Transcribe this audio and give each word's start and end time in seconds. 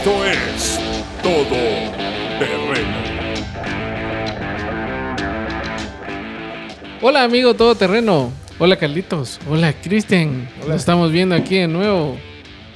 Esto 0.00 0.24
es 0.24 0.80
Todo 1.22 1.58
Terreno. 2.38 2.96
Hola 7.02 7.24
amigo 7.24 7.52
todoterreno. 7.52 8.32
Hola 8.58 8.76
Carlitos. 8.76 9.38
Hola 9.46 9.74
Cristian. 9.74 10.48
Lo 10.66 10.74
estamos 10.74 11.12
viendo 11.12 11.34
aquí 11.34 11.56
de 11.56 11.68
nuevo. 11.68 12.16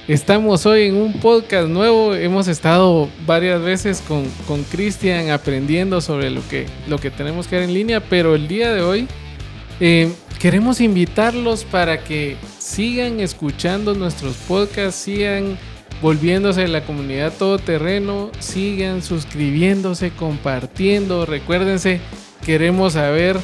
Estamos 0.07 0.67
hoy 0.67 0.83
en 0.83 0.97
un 0.97 1.13
podcast 1.13 1.67
nuevo. 1.67 2.13
Hemos 2.13 2.47
estado 2.47 3.09
varias 3.25 3.59
veces 3.59 4.03
con, 4.07 4.29
con 4.47 4.63
Cristian 4.63 5.31
aprendiendo 5.31 6.01
sobre 6.01 6.29
lo 6.29 6.47
que, 6.47 6.67
lo 6.87 6.99
que 6.99 7.09
tenemos 7.09 7.47
que 7.47 7.55
hacer 7.55 7.69
en 7.69 7.73
línea, 7.73 8.01
pero 8.01 8.35
el 8.35 8.47
día 8.47 8.71
de 8.71 8.83
hoy 8.83 9.07
eh, 9.79 10.13
queremos 10.37 10.79
invitarlos 10.79 11.63
para 11.63 12.03
que 12.03 12.37
sigan 12.59 13.19
escuchando 13.19 13.95
nuestros 13.95 14.35
podcasts, 14.47 15.01
sigan 15.01 15.57
volviéndose 16.01 16.67
la 16.67 16.85
comunidad 16.85 17.33
todoterreno, 17.33 18.31
sigan 18.39 19.01
suscribiéndose, 19.01 20.11
compartiendo. 20.11 21.25
Recuérdense, 21.25 22.01
queremos 22.45 22.93
saber 22.93 23.37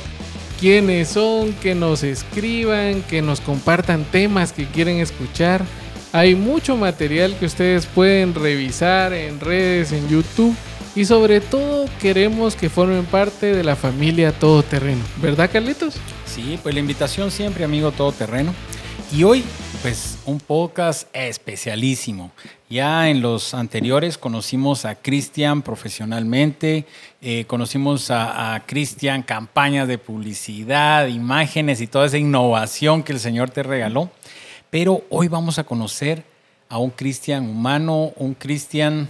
quiénes 0.59 1.09
son, 1.09 1.53
que 1.53 1.73
nos 1.75 2.03
escriban, 2.03 3.01
que 3.03 3.21
nos 3.21 3.41
compartan 3.41 4.03
temas 4.05 4.53
que 4.53 4.65
quieren 4.65 4.97
escuchar. 4.97 5.63
Hay 6.13 6.35
mucho 6.35 6.75
material 6.75 7.35
que 7.39 7.45
ustedes 7.45 7.85
pueden 7.85 8.35
revisar 8.35 9.13
en 9.13 9.39
redes, 9.39 9.91
en 9.91 10.07
YouTube. 10.09 10.55
Y 10.93 11.05
sobre 11.05 11.39
todo 11.39 11.85
queremos 12.01 12.55
que 12.55 12.69
formen 12.69 13.05
parte 13.05 13.55
de 13.55 13.63
la 13.63 13.77
familia 13.77 14.33
Todoterreno. 14.33 15.01
¿Verdad, 15.21 15.49
Carlitos? 15.51 15.95
Sí, 16.25 16.59
pues 16.61 16.75
la 16.75 16.81
invitación 16.81 17.31
siempre, 17.31 17.63
amigo 17.63 17.91
Todoterreno. 17.91 18.53
Y 19.13 19.23
hoy, 19.23 19.43
pues 19.81 20.19
un 20.25 20.39
podcast 20.39 21.07
especialísimo. 21.11 22.31
Ya 22.69 23.09
en 23.09 23.21
los 23.21 23.55
anteriores 23.55 24.17
conocimos 24.17 24.85
a 24.85 24.95
Cristian 24.95 25.63
profesionalmente, 25.63 26.85
eh, 27.21 27.45
conocimos 27.45 28.11
a, 28.11 28.53
a 28.53 28.65
Cristian 28.65 29.23
campañas 29.23 29.87
de 29.87 29.97
publicidad, 29.97 31.07
imágenes 31.07 31.81
y 31.81 31.87
toda 31.87 32.05
esa 32.05 32.19
innovación 32.19 33.01
que 33.01 33.13
el 33.13 33.19
Señor 33.19 33.49
te 33.49 33.63
regaló. 33.63 34.11
Pero 34.69 35.03
hoy 35.09 35.27
vamos 35.27 35.57
a 35.57 35.63
conocer 35.63 36.23
a 36.69 36.77
un 36.77 36.91
Cristian 36.91 37.49
humano, 37.49 38.13
un 38.17 38.35
Cristian 38.35 39.09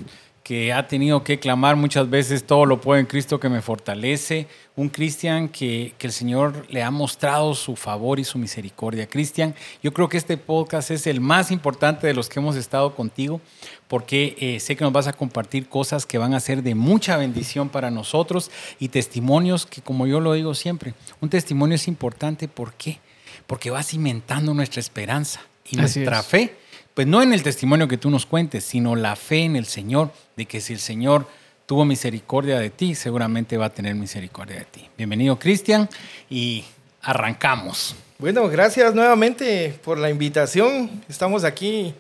que 0.52 0.74
ha 0.74 0.86
tenido 0.86 1.24
que 1.24 1.40
clamar 1.40 1.78
muchas 1.78 2.10
veces, 2.10 2.44
todo 2.44 2.66
lo 2.66 2.82
puedo 2.82 3.00
en 3.00 3.06
Cristo 3.06 3.40
que 3.40 3.48
me 3.48 3.62
fortalece, 3.62 4.48
un 4.76 4.90
Cristian 4.90 5.48
que, 5.48 5.94
que, 5.98 6.08
el 6.08 6.12
Señor 6.12 6.66
le 6.70 6.84
ha 6.84 6.92
mostrado 6.92 7.56
su 7.56 7.78
favor 7.78 8.20
y 8.20 8.26
su 8.26 8.38
misericordia. 8.38 9.08
Cristian, 9.08 9.56
yo 9.82 9.94
creo 9.94 10.10
que 10.10 10.18
este 10.18 10.36
podcast 10.36 10.92
es 10.92 11.08
el 11.08 11.22
más 11.22 11.52
importante 11.52 12.06
de 12.06 12.14
los 12.14 12.28
que 12.28 12.42
hemos 12.42 12.58
estado 12.58 12.94
contigo, 12.96 13.40
porque 13.88 14.36
eh, 14.42 14.60
sé 14.60 14.76
que 14.76 14.84
nos 14.84 14.92
vas 14.92 15.08
a 15.08 15.14
compartir 15.14 15.70
cosas 15.70 16.06
que 16.06 16.18
van 16.18 16.34
a 16.34 16.42
ser 16.42 16.64
de 16.64 16.76
mucha 16.76 17.16
bendición 17.16 17.70
para 17.70 17.90
nosotros 17.90 18.52
y 18.78 18.90
testimonios 18.90 19.66
que, 19.66 19.82
como 19.82 20.06
yo 20.06 20.20
lo 20.20 20.34
digo 20.34 20.54
siempre, 20.54 20.96
un 21.22 21.30
testimonio 21.30 21.76
es 21.76 21.88
importante, 21.88 22.50
¿por 22.50 22.74
qué? 22.74 23.00
Porque 23.48 23.70
va 23.70 23.84
cimentando 23.84 24.54
nuestra 24.54 24.82
esperanza 24.82 25.40
y 25.72 25.78
nuestra 25.78 26.22
fe 26.24 26.58
pues 26.94 27.08
no 27.08 27.22
en 27.22 27.34
el 27.34 27.44
testimonio 27.44 27.88
que 27.88 27.98
tú 27.98 28.10
nos 28.10 28.26
cuentes, 28.26 28.64
sino 28.64 28.96
la 28.96 29.16
fe 29.16 29.44
en 29.44 29.56
el 29.56 29.66
Señor, 29.66 30.12
de 30.36 30.46
que 30.46 30.60
si 30.60 30.74
el 30.74 30.80
Señor 30.80 31.26
tuvo 31.66 31.86
misericordia 31.86 32.60
de 32.60 32.70
ti, 32.70 32.96
seguramente 32.96 33.58
va 33.58 33.68
a 33.68 33.70
tener 33.70 33.96
misericordia 33.96 34.58
de 34.58 34.66
ti. 34.66 34.90
Bienvenido, 34.98 35.40
Cristian, 35.40 35.90
y 36.30 36.66
arrancamos. 37.02 37.96
Bueno, 38.18 38.48
gracias 38.50 38.94
nuevamente 38.94 39.80
por 39.84 39.98
la 39.98 40.10
invitación. 40.10 40.90
Estamos 41.08 41.44
aquí 41.44 41.94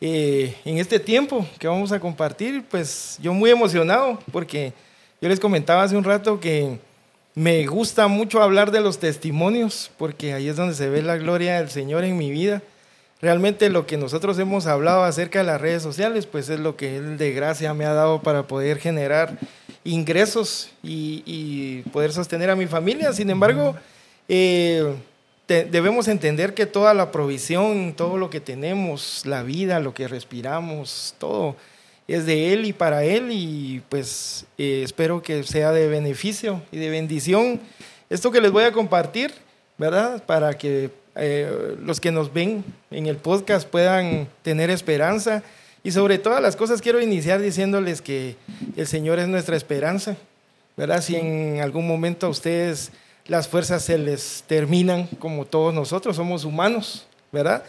eh, 0.00 0.56
en 0.64 0.78
este 0.78 0.98
tiempo 0.98 1.46
que 1.58 1.68
vamos 1.68 1.92
a 1.92 2.00
compartir. 2.00 2.64
Pues 2.68 3.18
yo 3.22 3.32
muy 3.32 3.50
emocionado 3.50 4.18
porque 4.32 4.72
yo 5.20 5.28
les 5.28 5.38
comentaba 5.38 5.84
hace 5.84 5.96
un 5.96 6.04
rato 6.04 6.40
que 6.40 6.78
me 7.36 7.66
gusta 7.66 8.08
mucho 8.08 8.42
hablar 8.42 8.72
de 8.72 8.80
los 8.80 8.98
testimonios 8.98 9.90
porque 9.96 10.34
ahí 10.34 10.48
es 10.48 10.56
donde 10.56 10.74
se 10.74 10.88
ve 10.90 11.02
la 11.02 11.16
gloria 11.16 11.58
del 11.58 11.70
Señor 11.70 12.04
en 12.04 12.18
mi 12.18 12.30
vida 12.30 12.62
realmente 13.20 13.70
lo 13.70 13.86
que 13.86 13.96
nosotros 13.96 14.38
hemos 14.38 14.66
hablado 14.66 15.04
acerca 15.04 15.40
de 15.40 15.44
las 15.44 15.60
redes 15.60 15.82
sociales, 15.82 16.26
pues 16.26 16.48
es 16.48 16.60
lo 16.60 16.76
que 16.76 16.96
Él 16.96 17.18
de 17.18 17.32
gracia 17.32 17.74
me 17.74 17.84
ha 17.84 17.92
dado 17.92 18.22
para 18.22 18.46
poder 18.46 18.78
generar 18.78 19.38
ingresos 19.84 20.70
y, 20.82 21.82
poder 21.92 22.12
sostener 22.12 22.50
a 22.50 22.56
mi 22.56 22.66
familia. 22.66 23.12
Sin 23.12 23.30
embargo, 23.30 23.76
eh, 24.28 24.94
debemos 25.46 26.08
entender 26.08 26.54
que 26.54 26.66
toda 26.66 26.94
la 26.94 27.12
provisión, 27.12 27.94
todo 27.96 28.16
lo 28.16 28.30
que 28.30 28.40
tenemos, 28.40 29.24
la 29.26 29.42
vida, 29.42 29.80
lo 29.80 29.94
que 29.94 30.08
respiramos, 30.08 31.14
todo 31.18 31.56
es 32.06 32.26
de 32.26 32.52
Él 32.52 32.66
y 32.66 32.72
para 32.72 33.04
Él 33.04 33.28
y 33.30 33.82
pues 33.88 34.44
eh, 34.58 34.82
espero 34.84 35.22
que 35.22 35.42
sea 35.42 35.72
de 35.72 35.88
beneficio 35.88 36.62
y 36.70 36.76
de 36.76 36.90
bendición 36.90 37.60
esto 38.10 38.30
que 38.30 38.40
les 38.40 38.52
voy 38.52 38.64
a 38.64 38.72
compartir, 38.72 39.34
¿verdad? 39.78 40.22
Para 40.24 40.56
que 40.56 40.90
eh, 41.16 41.76
los 41.80 42.00
que 42.00 42.10
nos 42.10 42.32
ven 42.32 42.64
en 42.90 43.06
el 43.06 43.16
podcast 43.16 43.68
puedan 43.68 44.28
tener 44.42 44.70
esperanza. 44.70 45.42
Y 45.82 45.90
sobre 45.92 46.18
todas 46.18 46.40
las 46.40 46.56
cosas 46.56 46.80
quiero 46.80 47.00
iniciar 47.00 47.40
diciéndoles 47.40 48.00
que 48.00 48.36
el 48.76 48.86
Señor 48.86 49.18
es 49.18 49.28
nuestra 49.28 49.56
esperanza, 49.56 50.16
¿verdad? 50.76 51.02
Si 51.02 51.16
en 51.16 51.60
algún 51.60 51.86
momento 51.86 52.26
a 52.26 52.30
ustedes 52.30 52.90
las 53.26 53.48
fuerzas 53.48 53.84
se 53.84 53.98
les 53.98 54.44
terminan, 54.46 55.06
como 55.18 55.44
todos 55.44 55.72
nosotros, 55.74 56.16
somos 56.16 56.44
humanos, 56.44 57.06
¿verdad? 57.32 57.64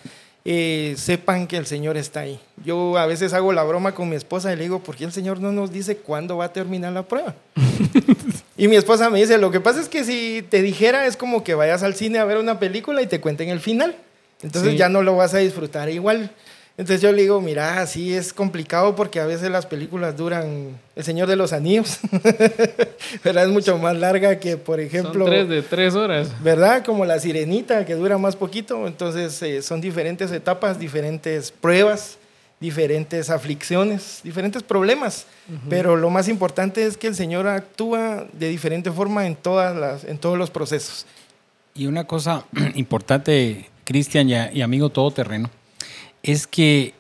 Eh, 0.48 0.94
sepan 0.96 1.48
que 1.48 1.58
el 1.58 1.66
Señor 1.66 1.98
está 1.98 2.20
ahí. 2.20 2.40
Yo 2.64 3.00
a 3.00 3.08
veces 3.08 3.34
hago 3.34 3.52
la 3.52 3.64
broma 3.64 3.96
con 3.96 4.08
mi 4.08 4.16
esposa 4.16 4.54
y 4.54 4.56
le 4.56 4.62
digo, 4.62 4.80
¿por 4.80 4.96
qué 4.96 5.04
el 5.04 5.12
Señor 5.12 5.40
no 5.40 5.52
nos 5.52 5.72
dice 5.72 5.98
cuándo 5.98 6.38
va 6.38 6.46
a 6.46 6.54
terminar 6.54 6.94
la 6.94 7.02
prueba? 7.02 7.34
y 8.58 8.68
mi 8.68 8.76
esposa 8.76 9.10
me 9.10 9.20
dice, 9.20 9.40
lo 9.40 9.50
que 9.50 9.60
pasa 9.60 9.82
es 9.82 9.90
que 9.90 10.04
si 10.04 10.46
te 10.48 10.62
dijera 10.62 11.08
es 11.08 11.18
como 11.18 11.44
que 11.44 11.56
vayas 11.56 11.82
al 11.82 11.96
cine 11.96 12.20
a 12.20 12.26
ver 12.26 12.38
una 12.38 12.60
película 12.60 13.02
y 13.02 13.08
te 13.08 13.20
cuenten 13.20 13.50
el 13.50 13.60
final. 13.60 13.96
Entonces 14.44 14.78
ya 14.78 14.88
no 14.88 15.02
lo 15.02 15.16
vas 15.16 15.34
a 15.34 15.40
disfrutar 15.40 15.90
igual. 15.90 16.30
Entonces 16.78 17.02
yo 17.02 17.13
le 17.13 17.22
digo, 17.22 17.40
mira, 17.40 17.80
así 17.80 18.13
es 18.13 18.34
complicado 18.34 18.97
porque 18.97 19.22
a 19.22 19.25
veces 19.25 19.50
las 19.50 19.66
películas 19.66 20.18
duran 20.18 20.78
El 20.97 21.03
Señor 21.06 21.30
de 21.30 21.38
los 21.38 21.53
Anillos, 21.53 22.00
¿verdad? 23.24 23.46
Es 23.46 23.50
mucho 23.50 23.78
más 23.78 23.96
larga 23.96 24.40
que, 24.40 24.58
por 24.58 24.81
ejemplo... 24.81 25.25
Son 25.25 25.34
tres 25.34 25.47
de 25.47 25.62
tres 25.62 25.96
horas. 25.96 26.31
¿Verdad? 26.44 26.84
Como 26.84 27.06
La 27.06 27.18
Sirenita, 27.18 27.85
que 27.85 27.96
dura 27.96 28.18
más 28.18 28.35
poquito. 28.35 28.88
Entonces 28.88 29.41
eh, 29.41 29.62
son 29.62 29.80
diferentes 29.80 30.34
etapas, 30.34 30.78
diferentes 30.78 31.50
pruebas, 31.50 32.18
diferentes 32.59 33.30
aflicciones, 33.30 34.19
diferentes 34.22 34.62
problemas. 34.62 35.28
Pero 35.69 35.96
lo 35.96 36.09
más 36.09 36.28
importante 36.28 36.85
es 36.85 36.97
que 36.97 37.08
el 37.08 37.16
Señor 37.16 37.47
actúa 37.47 38.25
de 38.34 38.50
diferente 38.50 38.91
forma 38.91 39.28
en, 39.28 39.35
todas 39.35 39.74
las, 39.78 40.03
en 40.03 40.18
todos 40.18 40.38
los 40.38 40.50
procesos. 40.50 41.06
Y 41.74 41.88
una 41.88 42.06
cosa 42.06 42.44
importante, 42.75 43.69
Cristian 43.85 44.30
y 44.30 44.62
amigo 44.62 44.90
todoterreno, 44.90 45.50
es 46.25 46.47
que 46.47 46.94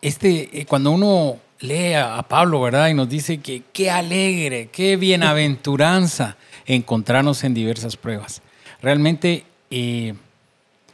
este, 0.00 0.60
eh, 0.60 0.66
cuando 0.66 0.90
uno 0.90 1.36
lee 1.60 1.94
a 1.94 2.24
Pablo, 2.28 2.60
¿verdad? 2.62 2.88
Y 2.88 2.94
nos 2.94 3.08
dice 3.08 3.38
que 3.38 3.62
qué 3.72 3.90
alegre, 3.90 4.68
qué 4.72 4.96
bienaventuranza 4.96 6.36
encontrarnos 6.66 7.44
en 7.44 7.54
diversas 7.54 7.96
pruebas. 7.96 8.42
Realmente, 8.80 9.44
eh, 9.70 10.14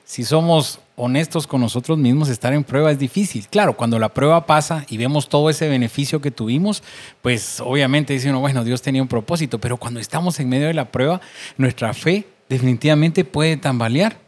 si 0.05 0.25
somos 0.25 0.81
honestos 0.97 1.47
con 1.47 1.61
nosotros 1.61 1.97
mismos, 1.97 2.28
estar 2.28 2.53
en 2.53 2.65
prueba 2.65 2.91
es 2.91 2.99
difícil. 2.99 3.47
Claro, 3.49 3.77
cuando 3.77 3.99
la 4.00 4.09
prueba 4.09 4.44
pasa 4.44 4.84
y 4.91 4.97
vemos 4.97 5.28
todo 5.28 5.49
ese 5.49 5.69
beneficio 5.69 6.21
que 6.21 6.33
tuvimos, 6.33 6.83
pues 7.22 7.61
obviamente 7.61 8.12
dice 8.12 8.28
uno, 8.28 8.41
bueno, 8.41 8.65
Dios 8.65 8.83
tenía 8.83 9.00
un 9.00 9.09
propósito, 9.09 9.61
pero 9.61 9.77
cuando 9.77 10.00
estamos 10.00 10.41
en 10.41 10.49
medio 10.49 10.67
de 10.67 10.75
la 10.75 10.91
prueba, 10.91 11.21
nuestra 11.56 11.94
fe 11.94 12.27
definitivamente 12.49 13.25
puede 13.25 13.56
tambalear. 13.56 14.28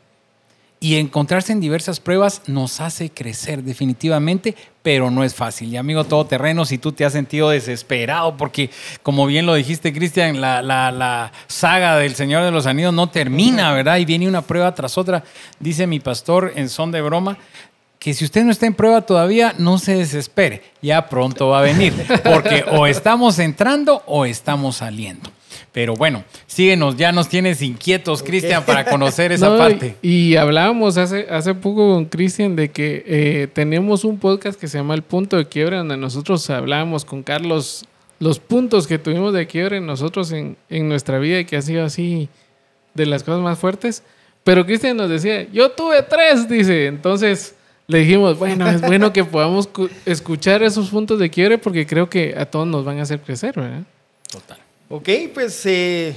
Y 0.83 0.97
encontrarse 0.97 1.53
en 1.53 1.61
diversas 1.61 2.01
pruebas 2.01 2.41
nos 2.47 2.81
hace 2.81 3.11
crecer 3.11 3.63
definitivamente, 3.63 4.57
pero 4.83 5.11
no 5.11 5.25
es 5.25 5.35
fácil. 5.35 5.69
Y 5.69 5.77
amigo 5.77 6.05
todoterreno, 6.05 6.65
si 6.65 6.79
tú 6.79 6.93
te 6.93 7.05
has 7.05 7.13
sentido 7.13 7.51
desesperado, 7.51 8.39
porque 8.39 8.71
como 9.03 9.27
bien 9.27 9.45
lo 9.45 9.53
dijiste, 9.53 9.93
Cristian, 9.93 10.41
la, 10.41 10.63
la, 10.63 11.33
saga 11.49 11.99
del 11.99 12.15
Señor 12.15 12.45
de 12.45 12.51
los 12.51 12.65
Anillos 12.65 12.95
no 12.95 13.11
termina, 13.11 13.75
¿verdad? 13.75 13.99
Y 13.99 14.07
viene 14.07 14.27
una 14.27 14.41
prueba 14.41 14.75
tras 14.75 14.97
otra. 14.97 15.23
Dice 15.59 15.87
mi 15.87 16.01
pastor 16.01 16.55
en 16.57 16.71
son 16.71 16.93
de 16.93 17.03
broma, 17.03 17.37
que 17.99 18.15
si 18.15 18.25
usted 18.25 18.43
no 18.45 18.51
está 18.51 18.65
en 18.65 18.73
prueba 18.73 19.03
todavía, 19.03 19.55
no 19.59 19.79
se 19.79 19.97
desespere, 19.97 20.63
ya 20.81 21.11
pronto 21.11 21.49
va 21.49 21.59
a 21.59 21.63
venir, 21.63 21.93
porque 22.25 22.65
o 22.71 22.87
estamos 22.87 23.39
entrando 23.39 24.03
o 24.07 24.25
estamos 24.25 24.77
saliendo. 24.77 25.31
Pero 25.73 25.95
bueno, 25.95 26.25
síguenos, 26.47 26.97
ya 26.97 27.13
nos 27.13 27.29
tienes 27.29 27.63
inquietos, 27.63 28.23
Cristian, 28.23 28.65
para 28.65 28.85
conocer 28.85 29.33
esa 29.33 29.57
parte. 29.57 29.97
Y, 30.03 30.37
hablábamos 30.37 30.97
hace, 30.97 31.27
hace 31.31 31.55
poco 31.55 31.95
con 31.95 32.05
Cristian 32.07 32.57
de 32.57 32.71
que 32.71 33.05
eh, 33.07 33.49
tenemos 33.53 34.05
un 34.05 34.19
podcast 34.19 34.59
que 34.61 34.69
se 34.69 34.79
llama 34.79 34.95
El 34.95 35.03
Punto 35.03 35.37
de 35.37 35.47
Quiebre, 35.49 35.77
donde 35.77 35.97
nosotros 35.97 36.49
hablábamos 36.51 37.05
con 37.05 37.23
Carlos 37.23 37.85
los 38.19 38.39
puntos 38.39 38.87
que 38.87 38.99
tuvimos 38.99 39.33
de 39.33 39.47
quiebre 39.47 39.81
nosotros 39.81 40.31
en, 40.33 40.57
en 40.69 40.89
nuestra 40.91 41.19
vida 41.19 41.41
y 41.41 41.47
que 41.47 41.57
ha 41.57 41.63
sido 41.63 41.85
así 41.85 42.29
de 42.95 43.07
las 43.07 43.23
cosas 43.23 43.41
más 43.41 43.59
fuertes. 43.59 44.03
Pero 44.45 44.67
Cristian 44.67 44.97
nos 44.97 45.09
decía, 45.09 45.47
yo 45.53 45.71
tuve 45.71 46.03
tres, 46.03 46.49
dice. 46.49 46.87
Entonces, 46.87 47.55
le 47.87 47.99
dijimos, 48.01 48.39
bueno, 48.39 48.69
es 48.69 48.81
bueno 48.83 49.13
que 49.13 49.25
podamos 49.25 49.67
cu- 49.67 49.89
escuchar 50.05 50.63
esos 50.63 50.91
puntos 50.91 51.19
de 51.19 51.31
quiebre 51.31 51.57
porque 51.59 51.87
creo 51.87 52.11
que 52.11 52.35
a 52.37 52.45
todos 52.47 52.67
nos 52.67 52.85
van 52.85 52.99
a 52.99 53.03
hacer 53.03 53.21
crecer, 53.21 53.55
¿verdad? 53.57 53.83
Total. 54.31 54.59
Ok, 54.93 55.09
pues 55.33 55.65
eh, 55.67 56.17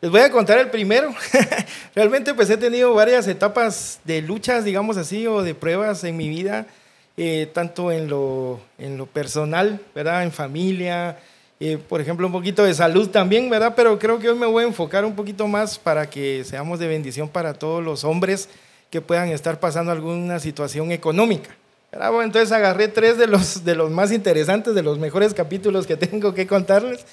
les 0.00 0.08
voy 0.08 0.20
a 0.20 0.30
contar 0.30 0.60
el 0.60 0.70
primero. 0.70 1.12
Realmente 1.96 2.32
pues 2.32 2.48
he 2.48 2.56
tenido 2.56 2.94
varias 2.94 3.26
etapas 3.26 3.98
de 4.04 4.22
luchas, 4.22 4.64
digamos 4.64 4.96
así, 4.96 5.26
o 5.26 5.42
de 5.42 5.56
pruebas 5.56 6.04
en 6.04 6.16
mi 6.16 6.28
vida, 6.28 6.68
eh, 7.16 7.50
tanto 7.52 7.90
en 7.90 8.06
lo, 8.06 8.60
en 8.78 8.98
lo 8.98 9.06
personal, 9.06 9.80
¿verdad? 9.96 10.22
En 10.22 10.30
familia, 10.30 11.18
eh, 11.58 11.76
por 11.76 12.00
ejemplo, 12.00 12.28
un 12.28 12.32
poquito 12.32 12.62
de 12.62 12.72
salud 12.72 13.08
también, 13.08 13.50
¿verdad? 13.50 13.72
Pero 13.74 13.98
creo 13.98 14.20
que 14.20 14.28
hoy 14.28 14.38
me 14.38 14.46
voy 14.46 14.62
a 14.62 14.68
enfocar 14.68 15.04
un 15.04 15.16
poquito 15.16 15.48
más 15.48 15.76
para 15.76 16.08
que 16.08 16.44
seamos 16.44 16.78
de 16.78 16.86
bendición 16.86 17.28
para 17.28 17.52
todos 17.54 17.82
los 17.82 18.04
hombres 18.04 18.48
que 18.90 19.00
puedan 19.00 19.30
estar 19.30 19.58
pasando 19.58 19.90
alguna 19.90 20.38
situación 20.38 20.92
económica. 20.92 21.50
Bueno, 21.94 22.22
entonces 22.22 22.52
agarré 22.52 22.88
tres 22.88 23.18
de 23.18 23.26
los, 23.26 23.64
de 23.64 23.74
los 23.74 23.90
más 23.90 24.12
interesantes, 24.12 24.74
de 24.74 24.82
los 24.82 24.98
mejores 24.98 25.34
capítulos 25.34 25.86
que 25.86 25.96
tengo 25.98 26.34
que 26.34 26.46
contarles 26.46 27.04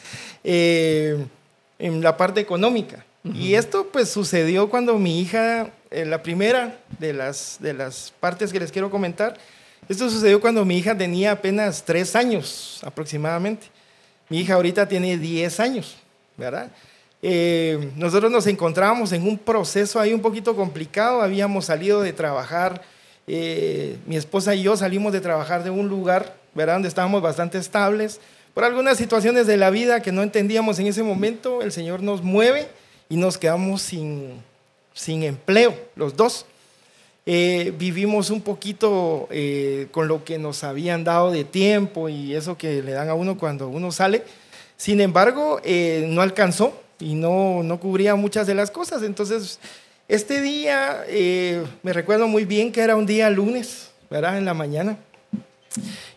eh, 0.44 1.26
en 1.80 2.02
la 2.02 2.18
parte 2.18 2.42
económica. 2.42 3.06
Y 3.24 3.54
esto 3.54 3.88
pues 3.92 4.10
sucedió 4.10 4.68
cuando 4.68 4.98
mi 4.98 5.22
hija, 5.22 5.70
eh, 5.92 6.06
la 6.06 6.24
primera 6.24 6.80
de 6.98 7.14
las, 7.14 7.58
de 7.60 7.74
las 7.74 8.12
partes 8.20 8.52
que 8.52 8.60
les 8.60 8.72
quiero 8.72 8.90
comentar, 8.90 9.38
esto 9.88 10.10
sucedió 10.10 10.42
cuando 10.42 10.66
mi 10.66 10.78
hija 10.78 10.98
tenía 10.98 11.34
apenas 11.34 11.84
tres 11.84 12.16
años 12.16 12.80
aproximadamente. 12.84 13.68
Mi 14.30 14.40
hija 14.40 14.56
ahorita 14.56 14.88
tiene 14.88 15.18
10 15.18 15.60
años, 15.60 15.98
¿verdad? 16.38 16.72
Eh, 17.22 17.92
nosotros 17.96 18.32
nos 18.32 18.48
encontrábamos 18.48 19.12
en 19.12 19.28
un 19.28 19.38
proceso 19.38 20.00
ahí 20.00 20.14
un 20.14 20.22
poquito 20.22 20.56
complicado, 20.56 21.22
habíamos 21.22 21.66
salido 21.66 22.02
de 22.02 22.14
trabajar, 22.14 22.82
eh, 23.28 23.98
mi 24.06 24.16
esposa 24.16 24.56
y 24.56 24.64
yo 24.64 24.76
salimos 24.78 25.14
de 25.14 25.22
trabajar 25.22 25.64
de 25.64 25.70
un 25.70 25.88
lugar, 25.88 26.36
¿verdad? 26.54 26.76
Donde 26.76 26.90
estábamos 26.90 27.22
bastante 27.22 27.58
estables. 27.58 28.20
Por 28.54 28.64
algunas 28.64 28.98
situaciones 28.98 29.48
de 29.48 29.58
la 29.58 29.70
vida 29.70 30.02
que 30.02 30.12
no 30.12 30.24
entendíamos 30.24 30.80
en 30.80 30.88
ese 30.88 31.04
momento, 31.04 31.62
el 31.62 31.72
Señor 31.72 32.02
nos 32.02 32.22
mueve 32.22 32.68
y 33.08 33.16
nos 33.16 33.38
quedamos 33.38 33.82
sin, 33.82 34.42
sin 34.94 35.24
empleo, 35.24 35.76
los 35.96 36.16
dos. 36.16 36.46
Eh, 37.26 37.72
vivimos 37.78 38.32
un 38.32 38.42
poquito 38.42 39.28
eh, 39.30 39.88
con 39.92 40.08
lo 40.08 40.24
que 40.24 40.40
nos 40.40 40.64
habían 40.64 41.04
dado 41.04 41.30
de 41.32 41.44
tiempo 41.44 42.10
y 42.10 42.34
eso 42.34 42.58
que 42.58 42.82
le 42.82 42.94
dan 42.94 43.10
a 43.10 43.14
uno 43.14 43.38
cuando 43.38 43.68
uno 43.68 43.92
sale. 43.92 44.24
Sin 44.76 45.00
embargo, 45.00 45.62
eh, 45.64 46.06
no 46.10 46.22
alcanzó 46.22 46.82
y 47.00 47.14
no, 47.14 47.62
no 47.64 47.80
cubría 47.80 48.16
muchas 48.16 48.48
de 48.48 48.56
las 48.56 48.72
cosas. 48.72 49.04
Entonces, 49.04 49.60
este 50.12 50.42
día 50.42 51.06
eh, 51.08 51.64
me 51.84 51.94
recuerdo 51.94 52.28
muy 52.28 52.44
bien 52.44 52.74
que 52.74 52.82
era 52.82 52.98
un 52.98 53.06
día 53.06 53.30
lunes, 53.30 53.92
¿verdad? 54.10 54.38
En 54.38 54.44
la 54.44 54.54
mañana. 54.54 54.98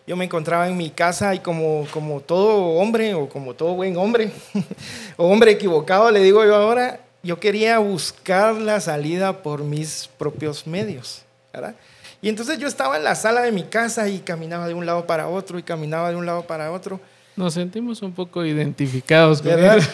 Yo 0.05 0.17
me 0.17 0.25
encontraba 0.25 0.67
en 0.67 0.75
mi 0.75 0.89
casa 0.89 1.33
y 1.33 1.39
como, 1.39 1.87
como 1.91 2.19
todo 2.19 2.57
hombre 2.77 3.13
o 3.13 3.29
como 3.29 3.53
todo 3.53 3.73
buen 3.73 3.95
hombre, 3.95 4.31
o 5.15 5.27
hombre 5.31 5.51
equivocado, 5.51 6.11
le 6.11 6.21
digo 6.21 6.43
yo 6.43 6.55
ahora, 6.57 6.99
yo 7.23 7.39
quería 7.39 7.79
buscar 7.79 8.55
la 8.55 8.81
salida 8.81 9.41
por 9.41 9.63
mis 9.63 10.09
propios 10.17 10.67
medios, 10.67 11.21
¿verdad? 11.53 11.73
Y 12.21 12.27
entonces 12.27 12.59
yo 12.59 12.67
estaba 12.67 12.97
en 12.97 13.05
la 13.05 13.15
sala 13.15 13.43
de 13.43 13.53
mi 13.53 13.63
casa 13.63 14.09
y 14.09 14.19
caminaba 14.19 14.67
de 14.67 14.73
un 14.73 14.85
lado 14.85 15.07
para 15.07 15.29
otro 15.29 15.57
y 15.57 15.63
caminaba 15.63 16.09
de 16.09 16.17
un 16.17 16.25
lado 16.25 16.45
para 16.45 16.69
otro, 16.73 16.99
Nos 17.37 17.53
sentimos 17.53 18.01
un 18.01 18.11
poco 18.11 18.43
identificados 18.43 19.41
con 19.41 19.51
¿verdad? 19.51 19.77
eso. 19.77 19.89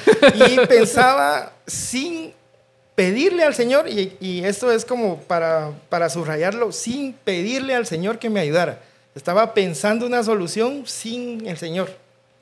Y 0.50 0.66
pensaba 0.66 1.54
sin 1.68 2.34
pedirle 2.96 3.44
al 3.44 3.56
Señor, 3.56 3.88
y, 3.90 4.14
y 4.20 4.44
esto 4.44 4.72
es 4.72 4.86
como 4.86 5.18
para, 5.22 5.72
para 5.90 6.10
subrayarlo, 6.10 6.72
sin 6.72 7.14
pedirle 7.14 7.74
al 7.76 7.86
Señor 7.86 8.20
que 8.20 8.30
me 8.30 8.40
ayudara. 8.40 8.82
Estaba 9.16 9.54
pensando 9.54 10.06
una 10.06 10.24
solución 10.24 10.84
sin 10.86 11.48
el 11.48 11.58
Señor. 11.58 11.90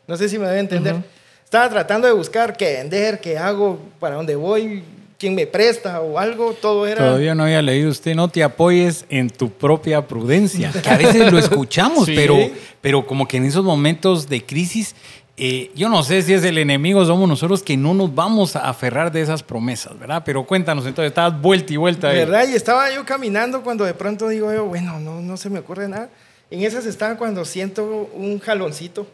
No 0.07 0.17
sé 0.17 0.29
si 0.29 0.37
me 0.37 0.47
debe 0.47 0.59
entender. 0.59 0.95
Ujú. 0.95 1.03
Estaba 1.43 1.69
tratando 1.69 2.07
de 2.07 2.13
buscar 2.13 2.55
qué 2.55 2.73
vender, 2.73 3.19
qué 3.19 3.37
hago, 3.37 3.79
para 3.99 4.15
dónde 4.15 4.35
voy, 4.35 4.83
quién 5.17 5.33
me 5.33 5.47
presta 5.47 5.99
o 6.01 6.19
algo. 6.19 6.53
Todo 6.53 6.85
era... 6.85 7.05
Todavía 7.05 7.33
no 7.33 7.43
había 7.43 7.61
leído 7.61 7.89
usted, 7.89 8.13
no 8.15 8.27
te 8.27 8.43
apoyes 8.43 9.05
en 9.09 9.29
tu 9.31 9.49
propia 9.51 10.07
prudencia, 10.07 10.71
que 10.71 10.89
a 10.89 10.97
veces 10.97 11.31
lo 11.31 11.39
escuchamos, 11.39 12.05
Sí. 12.05 12.13
pero, 12.15 12.37
pero 12.81 13.05
como 13.07 13.27
que 13.27 13.37
en 13.37 13.45
esos 13.45 13.63
momentos 13.63 14.29
de 14.29 14.45
crisis, 14.45 14.95
eh, 15.41 15.71
yo 15.73 15.87
no 15.87 16.03
sé 16.03 16.21
si 16.21 16.33
es 16.33 16.43
el 16.43 16.57
enemigo, 16.57 17.05
somos 17.05 17.29
nosotros 17.29 17.63
que 17.63 17.77
no 17.77 17.93
nos 17.93 18.13
vamos 18.13 18.57
a 18.57 18.67
aferrar 18.67 19.09
de 19.09 19.21
esas 19.21 19.41
promesas, 19.41 19.97
¿verdad? 19.97 20.21
Pero 20.25 20.45
cuéntanos, 20.45 20.85
entonces, 20.85 21.11
estabas 21.11 21.39
vuelta 21.41 21.71
y 21.71 21.77
vuelta. 21.77 22.09
ahí. 22.09 22.17
¿Verdad? 22.17 22.45
Y 22.49 22.55
estaba 22.55 22.93
yo 22.93 23.05
caminando 23.05 23.63
cuando 23.63 23.85
de 23.85 23.93
pronto 23.93 24.27
digo 24.27 24.53
yo, 24.53 24.65
bueno, 24.65 24.99
no, 24.99 25.21
no 25.21 25.37
se 25.37 25.49
me 25.49 25.59
ocurre 25.59 25.87
nada. 25.87 26.09
En 26.51 26.61
esas 26.63 26.85
estaba 26.85 27.15
cuando 27.15 27.45
siento 27.45 28.09
un 28.13 28.39
jaloncito 28.39 29.07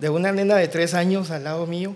de 0.00 0.08
una 0.08 0.32
nena 0.32 0.56
de 0.56 0.66
tres 0.66 0.92
años 0.92 1.30
al 1.30 1.44
lado 1.44 1.66
mío. 1.66 1.94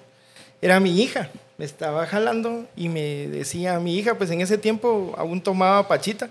Era 0.62 0.78
mi 0.78 1.02
hija, 1.02 1.30
me 1.58 1.64
estaba 1.64 2.06
jalando 2.06 2.66
y 2.76 2.88
me 2.88 3.26
decía, 3.26 3.80
mi 3.80 3.96
hija, 3.96 4.14
pues 4.14 4.30
en 4.30 4.40
ese 4.40 4.56
tiempo 4.56 5.14
aún 5.18 5.40
tomaba 5.40 5.88
pachita. 5.88 6.30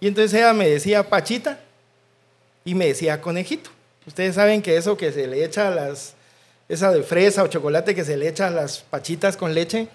Y 0.00 0.08
entonces 0.08 0.32
ella 0.32 0.54
me 0.54 0.68
decía 0.68 1.08
pachita 1.08 1.60
y 2.64 2.74
me 2.74 2.86
decía 2.86 3.20
conejito. 3.20 3.70
Ustedes 4.06 4.34
saben 4.34 4.62
que 4.62 4.76
eso 4.76 4.96
que 4.96 5.12
se 5.12 5.26
le 5.26 5.44
echa 5.44 5.68
a 5.68 5.70
las, 5.70 6.14
esa 6.68 6.92
de 6.92 7.02
fresa 7.02 7.42
o 7.42 7.46
chocolate 7.46 7.94
que 7.94 8.04
se 8.04 8.16
le 8.16 8.28
echa 8.28 8.48
a 8.48 8.50
las 8.50 8.80
pachitas 8.80 9.36
con 9.36 9.54
leche, 9.54 9.88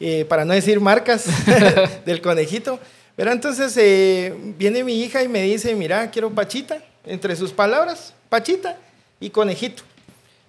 eh, 0.00 0.24
para 0.24 0.44
no 0.44 0.54
decir 0.54 0.80
marcas 0.80 1.26
del 2.04 2.20
conejito. 2.20 2.80
Pero 3.16 3.30
entonces 3.30 3.76
eh, 3.76 4.34
viene 4.58 4.82
mi 4.82 5.02
hija 5.02 5.22
y 5.22 5.28
me 5.28 5.42
dice, 5.42 5.74
mira, 5.74 6.10
quiero 6.10 6.30
pachita, 6.30 6.78
entre 7.06 7.36
sus 7.36 7.52
palabras, 7.52 8.12
pachita 8.28 8.76
y 9.20 9.30
conejito. 9.30 9.84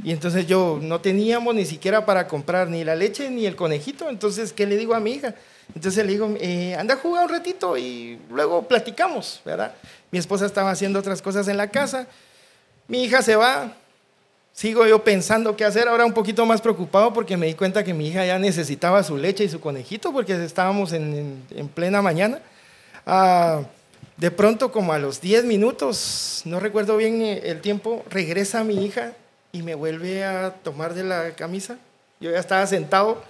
Y 0.03 0.11
entonces 0.11 0.47
yo 0.47 0.79
no 0.81 0.99
teníamos 0.99 1.53
ni 1.55 1.65
siquiera 1.65 2.05
para 2.05 2.27
comprar 2.27 2.69
ni 2.69 2.83
la 2.83 2.95
leche 2.95 3.29
ni 3.29 3.45
el 3.45 3.55
conejito. 3.55 4.09
Entonces, 4.09 4.51
¿qué 4.51 4.65
le 4.65 4.77
digo 4.77 4.93
a 4.93 4.99
mi 4.99 5.13
hija? 5.13 5.35
Entonces 5.73 6.05
le 6.05 6.11
digo, 6.11 6.35
eh, 6.39 6.75
anda 6.75 6.95
a 6.95 6.97
jugar 6.97 7.25
un 7.25 7.31
ratito 7.31 7.77
y 7.77 8.19
luego 8.29 8.67
platicamos, 8.67 9.41
¿verdad? 9.45 9.73
Mi 10.11 10.19
esposa 10.19 10.45
estaba 10.45 10.71
haciendo 10.71 10.99
otras 10.99 11.21
cosas 11.21 11.47
en 11.47 11.57
la 11.57 11.69
casa. 11.69 12.07
Mi 12.87 13.03
hija 13.03 13.21
se 13.21 13.35
va. 13.35 13.73
Sigo 14.53 14.85
yo 14.85 15.03
pensando 15.03 15.55
qué 15.57 15.65
hacer. 15.65 15.87
Ahora 15.87 16.05
un 16.05 16.13
poquito 16.13 16.45
más 16.45 16.61
preocupado 16.61 17.13
porque 17.13 17.35
me 17.37 17.47
di 17.47 17.53
cuenta 17.55 17.83
que 17.83 17.93
mi 17.93 18.07
hija 18.07 18.25
ya 18.25 18.39
necesitaba 18.39 19.03
su 19.03 19.17
leche 19.17 19.43
y 19.43 19.49
su 19.49 19.59
conejito 19.59 20.13
porque 20.13 20.43
estábamos 20.45 20.93
en, 20.93 21.13
en- 21.13 21.43
en 21.59 21.67
plena 21.67 22.01
mañana. 22.01 22.39
Ah, 23.05 23.61
de 24.17 24.31
pronto, 24.31 24.71
como 24.71 24.93
a 24.93 24.99
los 24.99 25.19
10 25.19 25.43
minutos, 25.43 26.41
no 26.45 26.59
recuerdo 26.61 26.95
bien 26.95 27.21
el 27.21 27.59
tiempo, 27.59 28.05
regresa 28.09 28.63
mi 28.63 28.85
hija 28.85 29.11
y 29.51 29.61
me 29.61 29.75
vuelve 29.75 30.23
a 30.23 30.51
tomar 30.63 30.93
de 30.93 31.03
la 31.03 31.31
camisa. 31.31 31.77
Yo 32.21 32.31
ya 32.31 32.39
estaba 32.39 32.65
sentado, 32.65 33.21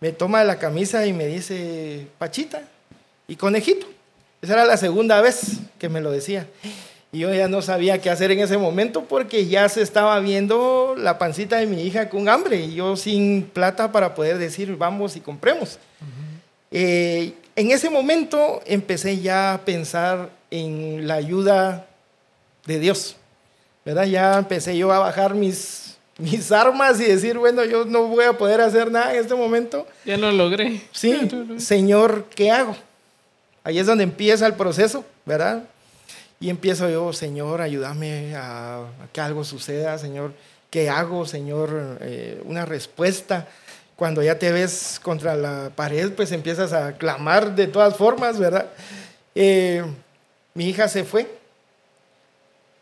me 0.00 0.10
toma 0.12 0.40
de 0.40 0.46
la 0.46 0.58
camisa 0.58 1.04
y 1.06 1.12
me 1.12 1.26
dice, 1.26 2.06
Pachita 2.18 2.62
y 3.28 3.36
conejito. 3.36 3.86
Esa 4.40 4.54
era 4.54 4.64
la 4.64 4.78
segunda 4.78 5.20
vez 5.20 5.58
que 5.78 5.90
me 5.90 6.00
lo 6.00 6.10
decía. 6.10 6.46
Y 7.14 7.18
yo 7.18 7.34
ya 7.34 7.46
no 7.46 7.60
sabía 7.60 8.00
qué 8.00 8.08
hacer 8.08 8.30
en 8.30 8.38
ese 8.40 8.56
momento 8.56 9.04
porque 9.04 9.46
ya 9.46 9.68
se 9.68 9.82
estaba 9.82 10.18
viendo 10.20 10.94
la 10.96 11.18
pancita 11.18 11.58
de 11.58 11.66
mi 11.66 11.82
hija 11.82 12.08
con 12.08 12.26
hambre 12.26 12.56
y 12.64 12.74
yo 12.74 12.96
sin 12.96 13.42
plata 13.42 13.92
para 13.92 14.14
poder 14.14 14.38
decir 14.38 14.74
vamos 14.78 15.14
y 15.14 15.20
compremos. 15.20 15.78
Eh, 16.70 17.34
en 17.54 17.70
ese 17.70 17.90
momento 17.90 18.62
empecé 18.64 19.18
ya 19.18 19.52
a 19.52 19.58
pensar 19.58 20.30
en 20.50 21.06
la 21.06 21.16
ayuda 21.16 21.86
de 22.64 22.78
Dios, 22.78 23.16
¿verdad? 23.84 24.04
Ya 24.04 24.38
empecé 24.38 24.78
yo 24.78 24.90
a 24.90 24.98
bajar 24.98 25.34
mis, 25.34 25.98
mis 26.16 26.50
armas 26.50 26.98
y 26.98 27.04
decir, 27.04 27.36
bueno, 27.36 27.62
yo 27.66 27.84
no 27.84 28.04
voy 28.04 28.24
a 28.24 28.32
poder 28.38 28.62
hacer 28.62 28.90
nada 28.90 29.12
en 29.12 29.20
este 29.20 29.34
momento. 29.34 29.86
Ya 30.06 30.16
lo 30.16 30.32
logré. 30.32 30.80
Sí, 30.92 31.10
Ya 31.30 31.36
lo 31.36 31.44
logré. 31.44 31.60
Señor, 31.60 32.24
¿qué 32.34 32.50
hago? 32.50 32.74
Ahí 33.64 33.78
es 33.78 33.86
donde 33.86 34.04
empieza 34.04 34.46
el 34.46 34.54
proceso, 34.54 35.04
¿verdad? 35.26 35.64
Y 36.42 36.50
empiezo 36.50 36.90
yo, 36.90 37.12
Señor, 37.12 37.60
ayúdame 37.60 38.34
a, 38.34 38.86
que 39.12 39.20
algo 39.20 39.44
suceda, 39.44 39.96
Señor. 39.96 40.32
¿Qué 40.70 40.90
hago, 40.90 41.24
Señor? 41.24 41.98
Eh, 42.00 42.42
una 42.44 42.66
respuesta. 42.66 43.46
Cuando 43.94 44.24
ya 44.24 44.40
te 44.40 44.50
ves 44.50 44.98
contra 45.00 45.36
la 45.36 45.70
pared, 45.76 46.10
pues 46.10 46.32
empiezas 46.32 46.72
a 46.72 46.94
clamar 46.94 47.54
de 47.54 47.68
todas 47.68 47.96
formas, 47.96 48.40
¿verdad? 48.40 48.66
Eh, 49.36 49.84
mi 50.54 50.68
hija 50.68 50.88
se 50.88 51.04
fue. 51.04 51.28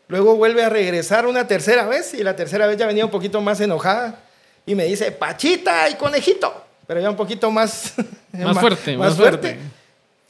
Luego 0.07 0.35
vuelve 0.37 0.63
a 0.63 0.69
regresar 0.69 1.27
una 1.27 1.45
tercera 1.45 1.85
vez 1.85 2.15
y 2.15 2.23
la 2.23 2.35
tercera 2.35 2.65
vez 2.65 2.77
ya 2.77 2.87
venía 2.87 3.05
un 3.05 3.11
poquito 3.11 3.41
más 3.41 3.61
enojada 3.61 4.23
y 4.65 4.73
me 4.73 4.85
dice, 4.85 5.11
Pachita 5.11 5.87
y 5.87 5.97
conejito, 5.97 6.65
pero 6.87 6.99
ya 6.99 7.11
un 7.11 7.15
poquito 7.15 7.51
más, 7.51 7.93
Más 8.33 8.59
fuerte, 8.59 8.97
más 8.97 9.15
fuerte. 9.15 9.59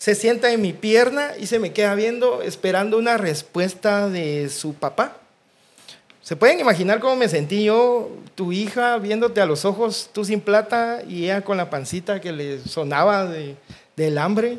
Se 0.02 0.16
sienta 0.16 0.52
en 0.52 0.64
mi 0.64 0.74
pierna 0.74 1.34
y 1.40 1.46
se 1.46 1.60
me 1.60 1.74
queda 1.74 1.94
viendo, 1.94 2.42
esperando 2.42 2.98
una 2.98 3.18
respuesta 3.18 4.10
de 4.10 4.50
su 4.50 4.74
papá. 4.74 5.16
¿Se 6.24 6.36
pueden 6.36 6.60
imaginar 6.60 7.00
cómo 7.00 7.16
me 7.16 7.30
sentí 7.30 7.66
yo, 7.66 8.10
tu 8.34 8.52
hija, 8.52 8.98
viéndote 8.98 9.42
a 9.42 9.46
los 9.46 9.64
ojos, 9.64 10.10
tú 10.12 10.26
sin 10.26 10.42
plata 10.42 11.04
y 11.08 11.26
ella 11.26 11.44
con 11.44 11.56
la 11.56 11.70
pancita 11.70 12.20
que 12.20 12.32
le 12.32 12.62
sonaba 12.62 13.28
de, 13.28 13.58
del 13.96 14.18
hambre? 14.18 14.58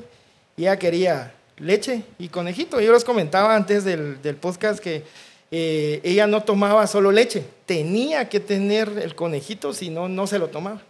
Y 0.57 0.63
ella 0.63 0.79
quería 0.79 1.35
leche 1.59 2.05
y 2.21 2.29
conejito. 2.29 2.81
Yo 2.81 2.93
les 2.93 3.03
comentaba 3.03 3.57
antes 3.57 3.83
del, 3.83 4.23
del 4.23 4.37
podcast 4.37 4.79
que 4.79 5.03
eh, 5.51 6.01
ella 6.05 6.29
no 6.29 6.45
tomaba 6.45 6.87
solo 6.87 7.11
leche, 7.11 7.43
tenía 7.67 8.29
que 8.29 8.39
tener 8.39 8.97
el 9.03 9.17
conejito, 9.17 9.75
si 9.75 9.91
no, 9.91 10.09
no 10.09 10.29
se 10.29 10.39
lo 10.39 10.51
tomaba. 10.51 10.81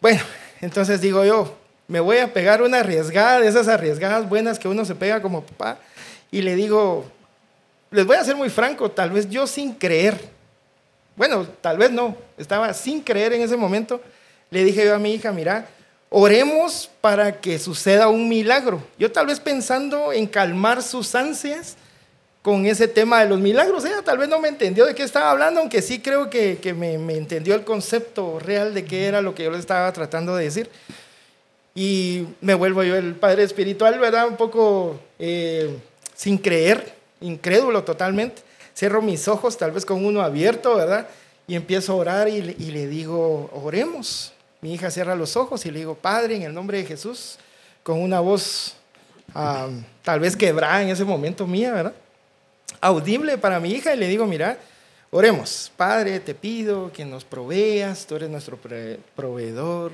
Bueno, 0.00 0.20
entonces 0.60 1.00
digo 1.00 1.24
yo, 1.24 1.57
me 1.88 2.00
voy 2.00 2.18
a 2.18 2.32
pegar 2.32 2.62
una 2.62 2.80
arriesgada, 2.80 3.40
de 3.40 3.48
esas 3.48 3.66
arriesgadas 3.66 4.28
buenas 4.28 4.58
que 4.58 4.68
uno 4.68 4.84
se 4.84 4.94
pega 4.94 5.20
como 5.20 5.42
papá, 5.42 5.78
y 6.30 6.42
le 6.42 6.54
digo, 6.54 7.06
les 7.90 8.06
voy 8.06 8.16
a 8.16 8.24
ser 8.24 8.36
muy 8.36 8.50
franco, 8.50 8.90
tal 8.90 9.10
vez 9.10 9.28
yo 9.28 9.46
sin 9.46 9.72
creer, 9.72 10.16
bueno, 11.16 11.46
tal 11.60 11.78
vez 11.78 11.90
no, 11.90 12.16
estaba 12.36 12.72
sin 12.74 13.00
creer 13.00 13.32
en 13.32 13.42
ese 13.42 13.56
momento, 13.56 14.00
le 14.50 14.62
dije 14.62 14.84
yo 14.84 14.94
a 14.94 14.98
mi 14.98 15.14
hija, 15.14 15.32
mira, 15.32 15.66
oremos 16.10 16.90
para 17.00 17.40
que 17.40 17.58
suceda 17.58 18.08
un 18.08 18.28
milagro. 18.28 18.82
Yo 18.98 19.12
tal 19.12 19.26
vez 19.26 19.40
pensando 19.40 20.12
en 20.12 20.26
calmar 20.26 20.82
sus 20.82 21.14
ansias 21.14 21.76
con 22.40 22.64
ese 22.64 22.88
tema 22.88 23.20
de 23.20 23.28
los 23.28 23.38
milagros. 23.40 23.84
Ella 23.84 24.02
tal 24.02 24.16
vez 24.16 24.28
no 24.28 24.40
me 24.40 24.48
entendió 24.48 24.86
de 24.86 24.94
qué 24.94 25.02
estaba 25.02 25.30
hablando, 25.30 25.60
aunque 25.60 25.82
sí 25.82 26.00
creo 26.00 26.30
que, 26.30 26.58
que 26.58 26.72
me, 26.72 26.96
me, 26.96 27.16
entendió 27.16 27.54
el 27.54 27.64
concepto 27.64 28.38
real 28.38 28.72
de 28.72 28.84
qué 28.84 29.06
era 29.06 29.20
lo 29.20 29.34
que 29.34 29.44
yo 29.44 29.50
le 29.50 29.58
estaba 29.58 29.92
tratando 29.92 30.34
de 30.34 30.44
decir. 30.44 30.70
Y 31.78 32.26
me 32.40 32.54
vuelvo 32.54 32.82
yo 32.82 32.96
el 32.96 33.14
padre 33.14 33.44
espiritual, 33.44 34.00
¿verdad? 34.00 34.26
Un 34.26 34.36
poco 34.36 34.98
eh, 35.16 35.78
sin 36.12 36.36
creer, 36.36 36.92
incrédulo 37.20 37.84
totalmente. 37.84 38.42
Cierro 38.76 39.00
mis 39.00 39.28
ojos, 39.28 39.56
tal 39.56 39.70
vez 39.70 39.86
con 39.86 40.04
uno 40.04 40.22
abierto, 40.22 40.74
¿verdad? 40.74 41.06
Y 41.46 41.54
empiezo 41.54 41.92
a 41.92 41.94
orar 41.94 42.28
y, 42.28 42.38
y 42.58 42.72
le 42.72 42.88
digo, 42.88 43.48
oremos. 43.54 44.32
Mi 44.60 44.74
hija 44.74 44.90
cierra 44.90 45.14
los 45.14 45.36
ojos 45.36 45.66
y 45.66 45.70
le 45.70 45.78
digo, 45.78 45.94
Padre, 45.94 46.34
en 46.34 46.42
el 46.42 46.52
nombre 46.52 46.78
de 46.78 46.84
Jesús, 46.84 47.38
con 47.84 48.02
una 48.02 48.18
voz 48.18 48.74
um, 49.36 49.84
tal 50.02 50.18
vez 50.18 50.36
quebrada 50.36 50.82
en 50.82 50.88
ese 50.88 51.04
momento 51.04 51.46
mía, 51.46 51.72
¿verdad? 51.72 51.94
Audible 52.80 53.38
para 53.38 53.60
mi 53.60 53.70
hija 53.70 53.94
y 53.94 53.98
le 53.98 54.08
digo, 54.08 54.26
mira, 54.26 54.58
oremos. 55.12 55.70
Padre, 55.76 56.18
te 56.18 56.34
pido 56.34 56.90
que 56.90 57.04
nos 57.04 57.24
proveas, 57.24 58.04
tú 58.04 58.16
eres 58.16 58.30
nuestro 58.30 58.58
proveedor, 59.14 59.92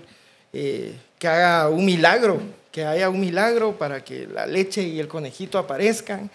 eh, 0.54 0.94
que 1.18 1.26
haga 1.26 1.68
un 1.68 1.84
milagro, 1.84 2.40
que 2.70 2.84
haya 2.84 3.08
un 3.08 3.20
milagro 3.20 3.76
para 3.76 4.04
que 4.04 4.26
la 4.26 4.46
leche 4.46 4.82
y 4.82 5.00
el 5.00 5.08
conejito 5.08 5.58
aparezcan. 5.58 6.30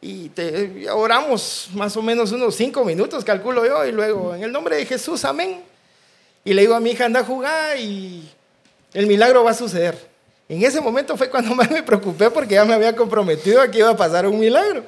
Y 0.00 0.28
te, 0.28 0.88
oramos 0.90 1.68
más 1.74 1.96
o 1.96 2.02
menos 2.02 2.30
unos 2.30 2.54
cinco 2.54 2.84
minutos, 2.84 3.24
calculo 3.24 3.66
yo, 3.66 3.84
y 3.84 3.90
luego, 3.90 4.34
en 4.34 4.44
el 4.44 4.52
nombre 4.52 4.76
de 4.76 4.86
Jesús, 4.86 5.24
amén. 5.24 5.62
Y 6.44 6.54
le 6.54 6.62
digo 6.62 6.76
a 6.76 6.80
mi 6.80 6.90
hija, 6.90 7.06
anda 7.06 7.20
a 7.20 7.24
jugar 7.24 7.76
y 7.76 8.28
el 8.94 9.06
milagro 9.08 9.42
va 9.42 9.50
a 9.50 9.54
suceder. 9.54 9.98
En 10.48 10.62
ese 10.62 10.80
momento 10.80 11.16
fue 11.16 11.28
cuando 11.28 11.54
más 11.56 11.68
me 11.68 11.82
preocupé 11.82 12.30
porque 12.30 12.54
ya 12.54 12.64
me 12.64 12.74
había 12.74 12.94
comprometido 12.94 13.60
a 13.60 13.68
que 13.68 13.78
iba 13.78 13.90
a 13.90 13.96
pasar 13.96 14.28
un 14.28 14.38
milagro. 14.38 14.84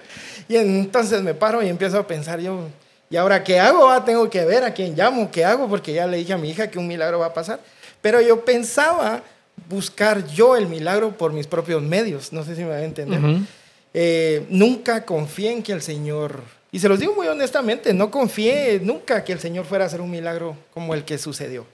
Y 0.48 0.56
entonces 0.56 1.20
me 1.22 1.34
paro 1.34 1.62
y 1.62 1.68
empiezo 1.68 1.98
a 1.98 2.06
pensar 2.06 2.38
yo, 2.38 2.68
¿y 3.10 3.16
ahora 3.16 3.42
qué 3.42 3.58
hago? 3.58 3.90
Ah, 3.90 4.04
tengo 4.04 4.30
que 4.30 4.44
ver 4.44 4.62
a 4.62 4.72
quién 4.72 4.94
llamo, 4.94 5.30
¿qué 5.30 5.44
hago? 5.44 5.68
Porque 5.68 5.92
ya 5.92 6.06
le 6.06 6.18
dije 6.18 6.32
a 6.32 6.38
mi 6.38 6.50
hija 6.50 6.70
que 6.70 6.78
un 6.78 6.86
milagro 6.86 7.18
va 7.18 7.26
a 7.26 7.34
pasar. 7.34 7.58
Pero 8.00 8.20
yo 8.20 8.44
pensaba 8.44 9.22
buscar 9.68 10.26
yo 10.26 10.56
el 10.56 10.68
milagro 10.68 11.16
por 11.16 11.32
mis 11.32 11.46
propios 11.46 11.82
medios. 11.82 12.32
No 12.32 12.44
sé 12.44 12.54
si 12.54 12.62
me 12.62 12.68
va 12.68 12.76
a 12.76 12.84
entender. 12.84 13.20
Uh 13.20 13.28
-huh. 13.28 13.46
eh, 13.94 14.46
nunca 14.48 15.04
confié 15.04 15.52
en 15.52 15.62
que 15.62 15.72
el 15.72 15.82
Señor 15.82 16.42
y 16.70 16.80
se 16.80 16.88
los 16.88 17.00
digo 17.00 17.14
muy 17.14 17.26
honestamente, 17.26 17.94
no 17.94 18.10
confié 18.10 18.78
nunca 18.82 19.24
que 19.24 19.32
el 19.32 19.40
Señor 19.40 19.64
fuera 19.64 19.84
a 19.84 19.86
hacer 19.86 20.02
un 20.02 20.10
milagro 20.10 20.54
como 20.74 20.94
el 20.94 21.04
que 21.04 21.16
sucedió. 21.16 21.66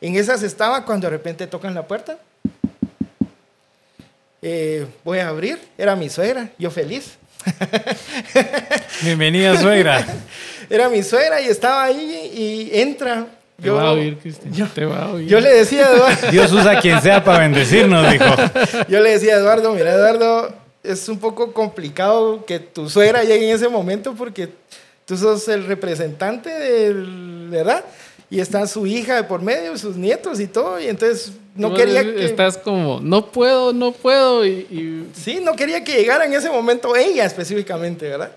En 0.00 0.16
esas 0.16 0.42
estaba 0.42 0.84
cuando 0.86 1.06
de 1.06 1.10
repente 1.10 1.46
tocan 1.46 1.74
la 1.74 1.86
puerta. 1.86 2.18
Eh, 4.40 4.86
voy 5.04 5.18
a 5.18 5.28
abrir, 5.28 5.58
era 5.76 5.94
mi 5.94 6.08
suegra, 6.08 6.48
yo 6.58 6.70
feliz. 6.70 7.18
Bienvenida, 9.02 9.60
suegra. 9.60 10.06
Era 10.70 10.88
mi 10.88 11.02
suegra 11.02 11.40
y 11.40 11.46
estaba 11.46 11.82
ahí 11.82 12.30
y 12.32 12.78
entra. 12.80 13.26
Te 13.60 13.66
yo, 13.66 13.74
va 13.74 13.88
a 13.88 13.92
oír, 13.92 14.16
Cristian. 14.18 14.52
Yo, 14.52 14.66
te 14.66 14.84
va 14.84 15.04
a 15.04 15.10
oír. 15.12 15.28
Yo 15.28 15.38
le 15.40 15.50
decía 15.50 15.86
a 15.86 15.94
Eduardo. 15.94 16.26
Dios 16.30 16.52
usa 16.52 16.80
quien 16.80 17.00
sea 17.02 17.22
para 17.22 17.40
bendecirnos, 17.40 18.10
dijo. 18.10 18.24
Yo 18.88 19.00
le 19.00 19.10
decía 19.10 19.34
a 19.34 19.38
Eduardo, 19.38 19.72
mira, 19.74 19.92
Eduardo, 19.92 20.54
es 20.82 21.08
un 21.08 21.18
poco 21.18 21.52
complicado 21.52 22.44
que 22.46 22.58
tu 22.58 22.88
suegra 22.88 23.22
llegue 23.22 23.48
en 23.48 23.54
ese 23.56 23.68
momento 23.68 24.14
porque 24.14 24.48
tú 25.04 25.16
sos 25.16 25.48
el 25.48 25.66
representante 25.66 26.50
del, 26.50 27.48
¿verdad? 27.50 27.84
Y 28.30 28.40
está 28.40 28.66
su 28.66 28.86
hija 28.86 29.16
de 29.16 29.24
por 29.24 29.42
medio, 29.42 29.76
sus 29.76 29.96
nietos 29.96 30.38
y 30.38 30.46
todo, 30.46 30.80
y 30.80 30.86
entonces 30.86 31.32
no 31.56 31.74
quería 31.74 32.04
que... 32.04 32.24
Estás 32.24 32.56
como, 32.56 33.00
no 33.00 33.26
puedo, 33.26 33.72
no 33.72 33.90
puedo, 33.90 34.46
y, 34.46 34.50
y... 34.70 35.10
Sí, 35.14 35.40
no 35.42 35.56
quería 35.56 35.82
que 35.82 35.94
llegara 35.94 36.24
en 36.24 36.32
ese 36.32 36.48
momento 36.48 36.94
ella 36.94 37.24
específicamente, 37.24 38.08
¿verdad? 38.08 38.30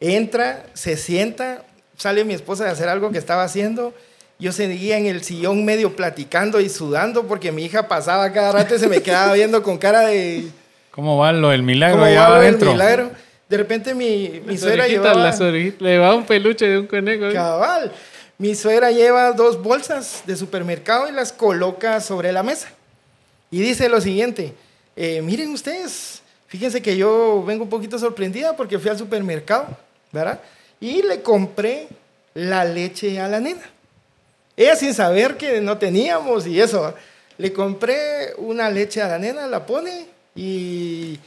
Entra, 0.00 0.64
se 0.72 0.96
sienta, 0.96 1.62
sale 1.98 2.24
mi 2.24 2.32
esposa 2.32 2.64
de 2.64 2.70
hacer 2.70 2.88
algo 2.88 3.10
que 3.10 3.18
estaba 3.18 3.44
haciendo, 3.44 3.92
yo 4.38 4.52
seguía 4.52 4.98
en 4.98 5.06
el 5.06 5.22
sillón 5.22 5.64
medio 5.64 5.94
platicando 5.94 6.60
y 6.60 6.68
sudando 6.68 7.26
porque 7.26 7.52
mi 7.52 7.64
hija 7.64 7.88
pasaba 7.88 8.32
cada 8.32 8.52
rato 8.52 8.74
y 8.74 8.78
se 8.78 8.88
me 8.88 9.00
quedaba 9.02 9.32
viendo 9.32 9.62
con 9.62 9.78
cara 9.78 10.00
de... 10.00 10.46
¿Cómo 10.90 11.18
va 11.18 11.32
lo 11.32 11.50
del 11.50 11.62
milagro 11.62 12.00
¿Cómo 12.00 12.14
va 12.14 12.28
lo 12.30 12.40
del 12.40 12.58
milagro? 12.58 13.10
De 13.48 13.56
repente 13.56 13.94
mi, 13.94 14.42
mi 14.46 14.58
suegra 14.58 14.86
llevaba... 14.88 15.32
le 15.78 15.98
va 15.98 16.14
un 16.14 16.24
peluche 16.24 16.66
de 16.66 16.78
un 16.78 16.86
conejo. 16.86 17.26
¿eh? 17.26 17.32
Cabal. 17.32 17.92
Mi 18.36 18.54
suegra 18.54 18.90
lleva 18.90 19.32
dos 19.32 19.62
bolsas 19.62 20.22
de 20.26 20.36
supermercado 20.36 21.08
y 21.08 21.12
las 21.12 21.32
coloca 21.32 22.00
sobre 22.00 22.32
la 22.32 22.42
mesa. 22.42 22.68
Y 23.50 23.60
dice 23.60 23.88
lo 23.88 24.00
siguiente, 24.00 24.52
eh, 24.96 25.22
miren 25.22 25.52
ustedes, 25.52 26.20
fíjense 26.48 26.82
que 26.82 26.96
yo 26.96 27.44
vengo 27.46 27.62
un 27.62 27.70
poquito 27.70 27.98
sorprendida 27.98 28.56
porque 28.56 28.80
fui 28.80 28.90
al 28.90 28.98
supermercado, 28.98 29.68
¿verdad? 30.10 30.40
Y 30.80 31.02
le 31.02 31.22
compré 31.22 31.86
la 32.34 32.64
leche 32.64 33.20
a 33.20 33.28
la 33.28 33.38
nena. 33.38 33.62
Ella 34.56 34.76
sin 34.76 34.94
saber 34.94 35.36
que 35.36 35.60
no 35.60 35.78
teníamos 35.78 36.46
y 36.46 36.60
eso, 36.60 36.94
le 37.38 37.52
compré 37.52 38.34
una 38.38 38.70
leche 38.70 39.02
a 39.02 39.08
la 39.08 39.18
nena, 39.18 39.46
la 39.46 39.66
pone 39.66 40.06
y 40.36 41.18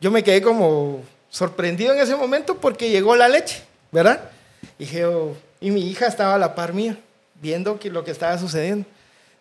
yo 0.00 0.10
me 0.10 0.22
quedé 0.22 0.40
como 0.40 1.02
sorprendido 1.28 1.92
en 1.92 2.00
ese 2.00 2.16
momento 2.16 2.56
porque 2.56 2.90
llegó 2.90 3.16
la 3.16 3.28
leche, 3.28 3.62
¿verdad? 3.92 4.30
Dije, 4.78 5.04
oh, 5.04 5.34
y 5.60 5.70
mi 5.70 5.88
hija 5.88 6.06
estaba 6.06 6.34
a 6.34 6.38
la 6.38 6.54
par 6.54 6.72
mía, 6.72 6.98
viendo 7.40 7.78
que 7.78 7.90
lo 7.90 8.04
que 8.04 8.12
estaba 8.12 8.38
sucediendo. 8.38 8.86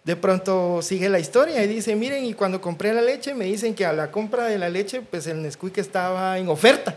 De 0.03 0.15
pronto 0.15 0.81
sigue 0.81 1.09
la 1.09 1.19
historia 1.19 1.63
y 1.63 1.67
dice, 1.67 1.95
miren, 1.95 2.25
y 2.25 2.33
cuando 2.33 2.61
compré 2.61 2.93
la 2.93 3.01
leche 3.01 3.33
me 3.33 3.45
dicen 3.45 3.75
que 3.75 3.85
a 3.85 3.93
la 3.93 4.09
compra 4.09 4.45
de 4.45 4.57
la 4.57 4.69
leche, 4.69 5.01
pues 5.01 5.27
el 5.27 5.41
Nesquik 5.41 5.77
estaba 5.77 6.37
en 6.37 6.49
oferta, 6.49 6.95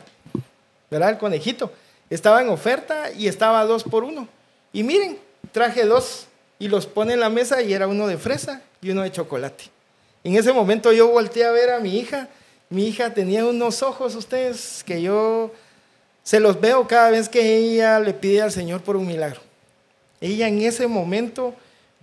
¿verdad? 0.90 1.10
El 1.10 1.18
conejito. 1.18 1.72
Estaba 2.08 2.40
en 2.40 2.48
oferta 2.48 3.10
y 3.12 3.28
estaba 3.28 3.64
dos 3.64 3.84
por 3.84 4.04
uno. 4.04 4.28
Y 4.72 4.82
miren, 4.82 5.18
traje 5.52 5.85
dos 5.85 6.26
y 6.59 6.68
los 6.68 6.87
pone 6.87 7.14
en 7.14 7.20
la 7.20 7.30
mesa 7.30 7.62
y 7.62 7.73
era 7.73 7.87
uno 7.87 8.06
de 8.06 8.18
fresa 8.18 8.62
y 8.82 8.90
uno 8.90 9.02
de 9.02 9.12
chocolate. 9.12 9.64
En 10.23 10.37
ese 10.37 10.52
momento 10.52 10.92
yo 10.92 11.09
volteé 11.09 11.44
a 11.44 11.50
ver 11.50 11.70
a 11.70 11.80
mi 11.80 11.99
hija. 11.99 12.28
Mi 12.68 12.87
hija 12.87 13.14
tenía 13.14 13.44
unos 13.47 13.82
ojos, 13.82 14.14
ustedes, 14.14 14.85
que 14.85 15.02
yo 15.02 15.52
se 16.23 16.38
los 16.38 16.61
veo 16.61 16.87
cada 16.87 17.11
vez 17.11 17.28
que 17.28 17.56
ella 17.56 17.99
le 17.99 18.12
pide 18.12 18.42
al 18.42 18.52
Señor 18.52 18.82
por 18.82 18.97
un 18.97 19.06
milagro. 19.06 19.40
Ella 20.20 20.47
en 20.47 20.61
ese 20.61 20.87
momento 20.87 21.54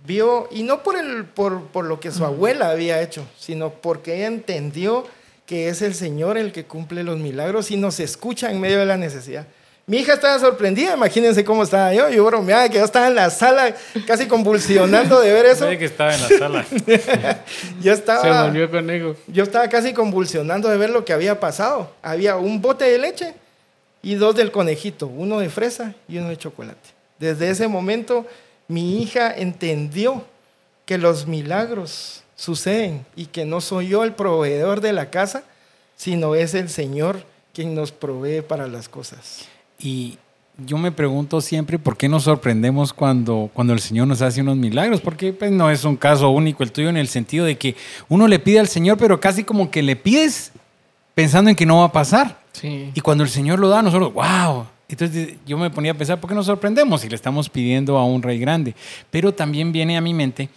vio, 0.04 0.48
y 0.50 0.64
no 0.64 0.82
por, 0.82 0.98
el, 0.98 1.24
por, 1.24 1.66
por 1.68 1.84
lo 1.84 2.00
que 2.00 2.10
su 2.10 2.24
abuela 2.24 2.70
había 2.70 3.00
hecho, 3.00 3.26
sino 3.38 3.72
porque 3.72 4.16
ella 4.16 4.26
entendió 4.26 5.06
que 5.46 5.68
es 5.68 5.80
el 5.80 5.94
Señor 5.94 6.36
el 6.36 6.52
que 6.52 6.66
cumple 6.66 7.04
los 7.04 7.18
milagros 7.18 7.70
y 7.70 7.76
nos 7.76 8.00
escucha 8.00 8.50
en 8.50 8.60
medio 8.60 8.78
de 8.80 8.86
la 8.86 8.98
necesidad. 8.98 9.46
Mi 9.88 9.96
hija 9.96 10.12
estaba 10.12 10.38
sorprendida, 10.38 10.92
imagínense 10.92 11.42
cómo 11.42 11.62
estaba 11.62 11.94
yo. 11.94 12.10
Yo 12.10 12.22
bromeaba 12.22 12.68
que 12.68 12.76
yo 12.76 12.84
estaba 12.84 13.08
en 13.08 13.14
la 13.14 13.30
sala 13.30 13.74
casi 14.06 14.26
convulsionando 14.26 15.18
de 15.18 15.32
ver 15.32 15.46
eso. 15.46 15.66
Sé 15.66 15.78
que 15.78 15.86
estaba 15.86 16.14
en 16.14 16.20
la 16.20 16.28
sala. 16.28 16.66
yo 17.80 17.92
estaba, 17.94 18.20
Se 18.20 18.48
volvió 18.48 18.70
conejo. 18.70 19.16
Yo 19.28 19.44
estaba 19.44 19.66
casi 19.70 19.94
convulsionando 19.94 20.68
de 20.68 20.76
ver 20.76 20.90
lo 20.90 21.06
que 21.06 21.14
había 21.14 21.40
pasado. 21.40 21.90
Había 22.02 22.36
un 22.36 22.60
bote 22.60 22.84
de 22.84 22.98
leche 22.98 23.34
y 24.02 24.16
dos 24.16 24.36
del 24.36 24.52
conejito, 24.52 25.06
uno 25.06 25.38
de 25.38 25.48
fresa 25.48 25.94
y 26.06 26.18
uno 26.18 26.28
de 26.28 26.36
chocolate. 26.36 26.90
Desde 27.18 27.48
ese 27.48 27.66
momento 27.66 28.26
mi 28.68 29.02
hija 29.02 29.34
entendió 29.34 30.22
que 30.84 30.98
los 30.98 31.26
milagros 31.26 32.24
suceden 32.36 33.06
y 33.16 33.24
que 33.24 33.46
no 33.46 33.62
soy 33.62 33.88
yo 33.88 34.04
el 34.04 34.12
proveedor 34.12 34.82
de 34.82 34.92
la 34.92 35.08
casa, 35.08 35.44
sino 35.96 36.34
es 36.34 36.52
el 36.52 36.68
Señor 36.68 37.22
quien 37.54 37.74
nos 37.74 37.90
provee 37.90 38.42
para 38.42 38.68
las 38.68 38.90
cosas. 38.90 39.48
Y 39.80 40.18
yo 40.66 40.76
me 40.76 40.90
pregunto 40.90 41.40
siempre 41.40 41.78
por 41.78 41.96
qué 41.96 42.08
nos 42.08 42.24
sorprendemos 42.24 42.92
cuando, 42.92 43.50
cuando 43.52 43.72
el 43.72 43.80
Señor 43.80 44.08
nos 44.08 44.22
hace 44.22 44.40
unos 44.40 44.56
milagros, 44.56 45.00
porque 45.00 45.32
pues, 45.32 45.52
no 45.52 45.70
es 45.70 45.84
un 45.84 45.96
caso 45.96 46.30
único 46.30 46.62
el 46.62 46.72
tuyo 46.72 46.88
en 46.88 46.96
el 46.96 47.08
sentido 47.08 47.44
de 47.44 47.56
que 47.56 47.76
uno 48.08 48.26
le 48.26 48.38
pide 48.38 48.58
al 48.58 48.68
Señor, 48.68 48.98
pero 48.98 49.20
casi 49.20 49.44
como 49.44 49.70
que 49.70 49.82
le 49.82 49.94
pides 49.94 50.52
pensando 51.14 51.50
en 51.50 51.56
que 51.56 51.66
no 51.66 51.78
va 51.78 51.84
a 51.84 51.92
pasar. 51.92 52.40
Sí. 52.52 52.90
Y 52.92 53.00
cuando 53.00 53.22
el 53.22 53.30
Señor 53.30 53.60
lo 53.60 53.68
da, 53.68 53.82
nosotros, 53.82 54.12
wow. 54.12 54.66
Entonces 54.88 55.34
yo 55.46 55.58
me 55.58 55.70
ponía 55.70 55.92
a 55.92 55.94
pensar, 55.94 56.18
¿por 56.18 56.28
qué 56.28 56.34
nos 56.34 56.46
sorprendemos 56.46 57.02
si 57.02 57.08
le 57.08 57.14
estamos 57.14 57.48
pidiendo 57.48 57.96
a 57.98 58.04
un 58.04 58.22
rey 58.22 58.38
grande? 58.38 58.74
Pero 59.10 59.32
también 59.32 59.70
viene 59.70 59.96
a 59.96 60.00
mi 60.00 60.14
mente 60.14 60.48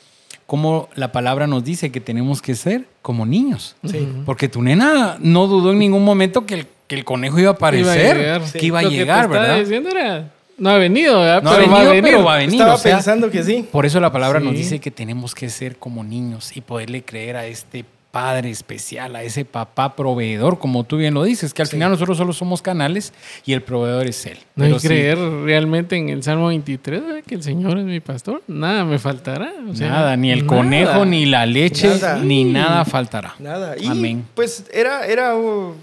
cómo 0.48 0.90
la 0.96 1.12
palabra 1.12 1.48
nos 1.48 1.63
dice 1.63 1.92
que 1.92 2.01
tenemos 2.01 2.42
que 2.42 2.56
ser 2.56 2.88
como 3.01 3.25
niños. 3.25 3.75
Sí. 3.86 4.08
Porque 4.25 4.50
tu 4.50 4.62
nena 4.62 5.18
no 5.20 5.48
dudó 5.48 5.72
en 5.72 5.80
ningún 5.80 6.04
momento 6.04 6.46
que 6.46 6.56
el, 6.56 6.68
que 6.92 6.96
el 6.98 7.06
conejo 7.06 7.40
iba 7.40 7.52
a 7.52 7.54
aparecer, 7.54 8.18
llegar. 8.18 8.42
que 8.52 8.66
iba 8.66 8.80
a 8.80 8.82
Lo 8.82 8.90
que 8.90 8.96
te 8.96 9.00
llegar, 9.00 9.24
estaba 9.26 9.40
¿verdad? 9.42 9.60
diciendo 9.60 9.90
era, 9.92 10.26
no 10.58 10.70
ha 10.72 10.78
venido, 10.78 11.22
¿verdad? 11.22 11.42
No 11.42 11.50
ha 11.52 11.54
va 11.54 11.58
a 11.58 11.62
venido, 11.62 11.90
venir. 11.92 12.04
pero 12.04 12.24
va 12.26 12.34
a 12.34 12.38
venir. 12.40 12.56
Estaba 12.56 12.74
o 12.74 12.78
sea, 12.78 12.96
pensando 12.98 13.32
que 13.32 13.42
sí. 13.44 13.66
Por 13.72 13.86
eso 13.86 14.02
la 14.02 14.12
palabra 14.12 14.42
nos 14.42 14.52
dice 14.54 14.80
que 14.80 14.92
tenemos 14.92 15.34
que 15.34 15.50
ser 15.50 15.78
como 15.78 16.04
niños 16.04 16.52
y 16.58 16.60
poderle 16.60 17.04
creer 17.04 17.38
a 17.38 17.46
este 17.46 17.86
Padre 18.12 18.50
especial, 18.50 19.16
a 19.16 19.24
ese 19.24 19.46
papá 19.46 19.96
proveedor, 19.96 20.60
como 20.60 20.84
tú 20.84 20.98
bien 20.98 21.14
lo 21.14 21.24
dices, 21.24 21.54
que 21.54 21.62
al 21.62 21.70
final 21.70 21.92
nosotros 21.92 22.18
solo 22.18 22.34
somos 22.34 22.62
canales 22.62 23.14
y 23.46 23.54
el 23.54 23.62
proveedor 23.62 24.06
es 24.06 24.26
Él. 24.26 24.38
No 24.58 24.66
hay 24.66 24.72
Pero 24.72 24.76
que 24.76 24.82
sí, 24.82 24.88
creer 24.90 25.18
realmente 25.46 25.96
en 25.96 26.10
el 26.10 26.22
Salmo 26.22 26.48
23, 26.48 27.02
¿verdad? 27.06 27.24
que 27.26 27.36
el 27.36 27.42
Señor 27.44 27.78
es 27.78 27.86
mi 27.86 28.02
pastor. 28.02 28.44
Nada 28.48 28.84
me 28.84 29.00
faltará. 29.00 29.54
o 29.66 29.74
sea, 29.74 29.88
nada, 29.88 30.18
ni 30.18 30.30
el 30.30 30.46
nada. 30.46 30.58
conejo, 30.58 31.06
ni 31.06 31.26
la 31.26 31.46
leche, 31.46 31.88
Nada. 31.88 32.18
ni 32.18 32.44
nada 32.44 32.84
faltará. 32.84 33.34
Nada. 33.40 33.76
Y 33.80 33.88
Amén. 33.88 34.26
pues 34.36 34.66
era, 34.74 35.06
era 35.08 35.38
uh, 35.38 35.74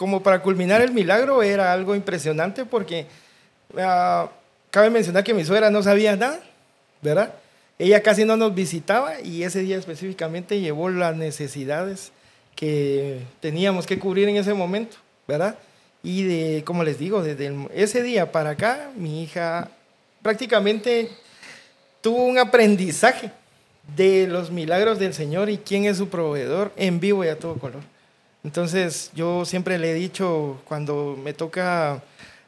como 0.00 0.22
para 0.22 0.40
culminar 0.40 0.80
el 0.80 0.92
milagro, 0.92 1.42
era 1.42 1.74
algo 1.74 1.94
impresionante 1.94 2.64
porque 2.64 3.04
ah, 3.76 4.30
cabe 4.70 4.88
mencionar 4.88 5.22
que 5.22 5.34
mi 5.34 5.44
suegra 5.44 5.68
no 5.68 5.82
sabía 5.82 6.16
nada, 6.16 6.40
¿verdad? 7.02 7.34
Ella 7.78 8.02
casi 8.02 8.24
no 8.24 8.34
nos 8.38 8.54
visitaba 8.54 9.20
y 9.20 9.42
ese 9.42 9.60
día 9.60 9.76
específicamente 9.76 10.58
llevó 10.58 10.88
las 10.88 11.14
necesidades 11.16 12.12
que 12.56 13.20
teníamos 13.40 13.86
que 13.86 13.98
cubrir 13.98 14.26
en 14.30 14.36
ese 14.36 14.54
momento, 14.54 14.96
¿verdad? 15.28 15.56
Y 16.02 16.22
de, 16.22 16.64
como 16.64 16.82
les 16.82 16.98
digo, 16.98 17.22
desde 17.22 17.48
el- 17.48 17.68
ese 17.74 18.02
día 18.02 18.32
para 18.32 18.50
acá, 18.50 18.88
mi 18.96 19.22
hija 19.22 19.68
prácticamente 20.22 21.10
tuvo 22.00 22.24
un 22.24 22.38
aprendizaje 22.38 23.32
de 23.96 24.26
los 24.28 24.50
milagros 24.50 24.98
del 24.98 25.12
Señor 25.12 25.50
y 25.50 25.58
quién 25.58 25.84
es 25.84 25.98
su 25.98 26.08
proveedor 26.08 26.72
en 26.76 27.00
vivo 27.00 27.22
y 27.22 27.28
a 27.28 27.38
todo 27.38 27.56
color. 27.56 27.82
Entonces 28.42 29.10
yo 29.14 29.44
siempre 29.44 29.78
le 29.78 29.90
he 29.90 29.94
dicho 29.94 30.60
cuando 30.64 31.18
me 31.22 31.32
toca 31.34 32.02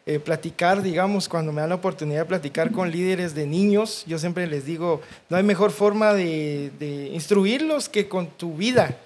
eh, 0.04 0.18
platicar, 0.18 0.82
digamos, 0.82 1.28
cuando 1.28 1.52
me 1.52 1.60
dan 1.60 1.68
la 1.68 1.76
oportunidad 1.76 2.20
de 2.22 2.26
platicar 2.26 2.72
con 2.72 2.90
líderes 2.90 3.34
de 3.34 3.46
niños, 3.46 4.02
yo 4.06 4.18
siempre 4.18 4.48
les 4.48 4.64
digo, 4.64 5.00
no 5.28 5.36
hay 5.36 5.44
mejor 5.44 5.70
forma 5.70 6.12
de, 6.12 6.72
de 6.80 7.08
instruirlos 7.08 7.88
que 7.88 8.08
con 8.08 8.26
tu 8.26 8.56
vida, 8.56 8.96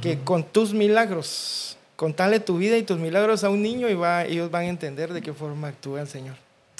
que 0.00 0.20
con 0.20 0.44
tus 0.44 0.72
milagros. 0.72 1.76
Contarle 1.96 2.40
tu 2.40 2.58
vida 2.58 2.76
y 2.76 2.82
tus 2.82 2.98
milagros 2.98 3.42
a 3.44 3.50
un 3.50 3.62
niño 3.62 3.88
y 3.88 3.94
va, 3.94 4.24
ellos 4.24 4.50
van 4.50 4.62
a 4.62 4.68
entender 4.68 5.12
de 5.12 5.22
qué 5.22 5.32
forma 5.32 5.68
actúa 5.68 6.00
el 6.00 6.08
Señor. 6.08 6.36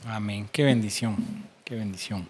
Amén. 0.06 0.48
Qué 0.52 0.64
bendición, 0.64 1.16
qué 1.64 1.74
bendición. 1.74 2.28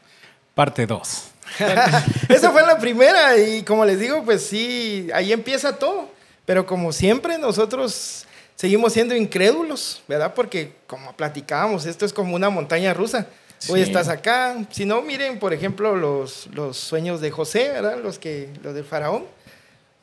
Parte 0.55 0.87
2. 0.87 1.31
Esa 2.29 2.51
fue 2.53 2.63
la 2.63 2.79
primera 2.79 3.37
y 3.37 3.63
como 3.65 3.85
les 3.85 3.99
digo, 3.99 4.25
pues 4.25 4.47
sí, 4.47 5.09
ahí 5.13 5.33
empieza 5.33 5.77
todo. 5.77 6.14
Pero 6.47 6.67
como 6.67 6.93
siempre 6.93 7.39
nosotros 7.39 8.27
seguimos 8.57 8.93
siendo 8.93 9.17
incrédulos, 9.17 10.03
¿verdad? 10.07 10.35
Porque 10.35 10.73
como 10.87 11.15
platicábamos, 11.17 11.87
esto 11.87 12.05
es 12.05 12.13
como 12.13 12.35
una 12.35 12.51
montaña 12.51 12.93
rusa. 12.95 13.27
Hoy 13.69 13.83
Sí. 13.83 13.87
estás 13.87 14.09
acá. 14.09 14.57
Si 14.71 14.85
no, 14.85 15.01
miren, 15.01 15.39
por 15.39 15.55
ejemplo, 15.55 15.97
los, 15.97 16.49
los 16.53 16.77
sueños 16.77 17.21
de 17.21 17.31
José, 17.31 17.71
¿verdad? 17.71 17.99
Los, 18.03 18.19
que, 18.19 18.51
los 18.63 18.75
del 18.75 18.85
faraón. 18.85 19.25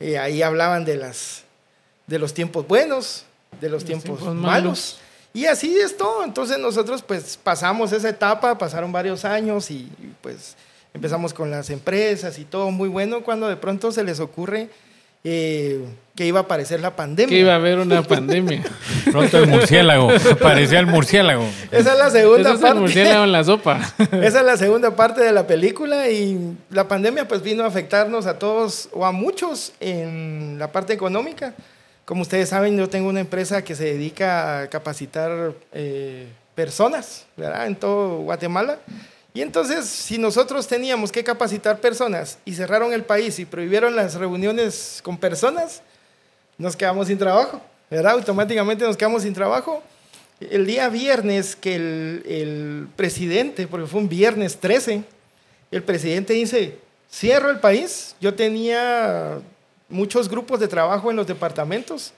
Eh, 0.00 0.18
ahí 0.18 0.42
hablaban 0.42 0.84
de, 0.84 0.96
las, 0.96 1.44
de 2.08 2.18
los 2.18 2.34
tiempos 2.34 2.66
buenos, 2.66 3.24
de 3.60 3.68
los, 3.68 3.84
tiempos, 3.84 4.18
tiempos 4.18 4.34
malos. 4.34 4.42
malos. 4.42 4.98
Y 5.32 5.46
así 5.46 5.78
es 5.78 5.96
todo. 5.96 6.24
Entonces 6.24 6.58
nosotros 6.58 7.02
pues 7.02 7.38
pasamos 7.40 7.92
esa 7.92 8.08
etapa, 8.08 8.58
pasaron 8.58 8.90
varios 8.90 9.24
años 9.24 9.70
y, 9.70 9.74
y, 9.74 10.12
pues 10.20 10.56
empezamos 10.92 11.32
con 11.32 11.50
las 11.50 11.70
empresas 11.70 12.38
y 12.38 12.44
todo 12.44 12.70
muy 12.70 12.88
bueno 12.88 13.22
cuando 13.22 13.48
de 13.48 13.56
pronto 13.56 13.92
se 13.92 14.02
les 14.02 14.18
ocurre 14.20 14.68
eh, 15.24 15.84
que 16.14 16.26
iba 16.26 16.40
a 16.40 16.42
aparecer 16.42 16.80
la 16.80 16.94
pandemia. 16.94 17.28
Que 17.28 17.40
iba 17.40 17.52
a 17.52 17.56
haber 17.56 17.78
una 17.78 18.02
pandemia. 18.02 18.62
Pronto 19.10 19.38
el 19.38 19.46
murciélago. 19.48 20.10
Parecía 20.40 20.78
el 20.78 20.86
murciélago. 20.86 21.44
Esa 21.70 21.92
es 21.92 21.98
la 21.98 22.10
segunda 22.10 22.40
Eso 22.40 22.48
es 22.50 22.54
el 22.56 22.60
parte. 22.60 22.80
murciélago 22.80 23.24
en 23.24 23.32
la 23.32 23.44
sopa. 23.44 23.80
Esa 23.98 24.40
es 24.40 24.44
la 24.44 24.56
segunda 24.56 24.94
parte 24.94 25.22
de 25.22 25.32
la 25.32 25.46
película 25.46 26.10
y 26.10 26.56
la 26.70 26.86
pandemia 26.86 27.26
pues 27.26 27.42
vino 27.42 27.64
a 27.64 27.66
afectarnos 27.66 28.26
a 28.26 28.38
todos 28.38 28.88
o 28.92 29.06
a 29.06 29.12
muchos 29.12 29.72
en 29.80 30.56
la 30.58 30.70
parte 30.70 30.92
económica. 30.92 31.54
Como 32.04 32.22
ustedes 32.22 32.48
saben, 32.50 32.76
yo 32.76 32.88
tengo 32.88 33.08
una 33.08 33.20
empresa 33.20 33.62
que 33.62 33.74
se 33.74 33.84
dedica 33.84 34.60
a 34.60 34.68
capacitar 34.68 35.52
eh, 35.72 36.26
personas 36.54 37.26
¿verdad? 37.36 37.66
en 37.66 37.76
todo 37.76 38.18
Guatemala. 38.18 38.78
Y 39.34 39.40
entonces, 39.40 39.86
si 39.86 40.18
nosotros 40.18 40.66
teníamos 40.66 41.10
que 41.10 41.24
capacitar 41.24 41.80
personas 41.80 42.38
y 42.44 42.54
cerraron 42.54 42.92
el 42.92 43.02
país 43.02 43.38
y 43.38 43.46
prohibieron 43.46 43.96
las 43.96 44.14
reuniones 44.14 45.00
con 45.02 45.16
personas, 45.16 45.82
nos 46.58 46.76
quedamos 46.76 47.06
sin 47.06 47.16
trabajo, 47.16 47.60
¿verdad? 47.90 48.12
Automáticamente 48.12 48.84
nos 48.84 48.96
quedamos 48.96 49.22
sin 49.22 49.32
trabajo. 49.32 49.82
El 50.38 50.66
día 50.66 50.88
viernes 50.90 51.56
que 51.56 51.76
el, 51.76 52.88
presidente, 52.94 53.66
porque 53.66 53.86
fue 53.86 54.00
un 54.00 54.08
viernes 54.08 54.58
13, 54.58 55.02
el 55.70 55.82
presidente 55.82 56.34
dice, 56.34 56.78
cierro 57.10 57.48
el 57.48 57.58
país. 57.58 58.16
Yo 58.20 58.34
tenía 58.34 59.38
muchos 59.88 60.28
grupos 60.28 60.60
de 60.60 60.68
trabajo 60.68 61.10
en 61.10 61.16
los 61.16 61.26
departamentos. 61.26 62.12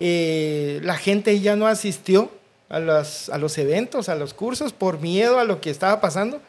Eh, 0.00 0.80
la 0.82 0.96
gente 0.96 1.38
ya 1.38 1.54
no 1.54 1.68
asistió 1.68 2.30
a 2.68 2.80
los 2.80 3.58
eventos, 3.58 4.08
a 4.08 4.16
los 4.16 4.34
cursos, 4.34 4.72
por 4.72 5.00
miedo 5.00 5.38
a 5.38 5.44
lo 5.44 5.60
que 5.60 5.70
estaba 5.70 6.00
pasando. 6.00 6.40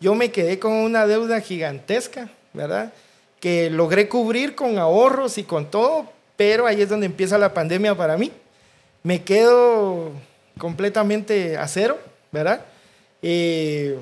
Yo 0.00 0.14
me 0.14 0.30
quedé 0.30 0.58
con 0.58 0.72
una 0.72 1.06
deuda 1.06 1.40
gigantesca, 1.40 2.28
¿verdad? 2.52 2.92
Que 3.40 3.70
logré 3.70 4.08
cubrir 4.08 4.54
con 4.54 4.78
ahorros 4.78 5.38
y 5.38 5.42
con 5.42 5.70
todo, 5.70 6.06
pero 6.36 6.66
ahí 6.66 6.82
es 6.82 6.88
donde 6.88 7.06
empieza 7.06 7.38
la 7.38 7.54
pandemia 7.54 7.94
para 7.94 8.16
mí. 8.16 8.32
Me 9.02 9.22
quedo 9.22 10.12
completamente 10.58 11.56
a 11.56 11.66
cero, 11.68 11.98
¿verdad? 12.32 12.60
Eh, 13.22 13.98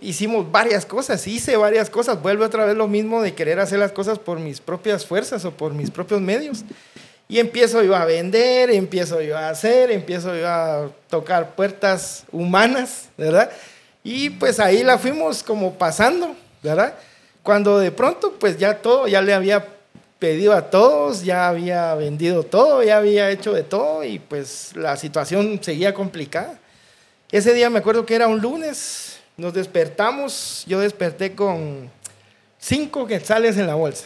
hicimos 0.00 0.50
varias 0.50 0.84
cosas, 0.84 1.26
hice 1.26 1.56
varias 1.56 1.90
cosas, 1.90 2.20
vuelve 2.20 2.44
otra 2.44 2.64
vez 2.64 2.76
lo 2.76 2.88
mismo 2.88 3.22
de 3.22 3.34
querer 3.34 3.60
hacer 3.60 3.78
las 3.78 3.92
cosas 3.92 4.18
por 4.18 4.38
mis 4.38 4.60
propias 4.60 5.06
fuerzas 5.06 5.44
o 5.44 5.52
por 5.52 5.72
mis 5.72 5.90
propios 5.90 6.20
medios. 6.20 6.64
Y 7.28 7.40
empiezo 7.40 7.82
yo 7.82 7.96
a 7.96 8.04
vender, 8.04 8.70
empiezo 8.70 9.20
yo 9.20 9.36
a 9.36 9.48
hacer, 9.48 9.90
empiezo 9.90 10.36
yo 10.36 10.48
a 10.48 10.90
tocar 11.10 11.56
puertas 11.56 12.24
humanas, 12.30 13.08
¿verdad? 13.16 13.50
Y 14.08 14.30
pues 14.30 14.60
ahí 14.60 14.84
la 14.84 14.98
fuimos 14.98 15.42
como 15.42 15.74
pasando, 15.74 16.36
¿verdad? 16.62 16.94
Cuando 17.42 17.80
de 17.80 17.90
pronto 17.90 18.34
pues 18.38 18.56
ya 18.56 18.80
todo, 18.80 19.08
ya 19.08 19.20
le 19.20 19.34
había 19.34 19.66
pedido 20.20 20.52
a 20.52 20.70
todos, 20.70 21.24
ya 21.24 21.48
había 21.48 21.92
vendido 21.96 22.44
todo, 22.44 22.84
ya 22.84 22.98
había 22.98 23.28
hecho 23.32 23.52
de 23.52 23.64
todo 23.64 24.04
y 24.04 24.20
pues 24.20 24.76
la 24.76 24.96
situación 24.96 25.58
seguía 25.60 25.92
complicada. 25.92 26.56
Ese 27.32 27.52
día 27.52 27.68
me 27.68 27.80
acuerdo 27.80 28.06
que 28.06 28.14
era 28.14 28.28
un 28.28 28.40
lunes, 28.40 29.18
nos 29.36 29.52
despertamos, 29.52 30.62
yo 30.68 30.78
desperté 30.78 31.34
con 31.34 31.90
cinco 32.60 33.08
quetzales 33.08 33.56
en 33.58 33.66
la 33.66 33.74
bolsa, 33.74 34.04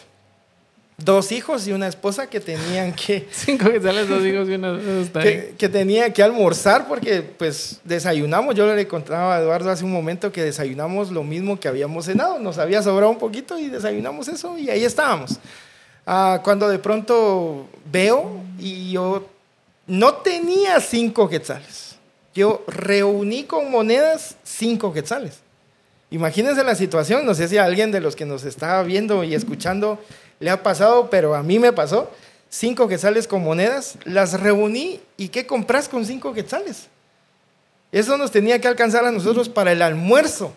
dos 1.04 1.32
hijos 1.32 1.66
y 1.66 1.72
una 1.72 1.88
esposa 1.88 2.28
que 2.28 2.40
tenían 2.40 2.92
que, 2.92 3.26
Cinco 3.32 3.70
que 3.70 3.80
salen 3.80 4.08
dos 4.08 4.24
hijos 4.24 4.48
y 4.48 4.54
una 4.54 4.72
bien. 4.72 5.10
que, 5.12 5.54
que 5.56 5.68
tenía 5.68 6.12
que 6.12 6.22
almorzar 6.22 6.86
porque 6.88 7.22
pues 7.22 7.80
desayunamos, 7.84 8.54
yo 8.54 8.72
le 8.74 8.86
contaba 8.86 9.36
a 9.36 9.40
Eduardo 9.40 9.70
hace 9.70 9.84
un 9.84 9.92
momento 9.92 10.32
que 10.32 10.42
desayunamos 10.42 11.10
lo 11.10 11.22
mismo 11.22 11.58
que 11.58 11.68
habíamos 11.68 12.06
cenado, 12.06 12.38
nos 12.38 12.58
había 12.58 12.82
sobrado 12.82 13.10
un 13.10 13.18
poquito 13.18 13.58
y 13.58 13.68
desayunamos 13.68 14.28
eso 14.28 14.58
y 14.58 14.70
ahí 14.70 14.84
estábamos. 14.84 15.38
Ah, 16.06 16.40
cuando 16.42 16.68
de 16.68 16.78
pronto 16.78 17.66
veo 17.90 18.40
y 18.58 18.92
yo 18.92 19.26
no 19.86 20.14
tenía 20.14 20.80
cinco 20.80 21.28
quetzales, 21.28 21.96
yo 22.34 22.64
reuní 22.66 23.44
con 23.44 23.70
monedas 23.70 24.36
cinco 24.44 24.92
quetzales. 24.92 25.40
Imagínense 26.12 26.64
la 26.64 26.74
situación, 26.74 27.24
no 27.24 27.34
sé 27.34 27.46
si 27.46 27.58
alguien 27.58 27.92
de 27.92 28.00
los 28.00 28.16
que 28.16 28.26
nos 28.26 28.44
está 28.44 28.82
viendo 28.82 29.22
y 29.22 29.34
escuchando 29.34 30.00
le 30.40 30.50
ha 30.50 30.62
pasado, 30.62 31.09
pero 31.11 31.35
a 31.35 31.42
mí 31.42 31.59
me 31.59 31.72
pasó. 31.72 32.11
Cinco 32.48 32.88
quetzales 32.88 33.29
con 33.29 33.44
monedas, 33.44 33.94
las 34.05 34.40
reuní 34.40 35.00
y 35.16 35.29
¿qué 35.29 35.46
compras 35.46 35.88
con 35.88 36.05
cinco 36.05 36.35
quetzales? 36.35 36.88
Eso 37.92 38.16
nos 38.16 38.33
tenía 38.33 38.61
que 38.61 38.66
alcanzar 38.66 39.05
a 39.05 39.12
nosotros 39.12 39.48
para 39.48 39.70
el 39.70 39.83
almuerzo. 39.83 40.53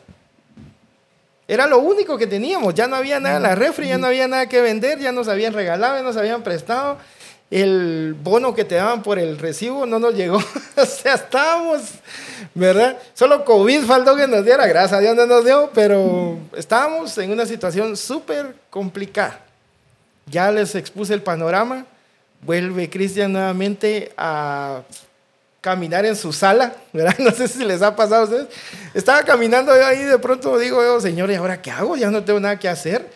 Era 1.48 1.68
lo 1.68 1.80
único 1.80 2.18
que 2.18 2.26
teníamos, 2.26 2.74
ya 2.74 2.88
no 2.88 2.96
había 2.96 3.20
nada 3.20 3.38
en 3.38 3.44
la 3.44 3.54
refri, 3.54 3.90
ya 3.90 3.98
no 3.98 4.08
había 4.08 4.28
nada 4.28 4.48
que 4.48 4.62
vender, 4.62 4.98
ya 5.00 5.12
nos 5.12 5.28
habían 5.28 5.54
regalado, 5.54 5.98
ya 5.98 6.02
nos 6.02 6.18
habían 6.18 6.42
prestado. 6.42 6.98
El 7.52 8.16
bono 8.24 8.56
que 8.56 8.66
te 8.66 8.76
daban 8.76 9.04
por 9.04 9.20
el 9.20 9.38
recibo 9.38 9.86
no 9.86 10.00
nos 10.00 10.16
llegó. 10.16 10.38
o 10.78 10.86
sea, 10.86 11.16
estábamos, 11.16 11.82
¿verdad? 12.56 12.98
Solo 13.14 13.46
COVID 13.46 13.84
faltó 13.84 14.16
que 14.16 14.26
nos 14.26 14.46
diera, 14.46 14.66
gracias 14.66 14.94
a 14.94 15.00
Dios 15.00 15.16
no 15.16 15.28
nos 15.28 15.46
dio, 15.46 15.70
pero 15.76 16.40
estábamos 16.56 17.16
en 17.20 17.32
una 17.32 17.46
situación 17.46 17.96
súper 17.98 18.56
complicada. 18.72 19.40
Ya 20.26 20.52
les 20.52 20.76
expuse 20.76 21.14
el 21.14 21.22
panorama. 21.22 21.86
Vuelve 22.42 22.90
Cristian 22.90 23.32
nuevamente 23.32 24.12
a 24.18 24.82
caminar 25.62 26.06
en 26.06 26.16
su 26.16 26.34
sala, 26.34 26.76
¿verdad? 26.92 27.16
No 27.20 27.32
sé 27.32 27.48
si 27.48 27.64
les 27.64 27.82
ha 27.82 27.96
pasado 27.96 28.22
a 28.22 28.24
ustedes. 28.26 28.48
Estaba 28.94 29.24
caminando 29.24 29.74
yo 29.76 29.86
ahí, 29.86 30.04
de 30.04 30.20
pronto 30.20 30.58
digo 30.60 30.82
yo, 30.84 31.00
Señor, 31.00 31.32
¿y 31.32 31.36
ahora 31.36 31.62
qué 31.62 31.72
hago? 31.72 31.96
Ya 31.96 32.12
no 32.12 32.24
tengo 32.24 32.40
nada 32.40 32.60
que 32.60 32.68
hacer. 32.68 33.10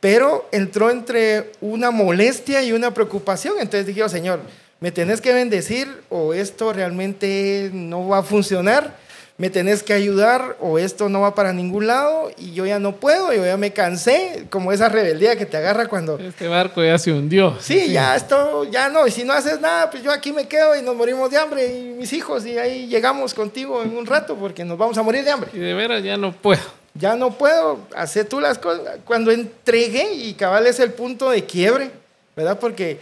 pero 0.00 0.48
entró 0.52 0.90
entre 0.90 1.50
una 1.60 1.90
molestia 1.90 2.62
y 2.62 2.72
una 2.72 2.94
preocupación. 2.94 3.54
Entonces 3.58 3.86
dije, 3.86 4.04
oh, 4.04 4.08
Señor, 4.08 4.40
me 4.80 4.92
tenés 4.92 5.20
que 5.20 5.32
bendecir 5.32 5.88
o 6.08 6.34
esto 6.34 6.72
realmente 6.72 7.70
no 7.72 8.06
va 8.06 8.18
a 8.18 8.22
funcionar, 8.22 8.96
me 9.38 9.50
tenés 9.50 9.84
que 9.84 9.92
ayudar 9.92 10.56
o 10.58 10.80
esto 10.80 11.08
no 11.08 11.20
va 11.20 11.36
para 11.36 11.52
ningún 11.52 11.86
lado 11.86 12.32
y 12.36 12.52
yo 12.52 12.66
ya 12.66 12.80
no 12.80 12.96
puedo, 12.96 13.32
yo 13.32 13.46
ya 13.46 13.56
me 13.56 13.72
cansé, 13.72 14.46
como 14.50 14.72
esa 14.72 14.88
rebeldía 14.88 15.36
que 15.36 15.46
te 15.46 15.56
agarra 15.56 15.86
cuando... 15.86 16.18
Este 16.18 16.48
barco 16.48 16.82
ya 16.82 16.98
se 16.98 17.12
hundió. 17.12 17.56
Sí, 17.60 17.92
ya 17.92 18.16
esto, 18.16 18.64
ya 18.64 18.88
no, 18.88 19.06
y 19.06 19.12
si 19.12 19.22
no 19.22 19.32
haces 19.32 19.60
nada, 19.60 19.90
pues 19.90 20.02
yo 20.02 20.10
aquí 20.10 20.32
me 20.32 20.48
quedo 20.48 20.76
y 20.76 20.82
nos 20.82 20.96
morimos 20.96 21.30
de 21.30 21.38
hambre 21.38 21.66
y 21.66 21.94
mis 21.94 22.12
hijos 22.12 22.44
y 22.46 22.58
ahí 22.58 22.88
llegamos 22.88 23.32
contigo 23.32 23.80
en 23.84 23.96
un 23.96 24.06
rato 24.06 24.34
porque 24.34 24.64
nos 24.64 24.76
vamos 24.76 24.98
a 24.98 25.02
morir 25.04 25.24
de 25.24 25.30
hambre. 25.30 25.50
Y 25.52 25.58
de 25.58 25.72
veras 25.72 26.02
ya 26.02 26.16
no 26.16 26.32
puedo. 26.32 26.62
Ya 26.94 27.14
no 27.14 27.30
puedo 27.30 27.86
hacer 27.94 28.26
tú 28.26 28.40
las 28.40 28.58
cosas. 28.58 28.98
Cuando 29.04 29.30
entregué 29.30 30.14
y 30.14 30.34
cabal 30.34 30.66
es 30.66 30.80
el 30.80 30.92
punto 30.92 31.30
de 31.30 31.44
quiebre, 31.44 31.92
¿verdad? 32.34 32.58
Porque 32.58 32.98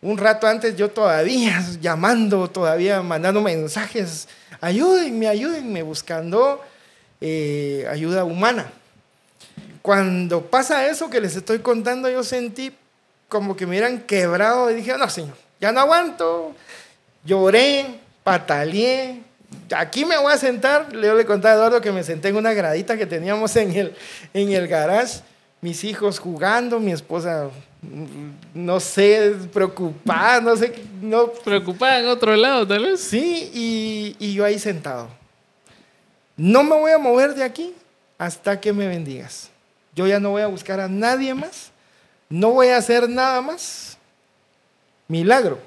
un 0.00 0.16
rato 0.16 0.46
antes 0.46 0.76
yo 0.76 0.90
todavía 0.90 1.60
llamando, 1.80 2.48
todavía 2.48 3.02
mandando 3.02 3.40
mensajes, 3.40 4.28
ayúdenme, 4.62 5.28
ayúdenme, 5.28 5.82
buscando 5.82 6.62
eh, 7.20 7.86
ayuda 7.90 8.24
humana. 8.24 8.72
Cuando 9.82 10.42
pasa 10.42 10.86
eso 10.86 11.10
que 11.10 11.20
les 11.20 11.36
estoy 11.36 11.58
contando, 11.58 12.08
yo 12.08 12.22
sentí 12.24 12.72
como 13.28 13.56
que 13.56 13.66
me 13.66 13.70
hubieran 13.72 14.00
quebrado 14.02 14.70
y 14.70 14.74
dije, 14.74 14.96
no, 14.96 15.10
señor, 15.10 15.36
ya 15.60 15.72
no 15.72 15.80
aguanto. 15.80 16.54
Lloré, 17.24 17.86
pataleé, 18.22 19.22
aquí 19.74 20.04
me 20.04 20.16
voy 20.16 20.32
a 20.32 20.38
sentar. 20.38 20.94
Le 20.94 21.26
conté 21.26 21.48
a 21.48 21.54
Eduardo 21.54 21.80
que 21.80 21.90
me 21.90 22.04
senté 22.04 22.28
en 22.28 22.36
una 22.36 22.52
gradita 22.52 22.96
que 22.96 23.06
teníamos 23.06 23.56
en 23.56 23.74
el, 23.74 23.96
en 24.32 24.52
el 24.52 24.68
garage, 24.68 25.20
mis 25.60 25.82
hijos 25.82 26.20
jugando, 26.20 26.78
mi 26.78 26.92
esposa 26.92 27.50
no 28.54 28.80
sé, 28.80 29.34
preocupada, 29.52 30.40
no 30.40 30.56
sé, 30.56 30.72
no... 31.00 31.32
Preocupada 31.32 31.98
en 31.98 32.06
otro 32.06 32.34
lado, 32.36 32.66
tal 32.66 32.84
vez. 32.84 33.00
Sí, 33.00 33.50
y, 33.52 34.16
y 34.18 34.34
yo 34.34 34.44
ahí 34.44 34.58
sentado. 34.58 35.08
No 36.36 36.62
me 36.62 36.76
voy 36.76 36.92
a 36.92 36.98
mover 36.98 37.34
de 37.34 37.42
aquí 37.42 37.74
hasta 38.18 38.60
que 38.60 38.72
me 38.72 38.86
bendigas. 38.86 39.50
Yo 39.94 40.06
ya 40.06 40.20
no 40.20 40.30
voy 40.30 40.42
a 40.42 40.46
buscar 40.46 40.80
a 40.80 40.88
nadie 40.88 41.34
más, 41.34 41.70
no 42.28 42.52
voy 42.52 42.68
a 42.68 42.78
hacer 42.78 43.08
nada 43.08 43.40
más. 43.42 43.98
Milagro. 45.08 45.58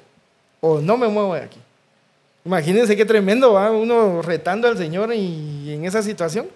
O 0.62 0.80
no 0.80 0.98
me 0.98 1.08
muevo 1.08 1.36
de 1.36 1.42
aquí. 1.42 1.60
Imagínense 2.44 2.96
qué 2.96 3.06
tremendo 3.06 3.54
va 3.54 3.70
uno 3.72 4.22
retando 4.22 4.68
al 4.68 4.78
Señor 4.78 5.14
y, 5.14 5.72
en 5.72 5.86
esa 5.86 6.02
situación. 6.02 6.48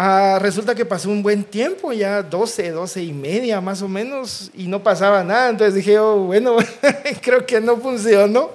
Ah, 0.00 0.38
resulta 0.40 0.76
que 0.76 0.84
pasó 0.84 1.10
un 1.10 1.24
buen 1.24 1.42
tiempo, 1.42 1.92
ya 1.92 2.22
12, 2.22 2.70
12 2.70 3.02
y 3.02 3.12
media 3.12 3.60
más 3.60 3.82
o 3.82 3.88
menos, 3.88 4.48
y 4.54 4.68
no 4.68 4.80
pasaba 4.80 5.24
nada. 5.24 5.50
Entonces 5.50 5.74
dije, 5.74 5.98
bueno, 5.98 6.56
creo 7.20 7.44
que 7.44 7.60
no 7.60 7.76
funcionó. 7.78 8.50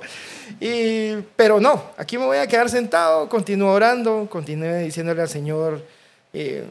Y, 0.62 1.15
pero 1.36 1.60
no, 1.60 1.84
aquí 1.97 2.17
me 2.17 2.25
voy 2.25 2.38
a 2.38 2.47
quedar 2.47 2.69
sentado, 2.69 3.27
continúo 3.27 3.73
orando, 3.73 4.25
continué 4.32 4.84
diciéndole 4.84 5.21
al 5.21 5.27
Señor. 5.27 5.84
Eh, 6.32 6.63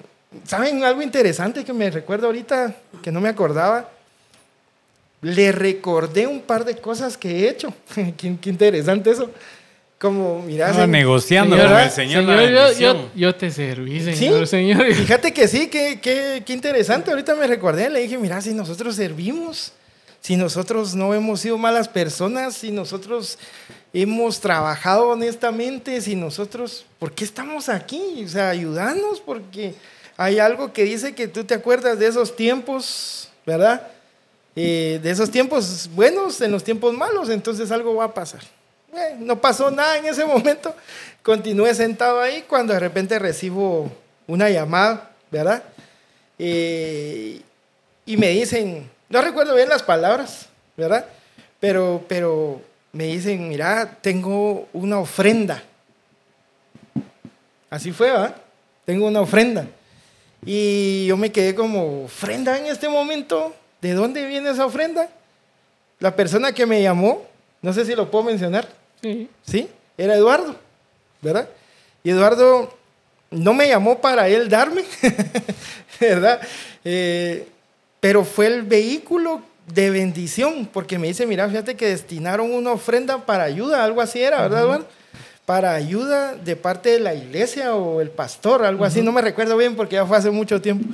¿Saben 0.45 0.83
algo 0.85 1.03
interesante 1.03 1.67
que 1.67 1.75
me 1.75 1.91
recuerdo 1.91 2.29
ahorita, 2.29 2.75
que 3.03 3.13
no 3.13 3.21
me 3.21 3.29
acordaba? 3.29 3.91
Le 5.21 5.53
recordé 5.53 6.27
un 6.27 6.41
par 6.41 6.65
de 6.65 6.79
cosas 6.79 7.19
que 7.19 7.41
he 7.41 7.51
hecho. 7.51 7.75
qué 8.17 8.49
interesante 8.49 9.11
eso 9.11 9.29
como, 10.03 10.43
mira, 10.43 10.67
Estaba 10.67 10.89
negociando 10.89 11.57
con 11.57 11.65
el 11.79 11.91
Señor. 11.93 12.25
la 12.25 12.35
yo, 12.35 12.61
bendición. 12.61 12.97
yo, 12.97 13.11
yo 13.15 13.35
te 13.37 13.53
serví, 13.53 14.01
Sí, 14.17 14.33
Señor. 14.47 14.93
Fíjate 14.95 15.33
que 15.33 15.47
sí, 15.47 15.69
qué, 15.69 16.01
qué, 16.03 16.43
qué 16.45 16.53
interesante. 16.53 17.13
Ahorita 17.13 17.37
me 17.37 17.47
recordé, 17.47 17.89
le 17.89 18.01
dije, 18.01 18.19
mira, 18.19 18.41
si 18.41 18.53
nosotros 18.53 18.97
servimos, 18.97 19.73
si 20.21 20.35
nosotros 20.35 20.97
no 20.97 21.15
hemos 21.15 21.39
sido 21.39 21.57
malas 21.57 21.89
personas, 21.89 22.55
si 22.55 22.73
nosotros 22.73 23.39
hemos 23.93 24.41
trabajado 24.41 25.11
honestamente, 25.11 26.01
si 26.01 26.17
nosotros, 26.17 26.85
¿por 26.99 27.13
qué 27.13 27.23
estamos 27.23 27.69
aquí? 27.69 28.25
O 28.25 28.29
sea, 28.29 28.49
ayudarnos 28.49 29.21
porque 29.21 29.73
hay 30.17 30.41
algo 30.41 30.73
que 30.73 30.83
dice 30.83 31.15
que 31.15 31.29
tú 31.29 31.45
te 31.45 31.55
acuerdas 31.55 32.01
de 32.01 32.09
esos 32.09 32.35
tiempos, 32.35 33.29
¿verdad? 33.47 33.87
Eh, 34.57 34.99
de 35.01 35.11
esos 35.13 35.31
tiempos 35.31 35.89
buenos 35.95 36.41
en 36.41 36.51
los 36.51 36.65
tiempos 36.65 36.93
malos, 36.93 37.29
entonces 37.29 37.71
algo 37.71 37.95
va 37.95 38.07
a 38.07 38.15
pasar. 38.15 38.43
Eh, 38.93 39.17
no 39.19 39.41
pasó 39.41 39.71
nada 39.71 39.97
en 39.99 40.07
ese 40.07 40.25
momento. 40.25 40.75
Continué 41.23 41.75
sentado 41.75 42.21
ahí 42.21 42.45
cuando 42.47 42.75
de 42.75 42.81
repente 42.81 43.19
recibo 43.19 43.91
una 44.27 44.51
llamada, 44.51 45.11
¿verdad? 45.31 45.63
Eh, 46.39 47.41
y 48.05 48.17
me 48.17 48.29
dicen, 48.29 48.91
no 49.09 49.23
recuerdo 49.23 49.55
bien 49.55 49.69
las 49.69 49.83
palabras, 49.83 50.49
¿verdad? 50.77 51.07
Pero, 51.59 52.05
pero 52.09 52.61
me 52.93 53.05
dicen, 53.05 53.49
mira, 53.49 53.99
tengo 54.01 54.69
una 54.73 54.99
ofrenda. 54.99 55.63
Así 57.71 57.93
fue, 57.93 58.11
¿verdad? 58.11 58.37
Tengo 58.85 59.07
una 59.07 59.21
ofrenda. 59.21 59.67
Y 60.45 61.07
yo 61.07 61.17
me 61.17 61.33
quedé 61.33 61.55
como, 61.55 62.05
ofrenda 62.05 62.59
en 62.59 62.67
este 62.67 62.89
momento. 62.89 63.55
¿De 63.81 63.95
dónde 63.95 64.27
viene 64.27 64.51
esa 64.51 64.67
ofrenda? 64.67 65.09
La 65.99 66.15
persona 66.15 66.53
que 66.53 66.67
me 66.67 66.83
llamó, 66.83 67.23
no 67.63 67.73
sé 67.73 67.85
si 67.85 67.95
lo 67.95 68.11
puedo 68.11 68.25
mencionar, 68.25 68.67
Sí. 69.03 69.29
¿sí? 69.43 69.69
Era 69.99 70.15
Eduardo, 70.15 70.57
¿verdad? 71.21 71.49
Y 72.05 72.11
Eduardo 72.11 72.73
no 73.31 73.55
me 73.55 73.69
llamó 73.69 74.01
para 74.01 74.29
él 74.29 74.49
darme, 74.49 74.85
¿verdad? 76.01 76.41
Eh, 76.85 77.49
pero 78.01 78.25
fue 78.25 78.47
el 78.47 78.63
vehículo 78.63 79.43
de 79.67 79.91
bendición, 79.91 80.69
porque 80.73 80.99
me 80.99 81.09
dice, 81.09 81.27
mira, 81.27 81.49
fíjate 81.49 81.77
que 81.77 81.87
destinaron 81.87 82.53
una 82.53 82.73
ofrenda 82.73 83.19
para 83.25 83.45
ayuda, 83.45 83.85
algo 83.85 84.01
así 84.01 84.21
era, 84.21 84.43
¿verdad, 84.43 84.63
Eduardo? 84.63 84.87
Para 85.47 85.75
ayuda 85.75 86.35
de 86.35 86.57
parte 86.57 86.91
de 86.91 87.01
la 87.01 87.15
iglesia 87.15 87.75
o 87.75 88.01
el 88.01 88.11
pastor, 88.11 88.65
algo 88.65 88.85
así, 88.85 89.03
no 89.03 89.13
me 89.13 89.23
recuerdo 89.23 89.57
bien 89.57 89.75
porque 89.75 89.97
ya 89.97 90.07
fue 90.07 90.17
hace 90.17 90.31
mucho 90.31 90.61
tiempo. 90.61 90.93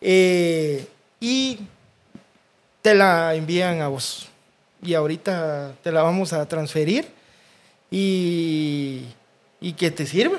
Eh, 0.00 0.86
y 1.18 1.58
te 2.82 2.94
la 2.94 3.34
envían 3.34 3.80
a 3.82 3.88
vos. 3.88 4.28
Y 4.82 4.94
ahorita 4.94 5.72
te 5.82 5.92
la 5.92 6.02
vamos 6.02 6.32
a 6.32 6.46
transferir 6.46 7.06
y, 7.90 9.04
y 9.60 9.72
que 9.72 9.90
te 9.90 10.06
sirva 10.06 10.38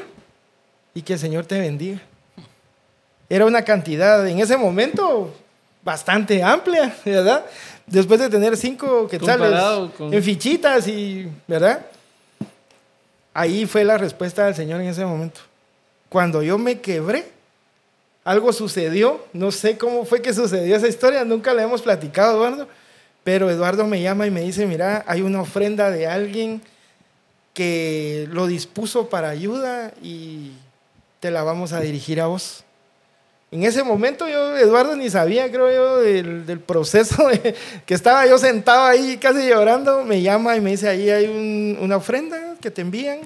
y 0.93 1.01
que 1.01 1.13
el 1.13 1.19
Señor 1.19 1.45
te 1.45 1.59
bendiga. 1.59 2.01
Era 3.29 3.45
una 3.45 3.63
cantidad 3.63 4.27
en 4.27 4.39
ese 4.39 4.57
momento 4.57 5.33
bastante 5.83 6.43
amplia, 6.43 6.95
¿verdad? 7.05 7.45
Después 7.87 8.19
de 8.19 8.29
tener 8.29 8.55
cinco 8.57 9.07
quetzales 9.07 9.49
con- 9.97 10.13
en 10.13 10.23
fichitas 10.23 10.87
y, 10.87 11.27
¿verdad? 11.47 11.85
Ahí 13.33 13.65
fue 13.65 13.83
la 13.83 13.97
respuesta 13.97 14.45
del 14.45 14.55
Señor 14.55 14.81
en 14.81 14.87
ese 14.87 15.05
momento. 15.05 15.39
Cuando 16.09 16.43
yo 16.43 16.57
me 16.57 16.81
quebré, 16.81 17.25
algo 18.25 18.51
sucedió, 18.53 19.25
no 19.33 19.51
sé 19.51 19.77
cómo 19.77 20.03
fue 20.05 20.21
que 20.21 20.33
sucedió 20.33 20.75
esa 20.75 20.87
historia, 20.89 21.23
nunca 21.23 21.53
la 21.53 21.63
hemos 21.63 21.81
platicado, 21.81 22.35
Eduardo, 22.35 22.67
pero 23.23 23.49
Eduardo 23.49 23.87
me 23.87 24.01
llama 24.01 24.27
y 24.27 24.31
me 24.31 24.41
dice, 24.41 24.65
mira, 24.67 25.03
hay 25.07 25.21
una 25.21 25.41
ofrenda 25.41 25.89
de 25.89 26.05
alguien 26.07 26.61
que 27.53 28.27
lo 28.31 28.47
dispuso 28.47 29.09
para 29.09 29.29
ayuda 29.29 29.91
y 30.01 30.51
te 31.19 31.31
la 31.31 31.43
vamos 31.43 31.73
a 31.73 31.79
dirigir 31.81 32.21
a 32.21 32.27
vos. 32.27 32.63
En 33.51 33.63
ese 33.63 33.83
momento 33.83 34.29
yo, 34.29 34.57
Eduardo, 34.57 34.95
ni 34.95 35.09
sabía, 35.09 35.51
creo 35.51 35.69
yo, 35.71 35.99
del, 35.99 36.45
del 36.45 36.59
proceso 36.61 37.27
de- 37.27 37.53
que 37.85 37.93
estaba 37.93 38.25
yo 38.25 38.37
sentado 38.37 38.83
ahí 38.85 39.17
casi 39.17 39.47
llorando, 39.49 40.03
me 40.05 40.21
llama 40.21 40.55
y 40.55 40.61
me 40.61 40.71
dice, 40.71 40.87
ahí 40.87 41.09
hay 41.09 41.25
un- 41.25 41.77
una 41.81 41.97
ofrenda 41.97 42.55
que 42.61 42.71
te 42.71 42.81
envían, 42.81 43.19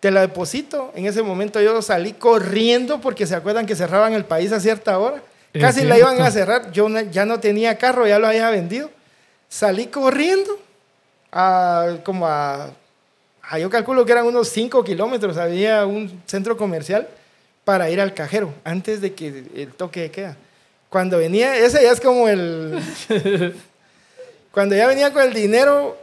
te 0.00 0.10
la 0.10 0.22
deposito. 0.22 0.90
En 0.94 1.04
ese 1.04 1.22
momento 1.22 1.60
yo 1.60 1.82
salí 1.82 2.14
corriendo 2.14 3.02
porque 3.02 3.26
se 3.26 3.34
acuerdan 3.34 3.66
que 3.66 3.76
cerraban 3.76 4.14
el 4.14 4.24
país 4.24 4.50
a 4.52 4.60
cierta 4.60 4.98
hora. 4.98 5.22
Casi 5.52 5.84
la 5.84 5.98
iban 5.98 6.22
a 6.22 6.30
cerrar, 6.30 6.70
yo 6.72 6.88
ya 7.10 7.26
no 7.26 7.38
tenía 7.40 7.76
carro, 7.76 8.06
ya 8.06 8.18
lo 8.18 8.28
había 8.28 8.48
vendido. 8.50 8.88
Salí 9.48 9.88
corriendo 9.88 10.58
a, 11.32 11.96
como 12.04 12.26
a, 12.28 12.70
a- 13.50 13.58
yo 13.58 13.68
calculo 13.70 14.04
que 14.06 14.12
eran 14.12 14.26
unos 14.26 14.48
5 14.48 14.82
kilómetros, 14.84 15.36
había 15.36 15.84
un 15.86 16.22
centro 16.26 16.56
comercial 16.56 17.08
para 17.64 17.90
ir 17.90 18.00
al 18.00 18.14
cajero 18.14 18.52
antes 18.64 19.00
de 19.00 19.12
que 19.14 19.44
el 19.54 19.68
toque 19.76 20.00
de 20.02 20.10
queda. 20.10 20.36
Cuando 20.88 21.18
venía, 21.18 21.56
ese 21.56 21.82
ya 21.82 21.92
es 21.92 22.00
como 22.00 22.28
el... 22.28 22.80
cuando 24.52 24.74
ya 24.74 24.86
venía 24.88 25.12
con 25.12 25.22
el 25.22 25.32
dinero, 25.32 25.96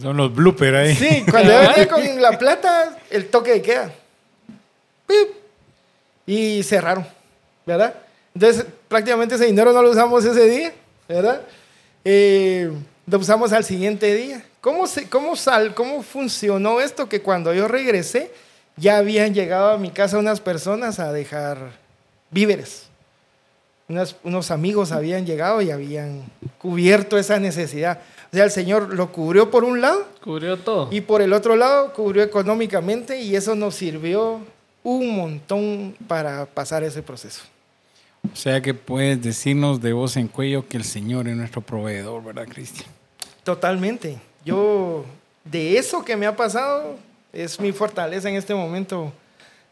Son 0.00 0.16
los 0.16 0.34
bloopers 0.34 0.76
ahí. 0.76 0.94
sí, 0.96 1.24
cuando 1.30 1.50
ya 1.52 1.68
venía 1.68 1.88
con 1.88 2.22
la 2.22 2.38
plata, 2.38 2.96
el 3.10 3.28
toque 3.28 3.52
de 3.52 3.62
queda. 3.62 3.92
Pip. 5.06 5.28
Y 6.26 6.62
cerraron, 6.62 7.06
¿verdad? 7.66 7.94
Entonces, 8.34 8.64
prácticamente 8.88 9.34
ese 9.34 9.46
dinero 9.46 9.72
no 9.72 9.82
lo 9.82 9.90
usamos 9.90 10.24
ese 10.24 10.48
día, 10.48 10.72
¿verdad? 11.08 11.42
Eh, 12.04 12.70
lo 13.10 13.18
usamos 13.18 13.52
al 13.52 13.64
siguiente 13.64 14.14
día. 14.14 14.44
¿Cómo, 14.60 14.86
se, 14.86 15.08
cómo, 15.08 15.36
sal, 15.36 15.74
¿Cómo 15.74 16.02
funcionó 16.02 16.80
esto? 16.80 17.08
Que 17.08 17.22
cuando 17.22 17.52
yo 17.54 17.66
regresé, 17.68 18.30
ya 18.76 18.98
habían 18.98 19.34
llegado 19.34 19.70
a 19.70 19.78
mi 19.78 19.90
casa 19.90 20.18
unas 20.18 20.40
personas 20.40 20.98
a 21.00 21.12
dejar 21.12 21.72
víveres, 22.30 22.84
unas- 23.88 24.16
unos 24.22 24.50
amigos 24.50 24.92
habían 24.92 25.26
llegado 25.26 25.60
y 25.62 25.70
habían 25.70 26.22
cubierto 26.58 27.18
esa 27.18 27.38
necesidad. 27.40 28.00
O 28.32 28.36
sea, 28.36 28.44
el 28.44 28.50
Señor 28.52 28.94
lo 28.94 29.10
cubrió 29.10 29.50
por 29.50 29.64
un 29.64 29.80
lado 29.80 30.06
Cubrió 30.22 30.56
todo. 30.58 30.88
y 30.92 31.00
por 31.00 31.20
el 31.20 31.32
otro 31.32 31.56
lado 31.56 31.92
cubrió 31.92 32.22
económicamente 32.22 33.20
y 33.20 33.34
eso 33.34 33.56
nos 33.56 33.74
sirvió 33.74 34.40
un 34.84 35.16
montón 35.16 35.96
para 36.06 36.46
pasar 36.46 36.84
ese 36.84 37.02
proceso. 37.02 37.42
O 38.32 38.36
sea 38.36 38.60
que 38.60 38.72
puedes 38.74 39.20
decirnos 39.22 39.80
de 39.80 39.92
voz 39.94 40.16
en 40.16 40.28
cuello 40.28 40.68
que 40.68 40.76
el 40.76 40.84
Señor 40.84 41.26
es 41.26 41.34
nuestro 41.36 41.60
proveedor, 41.62 42.22
¿verdad, 42.22 42.46
Cristian? 42.48 42.88
Totalmente. 43.44 44.18
Yo, 44.44 45.04
de 45.44 45.78
eso 45.78 46.04
que 46.04 46.16
me 46.16 46.26
ha 46.26 46.36
pasado, 46.36 46.96
es 47.32 47.58
mi 47.60 47.72
fortaleza 47.72 48.28
en 48.28 48.36
este 48.36 48.54
momento 48.54 49.12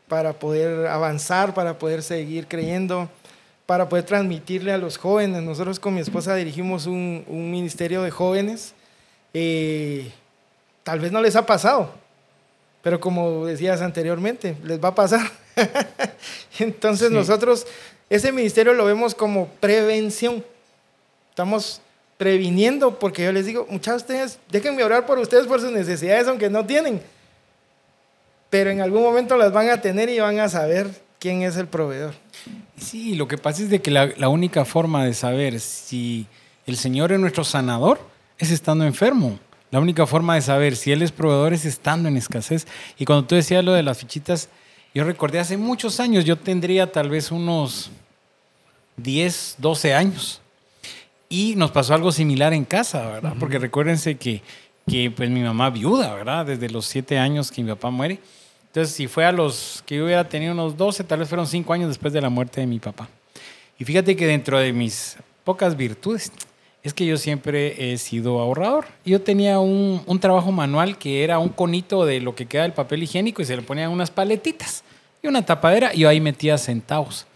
para 0.08 0.32
poder 0.32 0.86
avanzar, 0.86 1.54
para 1.54 1.78
poder 1.78 2.02
seguir 2.02 2.46
creyendo, 2.46 3.08
para 3.66 3.88
poder 3.88 4.04
transmitirle 4.04 4.72
a 4.72 4.78
los 4.78 4.96
jóvenes. 4.96 5.42
Nosotros 5.42 5.78
con 5.78 5.94
mi 5.94 6.00
esposa 6.00 6.34
dirigimos 6.34 6.86
un, 6.86 7.24
un 7.26 7.50
ministerio 7.50 8.02
de 8.02 8.10
jóvenes. 8.10 8.74
Eh, 9.34 10.10
tal 10.82 11.00
vez 11.00 11.12
no 11.12 11.20
les 11.20 11.36
ha 11.36 11.44
pasado, 11.44 11.90
pero 12.82 12.98
como 13.00 13.44
decías 13.44 13.82
anteriormente, 13.82 14.56
les 14.64 14.82
va 14.82 14.88
a 14.88 14.94
pasar. 14.94 15.30
Entonces 16.58 17.08
Sí. 17.08 17.14
nosotros 17.14 17.66
ese 18.08 18.32
ministerio 18.32 18.72
lo 18.72 18.86
vemos 18.86 19.14
como 19.14 19.48
prevención. 19.60 20.42
Estamos 21.30 21.82
previniendo 22.18 22.98
porque 22.98 23.24
yo 23.24 23.32
les 23.32 23.46
digo, 23.46 23.66
muchachos, 23.70 24.02
ustedes, 24.02 24.38
déjenme 24.50 24.84
orar 24.84 25.06
por 25.06 25.18
ustedes 25.18 25.46
por 25.46 25.60
sus 25.60 25.72
necesidades, 25.72 26.28
aunque 26.28 26.50
no 26.50 26.66
tienen. 26.66 27.00
Pero 28.50 28.70
en 28.70 28.82
algún 28.82 29.02
momento 29.02 29.36
las 29.36 29.52
van 29.52 29.70
a 29.70 29.80
tener 29.80 30.10
y 30.10 30.18
van 30.18 30.38
a 30.40 30.48
saber 30.48 30.90
quién 31.18 31.42
es 31.42 31.56
el 31.56 31.68
proveedor. 31.68 32.14
Sí, 32.76 33.14
lo 33.14 33.28
que 33.28 33.38
pasa 33.38 33.62
es 33.62 33.70
de 33.70 33.80
que 33.80 33.90
la, 33.90 34.12
la 34.16 34.28
única 34.28 34.64
forma 34.64 35.04
de 35.04 35.14
saber 35.14 35.60
si 35.60 36.26
el 36.66 36.76
Señor 36.76 37.12
es 37.12 37.20
nuestro 37.20 37.44
sanador 37.44 38.00
es 38.36 38.50
estando 38.50 38.84
enfermo. 38.84 39.38
La 39.70 39.80
única 39.80 40.06
forma 40.06 40.34
de 40.34 40.42
saber 40.42 40.76
si 40.76 40.92
Él 40.92 41.02
es 41.02 41.12
proveedor 41.12 41.52
es 41.52 41.64
estando 41.64 42.08
en 42.08 42.16
escasez. 42.16 42.66
Y 42.98 43.04
cuando 43.04 43.26
tú 43.26 43.34
decías 43.34 43.64
lo 43.64 43.72
de 43.72 43.82
las 43.82 43.98
fichitas, 43.98 44.48
yo 44.94 45.04
recordé 45.04 45.38
hace 45.38 45.56
muchos 45.56 46.00
años, 46.00 46.24
yo 46.24 46.36
tendría 46.36 46.90
tal 46.90 47.10
vez 47.10 47.30
unos 47.30 47.90
10, 48.96 49.56
12 49.58 49.94
años. 49.94 50.40
Y 51.28 51.54
nos 51.56 51.70
pasó 51.70 51.94
algo 51.94 52.10
similar 52.10 52.54
en 52.54 52.64
casa, 52.64 53.06
¿verdad? 53.06 53.34
Porque 53.38 53.58
recuérdense 53.58 54.16
que, 54.16 54.42
que 54.88 55.10
pues 55.10 55.28
mi 55.28 55.40
mamá 55.40 55.70
viuda, 55.70 56.14
¿verdad? 56.14 56.46
Desde 56.46 56.70
los 56.70 56.86
7 56.86 57.18
años 57.18 57.50
que 57.50 57.62
mi 57.62 57.68
papá 57.70 57.90
muere. 57.90 58.18
Entonces, 58.66 58.94
si 58.94 59.08
fue 59.08 59.24
a 59.24 59.32
los 59.32 59.82
que 59.86 59.96
yo 59.96 60.04
hubiera 60.04 60.28
tenido 60.28 60.52
unos 60.52 60.76
12, 60.76 61.04
tal 61.04 61.20
vez 61.20 61.28
fueron 61.28 61.46
5 61.46 61.72
años 61.72 61.88
después 61.88 62.12
de 62.12 62.20
la 62.20 62.30
muerte 62.30 62.60
de 62.60 62.66
mi 62.66 62.78
papá. 62.78 63.08
Y 63.78 63.84
fíjate 63.84 64.16
que 64.16 64.26
dentro 64.26 64.58
de 64.58 64.72
mis 64.72 65.16
pocas 65.44 65.76
virtudes 65.76 66.32
es 66.82 66.94
que 66.94 67.04
yo 67.04 67.16
siempre 67.16 67.92
he 67.92 67.98
sido 67.98 68.40
ahorrador. 68.40 68.86
Yo 69.04 69.20
tenía 69.20 69.58
un, 69.58 70.02
un 70.06 70.20
trabajo 70.20 70.50
manual 70.50 70.96
que 70.96 71.24
era 71.24 71.38
un 71.38 71.48
conito 71.50 72.06
de 72.06 72.20
lo 72.20 72.34
que 72.34 72.46
queda 72.46 72.62
del 72.62 72.72
papel 72.72 73.02
higiénico 73.02 73.42
y 73.42 73.44
se 73.44 73.56
le 73.56 73.62
ponían 73.62 73.90
unas 73.90 74.10
paletitas 74.10 74.84
y 75.22 75.26
una 75.26 75.44
tapadera 75.44 75.94
y 75.94 76.00
yo 76.00 76.08
ahí 76.08 76.20
metía 76.20 76.56
centavos. 76.58 77.26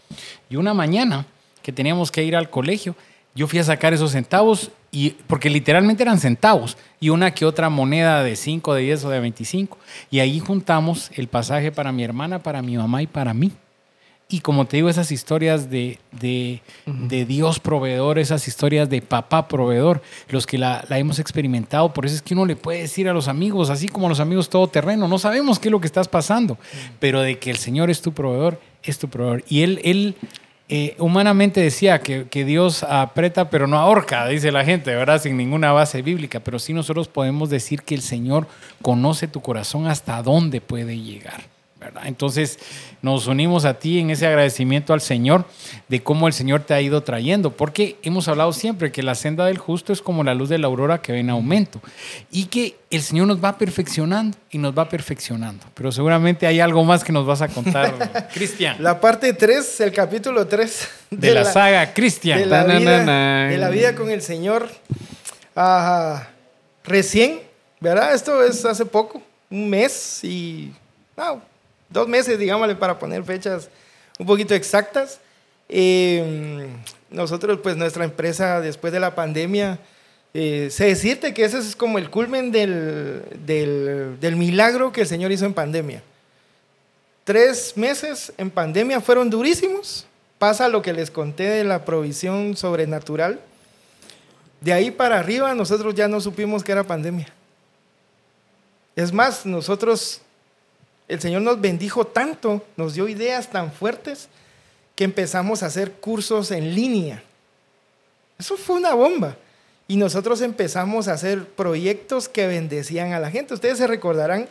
Y 0.49 0.55
una 0.55 0.73
mañana 0.73 1.25
que 1.61 1.71
teníamos 1.71 2.11
que 2.11 2.23
ir 2.23 2.35
al 2.35 2.49
colegio, 2.49 2.95
yo 3.35 3.47
fui 3.47 3.59
a 3.59 3.63
sacar 3.63 3.93
esos 3.93 4.11
centavos 4.11 4.71
y 4.91 5.11
porque 5.27 5.49
literalmente 5.49 6.03
eran 6.03 6.19
centavos 6.19 6.77
y 6.99 7.09
una 7.09 7.31
que 7.33 7.45
otra 7.45 7.69
moneda 7.69 8.23
de 8.23 8.35
5, 8.35 8.73
de 8.75 8.81
10 8.83 9.05
o 9.05 9.09
de 9.09 9.19
25 9.19 9.77
y 10.11 10.19
ahí 10.19 10.39
juntamos 10.39 11.09
el 11.15 11.27
pasaje 11.27 11.71
para 11.71 11.91
mi 11.91 12.03
hermana, 12.03 12.39
para 12.39 12.61
mi 12.61 12.77
mamá 12.77 13.01
y 13.01 13.07
para 13.07 13.33
mí. 13.33 13.51
Y 14.29 14.39
como 14.39 14.65
te 14.65 14.77
digo, 14.77 14.89
esas 14.89 15.11
historias 15.11 15.69
de, 15.69 15.99
de, 16.11 16.61
de 16.87 17.25
Dios 17.25 17.59
proveedor, 17.59 18.17
esas 18.17 18.47
historias 18.47 18.89
de 18.89 19.01
papá 19.01 19.47
proveedor, 19.47 20.01
los 20.29 20.47
que 20.47 20.57
la, 20.57 20.83
la 20.89 20.97
hemos 20.97 21.19
experimentado, 21.19 21.93
por 21.93 22.05
eso 22.05 22.15
es 22.15 22.21
que 22.21 22.33
uno 22.33 22.45
le 22.45 22.55
puede 22.55 22.79
decir 22.79 23.07
a 23.07 23.13
los 23.13 23.27
amigos, 23.27 23.69
así 23.69 23.87
como 23.87 24.07
a 24.07 24.09
los 24.09 24.19
amigos 24.19 24.49
todo 24.49 24.65
terreno, 24.67 25.07
no 25.07 25.19
sabemos 25.19 25.59
qué 25.59 25.67
es 25.67 25.71
lo 25.71 25.81
que 25.81 25.87
estás 25.87 26.07
pasando, 26.07 26.57
pero 26.99 27.21
de 27.21 27.37
que 27.37 27.51
el 27.51 27.57
Señor 27.57 27.91
es 27.91 28.01
tu 28.01 28.13
proveedor, 28.13 28.59
es 28.81 28.97
tu 28.97 29.07
proveedor. 29.07 29.43
Y 29.49 29.61
Él, 29.61 29.79
él 29.83 30.15
eh, 30.69 30.95
humanamente 30.97 31.61
decía 31.61 31.99
que, 31.99 32.27
que 32.29 32.45
Dios 32.45 32.83
aprieta 32.83 33.49
pero 33.49 33.67
no 33.67 33.77
ahorca, 33.77 34.27
dice 34.27 34.51
la 34.51 34.63
gente, 34.63 34.95
¿verdad? 34.95 35.21
Sin 35.21 35.37
ninguna 35.37 35.71
base 35.71 36.01
bíblica, 36.01 36.39
pero 36.39 36.57
sí 36.57 36.73
nosotros 36.73 37.07
podemos 37.07 37.49
decir 37.49 37.83
que 37.83 37.95
el 37.95 38.01
Señor 38.01 38.47
conoce 38.81 39.27
tu 39.27 39.41
corazón 39.41 39.87
hasta 39.87 40.21
dónde 40.23 40.61
puede 40.61 40.97
llegar. 40.97 41.52
¿Verdad? 41.83 42.03
Entonces 42.05 42.59
nos 43.01 43.27
unimos 43.27 43.65
a 43.65 43.73
ti 43.75 43.99
en 43.99 44.09
ese 44.09 44.25
agradecimiento 44.25 44.93
al 44.93 45.01
Señor 45.01 45.45
de 45.89 46.01
cómo 46.01 46.27
el 46.27 46.33
Señor 46.33 46.61
te 46.61 46.73
ha 46.73 46.81
ido 46.81 47.03
trayendo, 47.03 47.51
porque 47.51 47.97
hemos 48.01 48.27
hablado 48.27 48.53
siempre 48.53 48.91
que 48.91 49.03
la 49.03 49.15
senda 49.15 49.45
del 49.45 49.57
justo 49.57 49.91
es 49.91 50.01
como 50.01 50.23
la 50.23 50.33
luz 50.33 50.49
de 50.49 50.57
la 50.57 50.67
aurora 50.67 51.01
que 51.01 51.11
va 51.11 51.19
en 51.19 51.29
aumento 51.29 51.81
y 52.31 52.45
que 52.45 52.77
el 52.89 53.01
Señor 53.01 53.27
nos 53.27 53.43
va 53.43 53.57
perfeccionando 53.57 54.37
y 54.51 54.57
nos 54.57 54.77
va 54.77 54.87
perfeccionando. 54.87 55.65
Pero 55.73 55.91
seguramente 55.91 56.47
hay 56.47 56.61
algo 56.61 56.83
más 56.85 57.03
que 57.03 57.11
nos 57.11 57.25
vas 57.25 57.41
a 57.41 57.49
contar, 57.49 58.29
Cristian, 58.33 58.81
La 58.81 59.01
parte 59.01 59.33
3, 59.33 59.81
el 59.81 59.91
capítulo 59.91 60.47
3 60.47 60.87
de, 61.11 61.33
la, 61.33 61.45
saga 61.45 61.81
de 61.81 61.93
Cristian. 61.93 62.49
la, 62.49 62.63
vida, 62.63 62.79
Tananana. 62.79 63.49
de 63.49 63.57
la 63.57 63.69
vida 63.69 63.95
con 63.95 64.09
el 64.09 64.21
Señor. 64.21 64.69
Ah, 65.55 66.27
recién, 66.83 67.41
¿verdad? 67.79 68.13
Esto 68.13 68.41
es 68.43 68.63
hace 68.63 68.85
poco, 68.85 69.21
un 69.49 69.69
mes 69.69 70.23
y 70.23 70.71
no, 71.17 71.41
dos 71.93 72.07
meses, 72.07 72.37
digámosle, 72.37 72.75
para 72.75 72.99
poner 72.99 73.23
fechas 73.23 73.69
un 74.19 74.25
poquito 74.25 74.53
exactas. 74.53 75.19
Eh, 75.69 76.67
nosotros, 77.09 77.59
pues 77.63 77.77
nuestra 77.77 78.03
empresa, 78.03 78.59
después 78.59 78.91
de 78.91 78.99
la 78.99 79.15
pandemia, 79.15 79.79
eh, 80.33 80.69
sé 80.71 80.85
decirte 80.85 81.33
que 81.33 81.45
ese 81.45 81.59
es 81.59 81.75
como 81.75 81.99
el 81.99 82.09
culmen 82.09 82.51
del, 82.51 83.23
del, 83.45 84.17
del 84.19 84.35
milagro 84.35 84.91
que 84.91 85.01
el 85.01 85.07
Señor 85.07 85.31
hizo 85.31 85.45
en 85.45 85.53
pandemia. 85.53 86.01
Tres 87.23 87.77
meses 87.77 88.33
en 88.37 88.49
pandemia 88.49 88.99
fueron 88.99 89.29
durísimos. 89.29 90.05
Pasa 90.39 90.67
lo 90.67 90.81
que 90.81 90.91
les 90.91 91.09
conté 91.09 91.43
de 91.43 91.63
la 91.63 91.85
provisión 91.85 92.57
sobrenatural. 92.57 93.39
De 94.59 94.73
ahí 94.73 94.91
para 94.91 95.19
arriba 95.19 95.53
nosotros 95.53 95.93
ya 95.95 96.07
no 96.07 96.19
supimos 96.19 96.63
que 96.63 96.71
era 96.71 96.83
pandemia. 96.83 97.27
Es 98.95 99.11
más, 99.11 99.45
nosotros, 99.45 100.21
el 101.07 101.19
Señor 101.19 101.41
nos 101.41 101.59
bendijo 101.59 102.05
tanto, 102.05 102.65
nos 102.77 102.93
dio 102.93 103.07
ideas 103.07 103.49
tan 103.49 103.71
fuertes 103.71 104.29
que 104.95 105.03
empezamos 105.03 105.63
a 105.63 105.67
hacer 105.67 105.91
cursos 105.93 106.51
en 106.51 106.75
línea. 106.75 107.23
Eso 108.39 108.57
fue 108.57 108.77
una 108.77 108.93
bomba. 108.93 109.37
Y 109.87 109.97
nosotros 109.97 110.41
empezamos 110.41 111.07
a 111.07 111.13
hacer 111.13 111.45
proyectos 111.45 112.29
que 112.29 112.47
bendecían 112.47 113.13
a 113.13 113.19
la 113.19 113.29
gente. 113.29 113.53
Ustedes 113.53 113.77
se 113.77 113.87
recordarán 113.87 114.47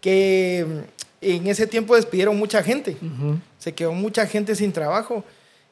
que 0.00 0.66
mm, 0.66 1.02
en 1.22 1.46
ese 1.46 1.66
tiempo 1.66 1.94
despidieron 1.94 2.36
mucha 2.36 2.62
gente. 2.62 2.96
Se 3.58 3.72
quedó 3.72 3.92
mucha 3.92 4.26
gente 4.26 4.56
sin 4.56 4.72
trabajo. 4.72 5.24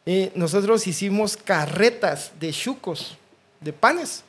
Eh, 0.07 0.31
nosotros 0.35 0.87
hicimos 0.87 1.37
carretas 1.37 2.33
de 2.39 2.53
chucos, 2.53 3.19
de 3.61 3.73
panes, 3.73 4.23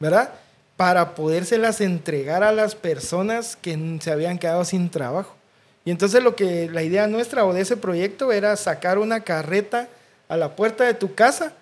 ¿verdad? 0.00 0.32
Para 0.76 1.14
podérselas 1.14 1.80
entregar 1.80 2.42
a 2.42 2.52
las 2.52 2.74
personas 2.74 3.54
que 3.54 3.98
se 4.00 4.10
habían 4.10 4.38
quedado 4.38 4.64
sin 4.64 4.88
trabajo. 4.88 5.36
Y 5.84 5.90
entonces 5.90 6.22
lo 6.22 6.36
que 6.36 6.68
la 6.70 6.82
idea 6.82 7.06
nuestra 7.06 7.44
o 7.44 7.52
de 7.52 7.60
ese 7.60 7.76
proyecto 7.76 8.30
era 8.32 8.56
sacar 8.56 8.98
una 8.98 9.20
carreta 9.20 9.88
a 10.28 10.36
la 10.36 10.50
puerta 10.54 10.84
de 10.84 10.94
tu 10.94 11.14
casa 11.14 11.52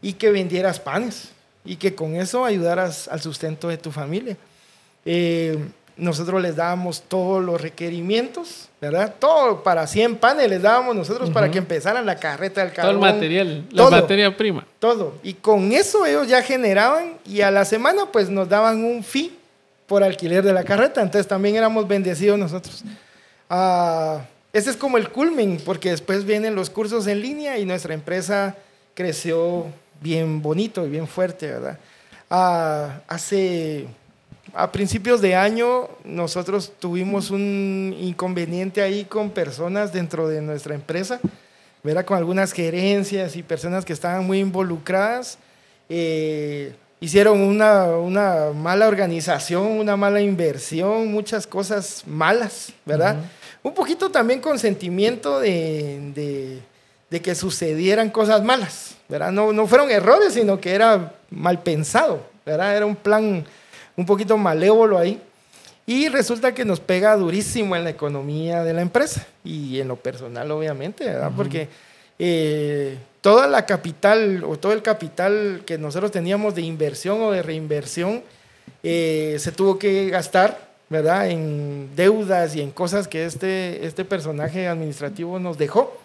y 0.00 0.12
que 0.14 0.30
vendieras 0.30 0.78
panes 0.80 1.30
y 1.64 1.76
que 1.76 1.94
con 1.94 2.14
eso 2.14 2.44
ayudaras 2.44 3.08
al 3.08 3.20
sustento 3.20 3.68
de 3.68 3.78
tu 3.78 3.90
familia. 3.90 4.36
Eh, 5.04 5.58
nosotros 5.96 6.42
les 6.42 6.56
dábamos 6.56 7.02
todos 7.02 7.42
los 7.44 7.60
requerimientos, 7.60 8.68
¿verdad? 8.80 9.14
Todo 9.18 9.62
para 9.62 9.86
100 9.86 10.16
panes 10.16 10.48
les 10.48 10.60
dábamos 10.60 10.96
nosotros 10.96 11.30
para 11.30 11.50
que 11.50 11.58
empezaran 11.58 12.04
la 12.04 12.16
carreta 12.16 12.62
del 12.64 12.72
Todo 12.72 12.90
el 12.90 12.98
carbón. 12.98 13.14
material, 13.14 13.64
la 13.70 13.82
todo. 13.84 13.90
materia 13.92 14.36
prima. 14.36 14.66
Todo. 14.80 15.14
Y 15.22 15.34
con 15.34 15.72
eso 15.72 16.04
ellos 16.04 16.26
ya 16.26 16.42
generaban 16.42 17.14
y 17.24 17.42
a 17.42 17.50
la 17.50 17.64
semana 17.64 18.06
pues 18.10 18.28
nos 18.28 18.48
daban 18.48 18.84
un 18.84 19.04
fee 19.04 19.36
por 19.86 20.02
alquiler 20.02 20.42
de 20.42 20.52
la 20.52 20.64
carreta. 20.64 21.00
Entonces 21.00 21.28
también 21.28 21.54
éramos 21.56 21.86
bendecidos 21.86 22.38
nosotros. 22.38 22.82
Ah, 23.48 24.24
ese 24.52 24.70
es 24.70 24.76
como 24.76 24.96
el 24.98 25.10
culmen, 25.10 25.60
porque 25.64 25.90
después 25.90 26.24
vienen 26.24 26.54
los 26.54 26.70
cursos 26.70 27.06
en 27.06 27.20
línea 27.20 27.58
y 27.58 27.64
nuestra 27.64 27.94
empresa 27.94 28.56
creció 28.94 29.66
bien 30.00 30.42
bonito 30.42 30.86
y 30.86 30.90
bien 30.90 31.06
fuerte, 31.08 31.48
¿verdad? 31.48 31.78
Ah, 32.30 33.00
hace, 33.08 33.86
a 34.54 34.70
principios 34.70 35.20
de 35.20 35.34
año, 35.34 35.88
nosotros 36.04 36.72
tuvimos 36.78 37.30
un 37.30 37.94
inconveniente 37.98 38.82
ahí 38.82 39.04
con 39.04 39.30
personas 39.30 39.92
dentro 39.92 40.28
de 40.28 40.40
nuestra 40.40 40.74
empresa, 40.74 41.20
¿verdad? 41.82 42.04
Con 42.04 42.16
algunas 42.16 42.52
gerencias 42.52 43.36
y 43.36 43.42
personas 43.42 43.84
que 43.84 43.92
estaban 43.92 44.26
muy 44.26 44.38
involucradas. 44.40 45.38
eh, 45.88 46.74
hicieron 47.04 47.38
una, 47.40 47.84
una 47.88 48.50
mala 48.54 48.88
organización, 48.88 49.66
una 49.66 49.94
mala 49.94 50.22
inversión, 50.22 51.12
muchas 51.12 51.46
cosas 51.46 52.02
malas, 52.06 52.72
¿verdad? 52.86 53.16
Un 53.62 53.74
poquito 53.74 54.10
también 54.10 54.40
con 54.40 54.58
sentimiento 54.58 55.38
de, 55.40 56.12
de, 56.14 56.60
de 57.10 57.20
que 57.20 57.34
sucedieran 57.34 58.08
cosas 58.08 58.42
malas, 58.42 58.96
¿verdad? 59.06 59.32
No, 59.32 59.52
no 59.52 59.66
fueron 59.66 59.90
errores, 59.90 60.32
sino 60.32 60.58
que 60.58 60.72
era 60.72 61.14
mal 61.30 61.62
pensado, 61.62 62.26
¿verdad? 62.46 62.74
Era 62.74 62.86
un 62.86 62.96
plan 62.96 63.44
un 63.96 64.06
poquito 64.06 64.38
malévolo 64.38 64.98
ahí. 64.98 65.20
Y 65.86 66.08
resulta 66.08 66.54
que 66.54 66.64
nos 66.64 66.80
pega 66.80 67.14
durísimo 67.16 67.76
en 67.76 67.84
la 67.84 67.90
economía 67.90 68.64
de 68.64 68.72
la 68.72 68.80
empresa 68.80 69.26
y 69.44 69.78
en 69.78 69.88
lo 69.88 69.96
personal, 69.96 70.50
obviamente, 70.50 71.04
¿verdad? 71.04 71.30
Porque 71.36 71.68
eh, 72.18 72.98
toda 73.20 73.46
la 73.46 73.66
capital 73.66 74.44
o 74.44 74.58
todo 74.58 74.72
el 74.72 74.82
capital 74.82 75.62
que 75.66 75.78
nosotros 75.78 76.10
teníamos 76.10 76.54
de 76.54 76.62
inversión 76.62 77.20
o 77.22 77.30
de 77.30 77.42
reinversión 77.42 78.22
eh, 78.82 79.36
se 79.38 79.50
tuvo 79.52 79.78
que 79.78 80.10
gastar, 80.10 80.74
¿verdad? 80.90 81.30
En 81.30 81.90
deudas 81.96 82.54
y 82.54 82.60
en 82.60 82.70
cosas 82.70 83.08
que 83.08 83.24
este, 83.24 83.86
este 83.86 84.04
personaje 84.04 84.68
administrativo 84.68 85.38
nos 85.38 85.56
dejó. 85.58 85.98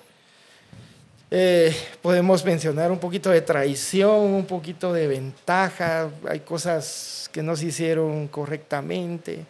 Eh, 1.32 1.76
podemos 2.02 2.44
mencionar 2.44 2.92
un 2.92 2.98
poquito 2.98 3.30
de 3.30 3.42
traición, 3.42 4.20
un 4.34 4.46
poquito 4.46 4.94
de 4.94 5.08
ventaja, 5.08 6.10
hay 6.28 6.40
cosas 6.40 7.30
que 7.32 7.44
no 7.44 7.56
se 7.56 7.68
hicieron 7.68 8.28
correctamente 8.30 9.46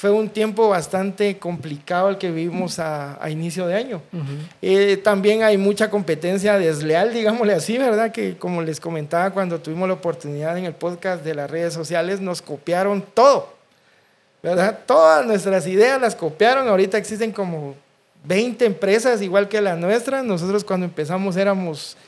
fue 0.00 0.08
un 0.08 0.30
tiempo 0.30 0.70
bastante 0.70 1.36
complicado 1.36 2.08
el 2.08 2.16
que 2.16 2.30
vivimos 2.30 2.78
a, 2.78 3.18
inicio 3.28 3.66
de 3.66 3.74
año. 3.74 4.00
Eh, 4.62 4.96
también 4.96 5.42
hay 5.42 5.58
mucha 5.58 5.90
competencia 5.90 6.58
desleal, 6.58 7.12
digámosle 7.12 7.52
así, 7.52 7.76
¿verdad? 7.76 8.10
Que 8.10 8.38
como 8.38 8.62
les 8.62 8.80
comentaba 8.80 9.28
cuando 9.28 9.60
tuvimos 9.60 9.86
la 9.88 9.92
oportunidad 9.92 10.56
en 10.56 10.64
el 10.64 10.72
podcast 10.72 11.22
de 11.22 11.34
las 11.34 11.50
redes 11.50 11.74
sociales, 11.74 12.18
nos 12.18 12.40
copiaron 12.40 13.04
todo, 13.12 13.52
¿verdad? 14.42 14.78
Todas 14.86 15.26
nuestras 15.26 15.66
ideas 15.66 16.00
las 16.00 16.16
copiaron. 16.16 16.66
Ahorita 16.66 16.96
existen 16.96 17.30
como 17.30 17.74
20 18.24 18.64
empresas 18.64 19.20
igual 19.20 19.50
que 19.50 19.60
la 19.60 19.76
nuestra. 19.76 20.22
Nosotros 20.22 20.64
cuando 20.64 20.86
empezamos 20.86 21.36
éramos 21.36 21.98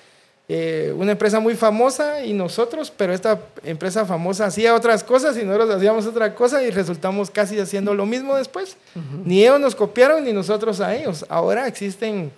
eh, 0.49 0.93
una 0.97 1.13
empresa 1.13 1.39
muy 1.39 1.55
famosa 1.55 2.25
y 2.25 2.33
nosotros, 2.33 2.93
pero 2.95 3.15
esta 3.15 3.41
empresa 3.63 4.05
famosa 4.05 4.47
hacía 4.47 4.75
otras 4.75 5.05
cosas 5.05 5.37
y 5.39 5.45
nosotros 5.45 5.77
hacíamos 5.77 6.05
otra 6.07 6.35
cosa 6.35 6.63
y 6.63 6.71
resultamos 6.71 7.31
casi 7.31 7.61
haciendo 7.61 7.95
lo 7.95 8.07
mismo 8.07 8.37
después. 8.37 8.77
Ni 9.25 9.43
ellos 9.43 9.61
nos 9.61 9.75
copiaron 9.75 10.25
ni 10.25 10.33
nosotros 10.33 10.81
a 10.81 10.95
ellos. 10.95 11.25
Ahora 11.29 11.69
existen 11.69 12.33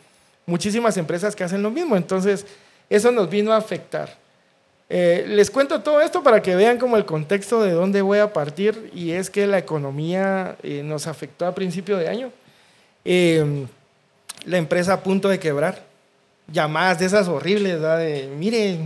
muchísimas 0.44 0.96
empresas 0.98 1.34
que 1.34 1.44
hacen 1.44 1.62
lo 1.62 1.70
mismo, 1.70 1.96
entonces 1.96 2.46
eso 2.90 3.10
nos 3.10 3.30
vino 3.30 3.52
a 3.52 3.56
afectar. 3.56 4.16
Eh, 4.90 5.24
les 5.26 5.50
cuento 5.50 5.80
todo 5.80 6.02
esto 6.02 6.22
para 6.22 6.42
que 6.42 6.54
vean 6.54 6.78
como 6.78 6.98
el 6.98 7.06
contexto 7.06 7.62
de 7.62 7.72
dónde 7.72 8.02
voy 8.02 8.18
a 8.18 8.34
partir 8.34 8.90
y 8.94 9.12
es 9.12 9.30
que 9.30 9.46
la 9.46 9.56
economía 9.56 10.56
eh, 10.62 10.82
nos 10.84 11.06
afectó 11.06 11.46
a 11.46 11.54
principio 11.54 11.96
de 11.96 12.08
año. 12.08 12.30
la 14.44 14.58
empresa 14.58 14.92
a 14.92 15.00
punto 15.00 15.30
de 15.30 15.38
quebrar 15.38 15.93
llamadas 16.48 16.98
de 16.98 17.06
esas 17.06 17.28
horribles, 17.28 17.80
de 17.80 18.30
mire, 18.36 18.78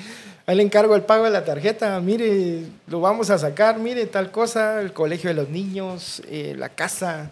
ahí 0.46 0.56
le 0.56 0.62
encargo 0.62 0.94
el 0.96 1.02
pago 1.02 1.24
de 1.24 1.30
la 1.30 1.44
tarjeta, 1.44 1.98
mire, 2.00 2.62
lo 2.86 3.00
vamos 3.00 3.30
a 3.30 3.38
sacar, 3.38 3.78
mire, 3.78 4.06
tal 4.06 4.30
cosa, 4.30 4.80
el 4.80 4.92
colegio 4.92 5.28
de 5.30 5.34
los 5.34 5.48
niños, 5.48 6.22
eh, 6.28 6.54
la 6.56 6.68
casa. 6.68 7.30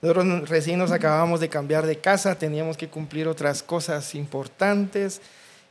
Nosotros 0.00 0.48
recién 0.48 0.78
nos 0.78 0.92
acabamos 0.92 1.40
de 1.40 1.48
cambiar 1.48 1.86
de 1.86 1.96
casa, 1.96 2.34
teníamos 2.36 2.76
que 2.76 2.88
cumplir 2.88 3.26
otras 3.26 3.62
cosas 3.62 4.14
importantes. 4.14 5.20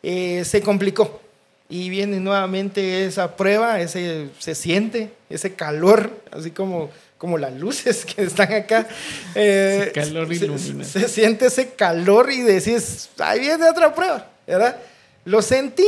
Eh, 0.02 0.44
se 0.44 0.62
complicó 0.62 1.22
y 1.70 1.90
viene 1.90 2.20
nuevamente 2.20 3.06
esa 3.06 3.36
prueba, 3.36 3.80
ese, 3.80 4.30
se 4.40 4.54
siente 4.56 5.12
ese 5.30 5.54
calor, 5.54 6.12
así 6.32 6.52
como 6.52 6.90
como 7.24 7.38
las 7.38 7.54
luces 7.54 8.04
que 8.04 8.24
están 8.24 8.52
acá. 8.52 8.86
Eh, 9.36 9.94
calor 9.96 10.32
ilumina. 10.32 10.84
Se, 10.84 11.08
siente 11.08 11.46
ese 11.46 11.70
calor 11.70 12.30
y 12.30 12.42
decís, 12.42 13.10
ahí 13.18 13.40
viene 13.40 13.70
otra 13.70 13.96
prueba, 13.96 14.28
¿verdad? 14.46 14.76
Lo 15.24 15.42
sentí 15.42 15.88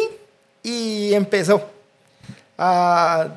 y 0.63 1.13
empezó. 1.13 1.69
Ah, 2.57 3.27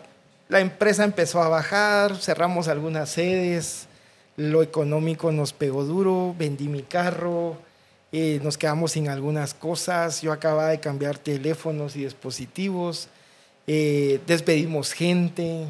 la 0.49 0.61
empresa 0.61 1.03
empezó 1.03 1.43
a 1.43 1.49
bajar, 1.49 2.17
cerramos 2.17 2.69
algunas 2.69 3.11
sedes, 3.11 3.89
lo 4.37 4.63
económico 4.63 5.33
nos 5.33 5.53
pegó 5.53 5.83
duro, 5.83 6.37
vendí 6.39 6.69
mi 6.69 6.85
carro, 6.85 7.57
eh, 8.13 8.39
nos 8.45 8.57
quedamos 8.57 8.93
sin 8.93 9.09
algunas 9.09 9.55
cosas, 9.55 10.23
yo 10.23 10.31
acababa 10.31 10.69
de 10.69 10.79
cambiar 10.79 11.19
teléfonos 11.19 11.97
y 11.97 12.05
dispositivos, 12.05 13.09
eh, 13.67 14.21
despedimos 14.29 14.93
gente, 14.93 15.67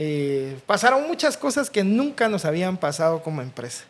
eh, 0.00 0.56
pasaron 0.64 1.08
muchas 1.08 1.36
cosas 1.36 1.68
que 1.68 1.82
nunca 1.82 2.28
nos 2.28 2.44
habían 2.44 2.76
pasado 2.76 3.20
como 3.20 3.42
empresa. 3.42 3.82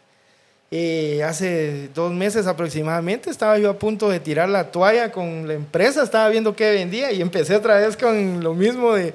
Eh, 0.70 1.22
hace 1.22 1.90
dos 1.94 2.14
meses 2.14 2.46
aproximadamente 2.46 3.28
estaba 3.28 3.58
yo 3.58 3.68
a 3.68 3.78
punto 3.78 4.08
de 4.08 4.18
tirar 4.18 4.48
la 4.48 4.70
toalla 4.70 5.12
con 5.12 5.46
la 5.46 5.52
empresa, 5.52 6.02
estaba 6.02 6.30
viendo 6.30 6.56
qué 6.56 6.70
vendía 6.70 7.12
y 7.12 7.20
empecé 7.20 7.54
otra 7.54 7.76
vez 7.76 7.94
con 7.94 8.42
lo 8.42 8.54
mismo 8.54 8.94
de, 8.94 9.12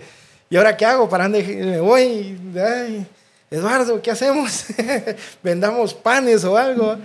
¿y 0.52 0.56
ahora 0.56 0.78
qué 0.78 0.86
hago? 0.86 1.10
¿Para 1.10 1.24
dónde 1.24 1.42
me 1.42 1.80
voy? 1.80 2.38
Eduardo, 3.50 4.00
¿qué 4.00 4.12
hacemos? 4.12 4.66
Vendamos 5.44 5.96
panes 5.96 6.44
o 6.44 6.56
algo. 6.56 6.98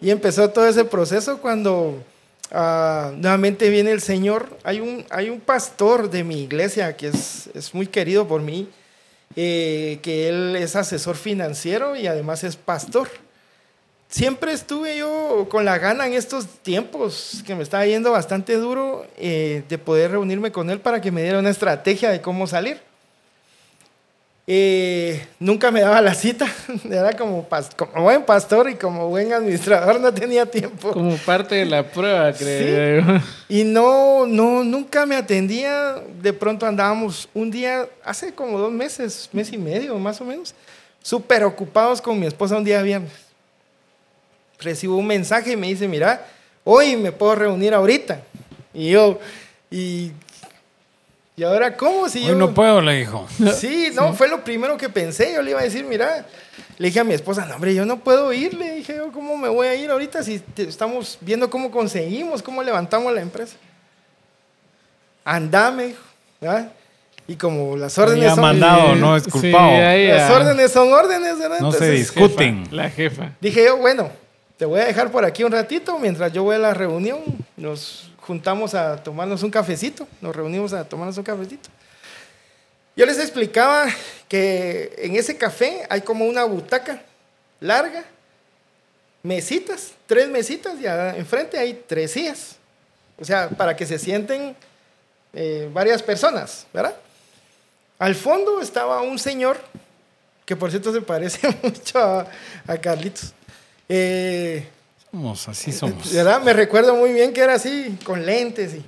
Y 0.00 0.10
empezó 0.10 0.50
todo 0.50 0.66
ese 0.66 0.84
proceso 0.84 1.38
cuando 1.38 2.02
ah, 2.50 3.12
nuevamente 3.14 3.70
viene 3.70 3.92
el 3.92 4.00
Señor. 4.00 4.48
Hay 4.64 4.80
un, 4.80 5.06
hay 5.08 5.30
un 5.30 5.38
pastor 5.38 6.10
de 6.10 6.24
mi 6.24 6.42
iglesia 6.42 6.96
que 6.96 7.08
es, 7.08 7.48
es 7.54 7.72
muy 7.72 7.86
querido 7.86 8.26
por 8.26 8.42
mí 8.42 8.68
eh, 9.34 9.98
que 10.02 10.28
él 10.28 10.56
es 10.56 10.76
asesor 10.76 11.16
financiero 11.16 11.96
y 11.96 12.06
además 12.06 12.44
es 12.44 12.56
pastor. 12.56 13.08
Siempre 14.08 14.52
estuve 14.52 14.96
yo 14.98 15.46
con 15.50 15.64
la 15.64 15.78
gana 15.78 16.06
en 16.06 16.12
estos 16.12 16.46
tiempos, 16.62 17.42
que 17.44 17.56
me 17.56 17.62
estaba 17.62 17.84
yendo 17.86 18.12
bastante 18.12 18.54
duro, 18.54 19.04
eh, 19.16 19.64
de 19.68 19.78
poder 19.78 20.12
reunirme 20.12 20.52
con 20.52 20.70
él 20.70 20.80
para 20.80 21.00
que 21.00 21.10
me 21.10 21.22
diera 21.22 21.40
una 21.40 21.50
estrategia 21.50 22.10
de 22.10 22.20
cómo 22.20 22.46
salir. 22.46 22.80
Eh, 24.48 25.26
nunca 25.40 25.72
me 25.72 25.80
daba 25.80 26.00
la 26.00 26.14
cita, 26.14 26.46
era 26.88 27.16
como, 27.16 27.48
como, 27.74 28.02
buen 28.04 28.22
pastor 28.22 28.70
y 28.70 28.76
como 28.76 29.08
buen 29.08 29.32
administrador 29.32 30.00
no 30.00 30.14
tenía 30.14 30.46
tiempo. 30.46 30.92
Como 30.92 31.16
parte 31.16 31.56
de 31.56 31.66
la 31.66 31.82
prueba, 31.82 32.32
creo. 32.38 33.18
¿Sí? 33.18 33.24
Y 33.48 33.64
no, 33.64 34.24
no, 34.24 34.62
nunca 34.62 35.04
me 35.04 35.16
atendía. 35.16 35.96
De 36.22 36.32
pronto 36.32 36.64
andábamos 36.64 37.28
un 37.34 37.50
día, 37.50 37.88
hace 38.04 38.32
como 38.32 38.58
dos 38.58 38.70
meses, 38.70 39.28
mes 39.32 39.52
y 39.52 39.58
medio 39.58 39.98
más 39.98 40.20
o 40.20 40.24
menos, 40.24 40.54
súper 41.02 41.42
ocupados 41.42 42.00
con 42.00 42.18
mi 42.20 42.26
esposa 42.26 42.56
un 42.56 42.64
día 42.64 42.80
viernes. 42.82 43.12
Recibo 44.60 44.96
un 44.96 45.08
mensaje 45.08 45.52
y 45.52 45.56
me 45.56 45.66
dice, 45.66 45.88
mira, 45.88 46.24
hoy 46.62 46.96
me 46.96 47.10
puedo 47.10 47.34
reunir 47.34 47.74
ahorita. 47.74 48.20
Y 48.72 48.90
yo, 48.90 49.18
y 49.72 50.12
¿Y 51.38 51.44
ahora 51.44 51.76
cómo? 51.76 52.08
Si 52.08 52.26
Hoy 52.28 52.34
no 52.34 52.54
puedo, 52.54 52.80
le 52.80 52.94
dijo. 52.94 53.26
Sí, 53.54 53.90
no, 53.94 54.14
fue 54.14 54.26
lo 54.26 54.42
primero 54.42 54.78
que 54.78 54.88
pensé. 54.88 55.34
Yo 55.34 55.42
le 55.42 55.50
iba 55.50 55.60
a 55.60 55.64
decir, 55.64 55.84
mira, 55.84 56.24
le 56.78 56.86
dije 56.88 57.00
a 57.00 57.04
mi 57.04 57.12
esposa, 57.12 57.44
no, 57.44 57.56
hombre, 57.56 57.74
yo 57.74 57.84
no 57.84 57.98
puedo 57.98 58.32
ir. 58.32 58.54
Le 58.54 58.76
dije, 58.76 58.96
yo, 58.96 59.12
¿cómo 59.12 59.36
me 59.36 59.50
voy 59.50 59.66
a 59.66 59.74
ir 59.74 59.90
ahorita 59.90 60.22
si 60.22 60.42
estamos 60.56 61.18
viendo 61.20 61.50
cómo 61.50 61.70
conseguimos, 61.70 62.42
cómo 62.42 62.62
levantamos 62.62 63.12
la 63.12 63.20
empresa? 63.20 63.56
Andame, 65.24 65.94
dijo. 66.40 66.54
Y 67.28 67.34
como 67.34 67.76
las 67.76 67.98
órdenes 67.98 68.30
son... 68.30 68.40
mandado, 68.40 68.94
no 68.94 69.16
es 69.16 69.26
culpado. 69.26 69.72
las 69.76 70.30
órdenes 70.30 70.72
son 70.72 70.92
órdenes, 70.92 71.38
¿verdad? 71.38 71.60
No 71.60 71.72
se 71.72 71.90
discuten. 71.90 72.66
la 72.70 72.88
jefa. 72.88 73.32
Dije 73.42 73.64
yo, 73.64 73.76
bueno, 73.76 74.10
te 74.56 74.64
voy 74.64 74.80
a 74.80 74.84
dejar 74.86 75.10
por 75.10 75.24
aquí 75.24 75.44
un 75.44 75.52
ratito 75.52 75.98
mientras 75.98 76.32
yo 76.32 76.44
voy 76.44 76.54
a 76.54 76.58
la 76.58 76.72
reunión. 76.72 77.18
Nos 77.56 78.10
juntamos 78.20 78.74
a 78.74 79.02
tomarnos 79.02 79.42
un 79.42 79.50
cafecito, 79.50 80.06
nos 80.20 80.34
reunimos 80.36 80.72
a 80.72 80.84
tomarnos 80.84 81.16
un 81.16 81.24
cafecito. 81.24 81.70
Yo 82.96 83.06
les 83.06 83.18
explicaba 83.18 83.86
que 84.28 84.94
en 84.98 85.16
ese 85.16 85.36
café 85.36 85.86
hay 85.88 86.00
como 86.00 86.24
una 86.24 86.44
butaca 86.44 87.02
larga, 87.60 88.04
mesitas, 89.22 89.92
tres 90.06 90.28
mesitas 90.28 90.74
y 90.80 90.86
enfrente 91.18 91.58
hay 91.58 91.84
tres 91.86 92.12
sillas. 92.12 92.56
O 93.18 93.24
sea, 93.24 93.48
para 93.48 93.76
que 93.76 93.86
se 93.86 93.98
sienten 93.98 94.54
eh, 95.32 95.70
varias 95.72 96.02
personas, 96.02 96.66
¿verdad? 96.72 96.94
Al 97.98 98.14
fondo 98.14 98.60
estaba 98.60 99.00
un 99.02 99.18
señor, 99.18 99.58
que 100.44 100.54
por 100.56 100.70
cierto 100.70 100.92
se 100.92 101.00
parece 101.00 101.48
mucho 101.62 101.98
a, 101.98 102.76
Carlitos. 102.78 103.32
Eh, 103.88 104.66
así 105.48 105.72
somos. 105.72 106.12
¿Verdad? 106.12 106.42
Me 106.42 106.52
recuerdo 106.52 106.94
muy 106.94 107.12
bien 107.12 107.32
que 107.32 107.40
era 107.40 107.54
así, 107.54 107.98
con 108.04 108.24
lentes 108.24 108.74
y 108.74 108.84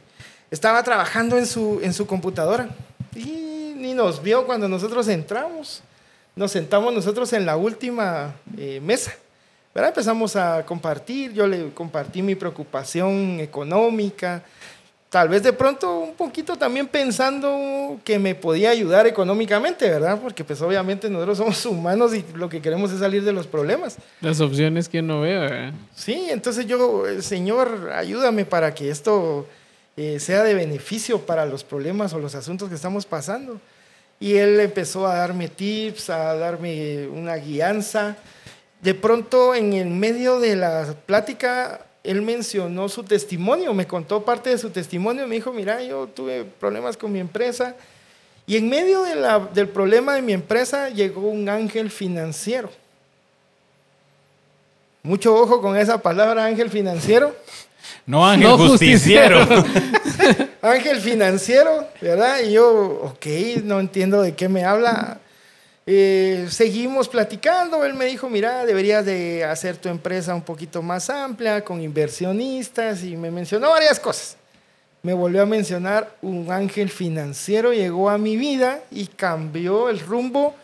estaba 0.51 0.83
trabajando 0.83 1.39
en 1.39 1.47
su, 1.47 1.81
en 1.83 1.93
su 1.93 2.07
computadora. 2.07 2.69
Y 3.15 3.75
ni 3.77 3.95
nos 3.95 4.23
vio 4.23 4.47
cuando 4.47 4.69
nosotros 4.69 5.09
entramos. 5.09 5.83
Nos 6.37 6.53
sentamos 6.53 6.93
nosotros 6.95 7.33
en 7.33 7.47
la 7.47 7.57
última 7.57 8.35
eh, 8.57 8.81
mesa. 8.81 9.13
Empezamos 9.87 10.35
a 10.35 10.67
compartir, 10.67 11.33
yo 11.33 11.47
le 11.47 11.71
compartí 11.73 12.21
mi 12.21 12.35
preocupación 12.35 13.39
económica, 13.39 14.43
tal 15.11 15.29
vez 15.29 15.43
de 15.43 15.53
pronto 15.53 16.01
un 16.01 16.15
poquito 16.15 16.57
también 16.57 16.87
pensando 16.87 17.99
que 18.05 18.19
me 18.19 18.35
podía 18.35 18.71
ayudar 18.71 19.07
económicamente, 19.07 19.89
¿verdad? 19.89 20.21
Porque 20.21 20.45
pues 20.45 20.61
obviamente 20.61 21.09
nosotros 21.09 21.39
somos 21.39 21.67
humanos 21.67 22.15
y 22.15 22.25
lo 22.35 22.49
que 22.49 22.61
queremos 22.61 22.93
es 22.93 23.01
salir 23.01 23.25
de 23.25 23.33
los 23.33 23.47
problemas. 23.47 23.97
Las 24.21 24.41
opciones 24.41 24.89
que 24.89 25.01
no 25.03 25.23
ve, 25.23 25.39
¿verdad? 25.39 25.73
Sí, 25.95 26.29
entonces 26.31 26.67
yo, 26.67 27.07
el 27.07 27.23
Señor, 27.23 27.91
ayúdame 27.95 28.45
para 28.45 28.75
que 28.75 28.91
esto 28.91 29.47
eh, 29.97 30.21
sea 30.21 30.43
de 30.43 30.55
beneficio 30.55 31.21
para 31.21 31.47
los 31.47 31.65
problemas 31.65 32.13
o 32.13 32.19
los 32.19 32.35
asuntos 32.35 32.69
que 32.69 32.75
estamos 32.75 33.07
pasando. 33.07 33.61
Y 34.21 34.35
él 34.35 34.59
empezó 34.61 35.07
a 35.07 35.15
darme 35.15 35.49
tips, 35.49 36.11
a 36.11 36.35
darme 36.35 37.07
una 37.07 37.37
guianza. 37.37 38.17
De 38.83 38.95
pronto, 38.95 39.55
en 39.55 39.73
el 39.73 39.89
medio 39.89 40.41
de 40.41 40.57
la 40.57 40.95
plática, 41.07 41.88
él 42.09 42.23
mencionó 42.23 42.89
su 42.89 43.03
testimonio, 43.03 43.75
me 43.75 43.87
contó 43.87 44.25
parte 44.25 44.49
de 44.49 44.57
su 44.57 44.71
testimonio, 44.71 45.27
me 45.27 45.35
dijo, 45.35 45.53
mira, 45.53 45.83
yo 45.83 46.07
tuve 46.07 46.43
problemas 46.45 46.97
con 46.97 47.13
mi 47.13 47.21
empresa. 47.21 47.77
Y 48.47 48.57
en 48.57 48.71
medio 48.71 49.03
de 49.03 49.15
la, 49.15 49.39
del 49.41 49.69
problema 49.69 50.15
de 50.15 50.23
mi 50.23 50.33
empresa 50.33 50.89
llegó 50.89 51.29
un 51.29 51.51
ángel 51.51 51.91
financiero. 51.91 52.71
Mucho 55.03 55.35
ojo 55.35 55.61
con 55.61 55.77
esa 55.77 56.01
palabra, 56.01 56.47
ángel 56.47 56.71
financiero. 56.71 57.37
No 58.07 58.27
ángel 58.27 58.49
No 58.49 58.57
justiciero. 58.57 59.47
ángel 60.63 61.01
financiero, 61.03 61.89
¿verdad? 62.01 62.41
Y 62.41 62.53
yo, 62.53 63.03
ok, 63.03 63.27
no 63.65 63.81
entiendo 63.81 64.23
de 64.23 64.35
qué 64.35 64.49
me 64.49 64.65
habla. 64.65 65.21
Eh, 65.91 66.49
seguimos 66.51 67.09
platicando, 67.09 67.83
él 67.83 67.95
me 67.95 68.05
dijo, 68.05 68.29
mira, 68.29 68.67
deberías 68.67 69.07
de 69.07 69.43
hacer 69.43 69.79
tu 69.79 69.89
empresa 69.89 70.35
un 70.35 70.43
poquito 70.43 70.83
más 70.83 71.09
amplia, 71.09 71.65
con 71.65 71.81
inversionistas, 71.81 73.03
y 73.05 73.17
me 73.17 73.31
mencionó 73.31 73.71
varias 73.71 73.99
cosas. 73.99 74.37
Me 75.03 75.15
volvió 75.15 75.41
a 75.41 75.47
mencionar 75.47 76.15
un 76.21 76.53
ángel 76.53 76.91
financiero, 76.91 77.73
llegó 77.73 78.11
a 78.11 78.19
mi 78.19 78.37
vida 78.37 78.81
y 78.91 79.07
cambió 79.07 79.89
el 79.89 80.01
rumbo 80.01 80.55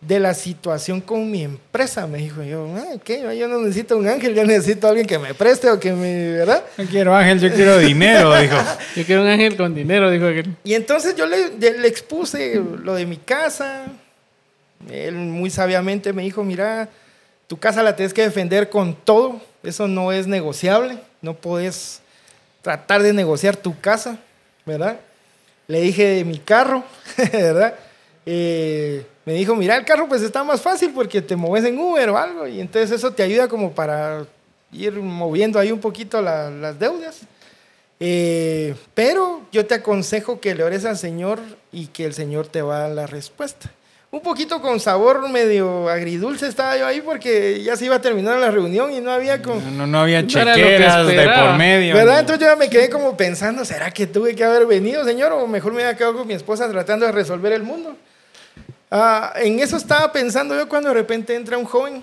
de 0.00 0.18
la 0.18 0.34
situación 0.34 1.02
con 1.02 1.30
mi 1.30 1.44
empresa. 1.44 2.08
Me 2.08 2.18
dijo 2.18 2.42
yo, 2.42 2.66
ah, 2.78 2.98
¿qué? 3.04 3.20
Yo 3.38 3.46
no 3.46 3.60
necesito 3.60 3.96
un 3.96 4.08
ángel, 4.08 4.34
yo 4.34 4.44
necesito 4.44 4.88
a 4.88 4.90
alguien 4.90 5.06
que 5.06 5.20
me 5.20 5.34
preste 5.34 5.70
o 5.70 5.78
que 5.78 5.92
me, 5.92 6.32
¿verdad? 6.32 6.64
No 6.76 6.84
quiero 6.86 7.14
ángel, 7.14 7.38
yo 7.38 7.54
quiero 7.54 7.78
dinero, 7.78 8.34
dijo. 8.40 8.56
Yo 8.96 9.04
quiero 9.04 9.22
un 9.22 9.28
ángel 9.28 9.56
con 9.56 9.72
dinero, 9.72 10.10
dijo 10.10 10.26
aquel. 10.26 10.56
Y 10.64 10.74
entonces 10.74 11.14
yo 11.14 11.26
le, 11.26 11.50
le 11.60 11.86
expuse 11.86 12.60
lo 12.82 12.96
de 12.96 13.06
mi 13.06 13.18
casa. 13.18 13.86
Él 14.90 15.14
muy 15.14 15.50
sabiamente 15.50 16.12
me 16.12 16.22
dijo, 16.22 16.44
mira, 16.44 16.88
tu 17.46 17.58
casa 17.58 17.82
la 17.82 17.96
tienes 17.96 18.14
que 18.14 18.22
defender 18.22 18.70
con 18.70 18.94
todo. 18.94 19.40
Eso 19.62 19.88
no 19.88 20.12
es 20.12 20.26
negociable. 20.26 20.98
No 21.20 21.34
puedes 21.34 22.00
tratar 22.62 23.02
de 23.02 23.12
negociar 23.12 23.56
tu 23.56 23.78
casa, 23.80 24.18
¿verdad? 24.64 25.00
Le 25.66 25.80
dije 25.80 26.04
de 26.06 26.24
mi 26.24 26.38
carro, 26.38 26.84
¿verdad? 27.32 27.74
Eh, 28.24 29.04
me 29.24 29.32
dijo, 29.34 29.54
mira, 29.56 29.76
el 29.76 29.84
carro 29.84 30.06
pues 30.08 30.22
está 30.22 30.44
más 30.44 30.60
fácil 30.60 30.92
porque 30.94 31.20
te 31.20 31.34
mueves 31.36 31.68
en 31.68 31.78
Uber 31.78 32.08
o 32.10 32.18
algo. 32.18 32.46
Y 32.46 32.60
entonces 32.60 32.90
eso 32.92 33.12
te 33.12 33.22
ayuda 33.22 33.48
como 33.48 33.72
para 33.72 34.24
ir 34.72 34.92
moviendo 34.94 35.58
ahí 35.58 35.72
un 35.72 35.80
poquito 35.80 36.20
la- 36.22 36.50
las 36.50 36.78
deudas. 36.78 37.20
Eh, 38.00 38.74
pero 38.94 39.42
yo 39.50 39.66
te 39.66 39.74
aconsejo 39.74 40.40
que 40.40 40.54
le 40.54 40.62
ores 40.62 40.84
al 40.84 40.96
Señor 40.96 41.40
y 41.72 41.88
que 41.88 42.04
el 42.04 42.14
Señor 42.14 42.46
te 42.46 42.62
va 42.62 42.76
a 42.76 42.80
dar 42.82 42.90
la 42.90 43.06
respuesta. 43.06 43.70
Un 44.10 44.20
poquito 44.20 44.62
con 44.62 44.80
sabor 44.80 45.28
medio 45.28 45.86
agridulce 45.88 46.46
estaba 46.46 46.78
yo 46.78 46.86
ahí 46.86 47.02
porque 47.02 47.62
ya 47.62 47.76
se 47.76 47.84
iba 47.84 47.96
a 47.96 48.00
terminar 48.00 48.38
la 48.38 48.50
reunión 48.50 48.90
y 48.90 49.00
no 49.00 49.10
había 49.10 49.42
como... 49.42 49.60
No, 49.60 49.86
no 49.86 50.00
había 50.00 50.22
No 50.22 50.28
chequeras 50.28 51.06
de 51.06 51.28
por 51.28 51.58
medio. 51.58 51.94
¿Verdad? 51.94 52.20
Entonces 52.20 52.40
yo 52.40 52.52
ya 52.52 52.56
me 52.56 52.70
quedé 52.70 52.88
como 52.88 53.18
pensando, 53.18 53.66
¿será 53.66 53.90
que 53.90 54.06
tuve 54.06 54.34
que 54.34 54.44
haber 54.44 54.64
venido, 54.64 55.04
Señor? 55.04 55.32
O 55.32 55.46
mejor 55.46 55.74
me 55.74 55.84
había 55.84 55.96
quedado 55.96 56.14
con 56.16 56.26
mi 56.26 56.32
esposa 56.32 56.70
tratando 56.70 57.04
de 57.04 57.12
resolver 57.12 57.52
el 57.52 57.62
mundo. 57.62 57.96
Ah, 58.90 59.34
en 59.36 59.60
eso 59.60 59.76
estaba 59.76 60.10
pensando 60.10 60.56
yo 60.56 60.66
cuando 60.70 60.88
de 60.88 60.94
repente 60.94 61.34
entra 61.34 61.58
un 61.58 61.66
joven, 61.66 62.02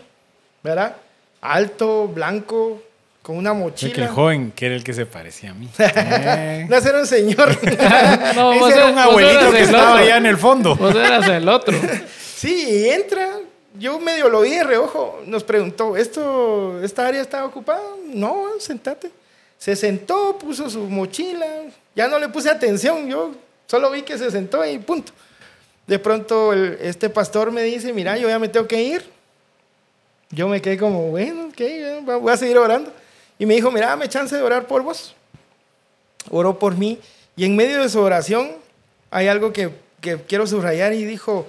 ¿verdad? 0.62 0.96
Alto, 1.42 2.08
blanco, 2.08 2.84
con 3.26 3.38
una 3.38 3.50
Sé 3.50 3.56
que 3.56 3.62
el 3.62 3.64
mochila. 3.64 4.08
joven, 4.10 4.52
que 4.56 4.66
era 4.68 4.76
el 4.76 4.84
que 4.84 4.94
se 4.94 5.08
parecía 5.08 5.50
a 5.50 5.54
mí. 5.56 5.68
Eh. 5.80 6.68
No, 6.70 6.76
ese 6.78 6.90
era 6.90 7.00
un 7.00 7.08
señor. 7.08 7.58
No, 8.36 8.54
Ese 8.54 8.78
era 8.78 8.86
un 8.86 9.00
abuelito 9.00 9.52
que 9.52 9.62
estaba 9.64 9.98
allá 9.98 10.18
en 10.18 10.28
el 10.28 10.38
fondo. 10.38 10.76
Vos 10.76 10.94
eras 10.96 11.28
el 11.30 11.50
otro. 11.50 11.76
Sí, 12.36 12.68
y 12.70 12.90
entra. 12.90 13.40
Yo 13.80 13.98
medio 14.00 14.30
lo 14.30 14.42
vi 14.42 14.52
de 14.52 14.64
reojo. 14.64 15.22
Nos 15.26 15.44
preguntó, 15.44 15.98
¿esto, 15.98 16.80
¿esta 16.84 17.08
área 17.08 17.22
está 17.22 17.44
ocupada? 17.46 17.82
No, 18.14 18.44
sentate. 18.60 19.10
Se 19.58 19.76
sentó, 19.76 20.38
puso 20.38 20.70
su 20.70 20.82
mochila. 20.82 21.48
Ya 21.96 22.08
no 22.08 22.20
le 22.20 22.30
puse 22.30 22.50
atención. 22.52 23.10
Yo 23.10 23.32
solo 23.66 23.90
vi 23.90 24.04
que 24.04 24.18
se 24.20 24.30
sentó 24.30 24.64
y 24.64 24.78
punto. 24.78 25.14
De 25.88 25.98
pronto 25.98 26.54
el- 26.54 26.78
este 26.82 27.10
pastor 27.10 27.52
me 27.52 27.64
dice, 27.64 27.92
mira, 27.92 28.18
yo 28.18 28.28
ya 28.30 28.38
me 28.38 28.50
tengo 28.50 28.68
que 28.68 28.84
ir. 28.84 29.04
Yo 30.30 30.48
me 30.48 30.62
quedé 30.62 30.78
como, 30.78 31.08
bueno, 31.10 31.48
ok, 31.48 32.20
voy 32.22 32.34
a 32.34 32.38
seguir 32.38 32.58
orando. 32.60 32.92
Y 33.38 33.46
me 33.46 33.56
dijo, 33.56 33.72
mira, 33.72 33.88
dame 33.88 34.08
chance 34.08 34.36
de 34.36 34.42
orar 34.42 34.68
por 34.68 34.82
vos. 34.84 35.16
Oró 36.30 36.58
por 36.58 36.78
mí. 36.78 37.00
Y 37.36 37.46
en 37.46 37.56
medio 37.56 37.82
de 37.82 37.90
su 37.90 38.00
oración 38.00 38.52
hay 39.12 39.28
algo 39.28 39.52
que, 39.52 39.72
que 40.02 40.18
quiero 40.22 40.48
subrayar 40.48 40.94
y 40.94 41.04
dijo, 41.06 41.48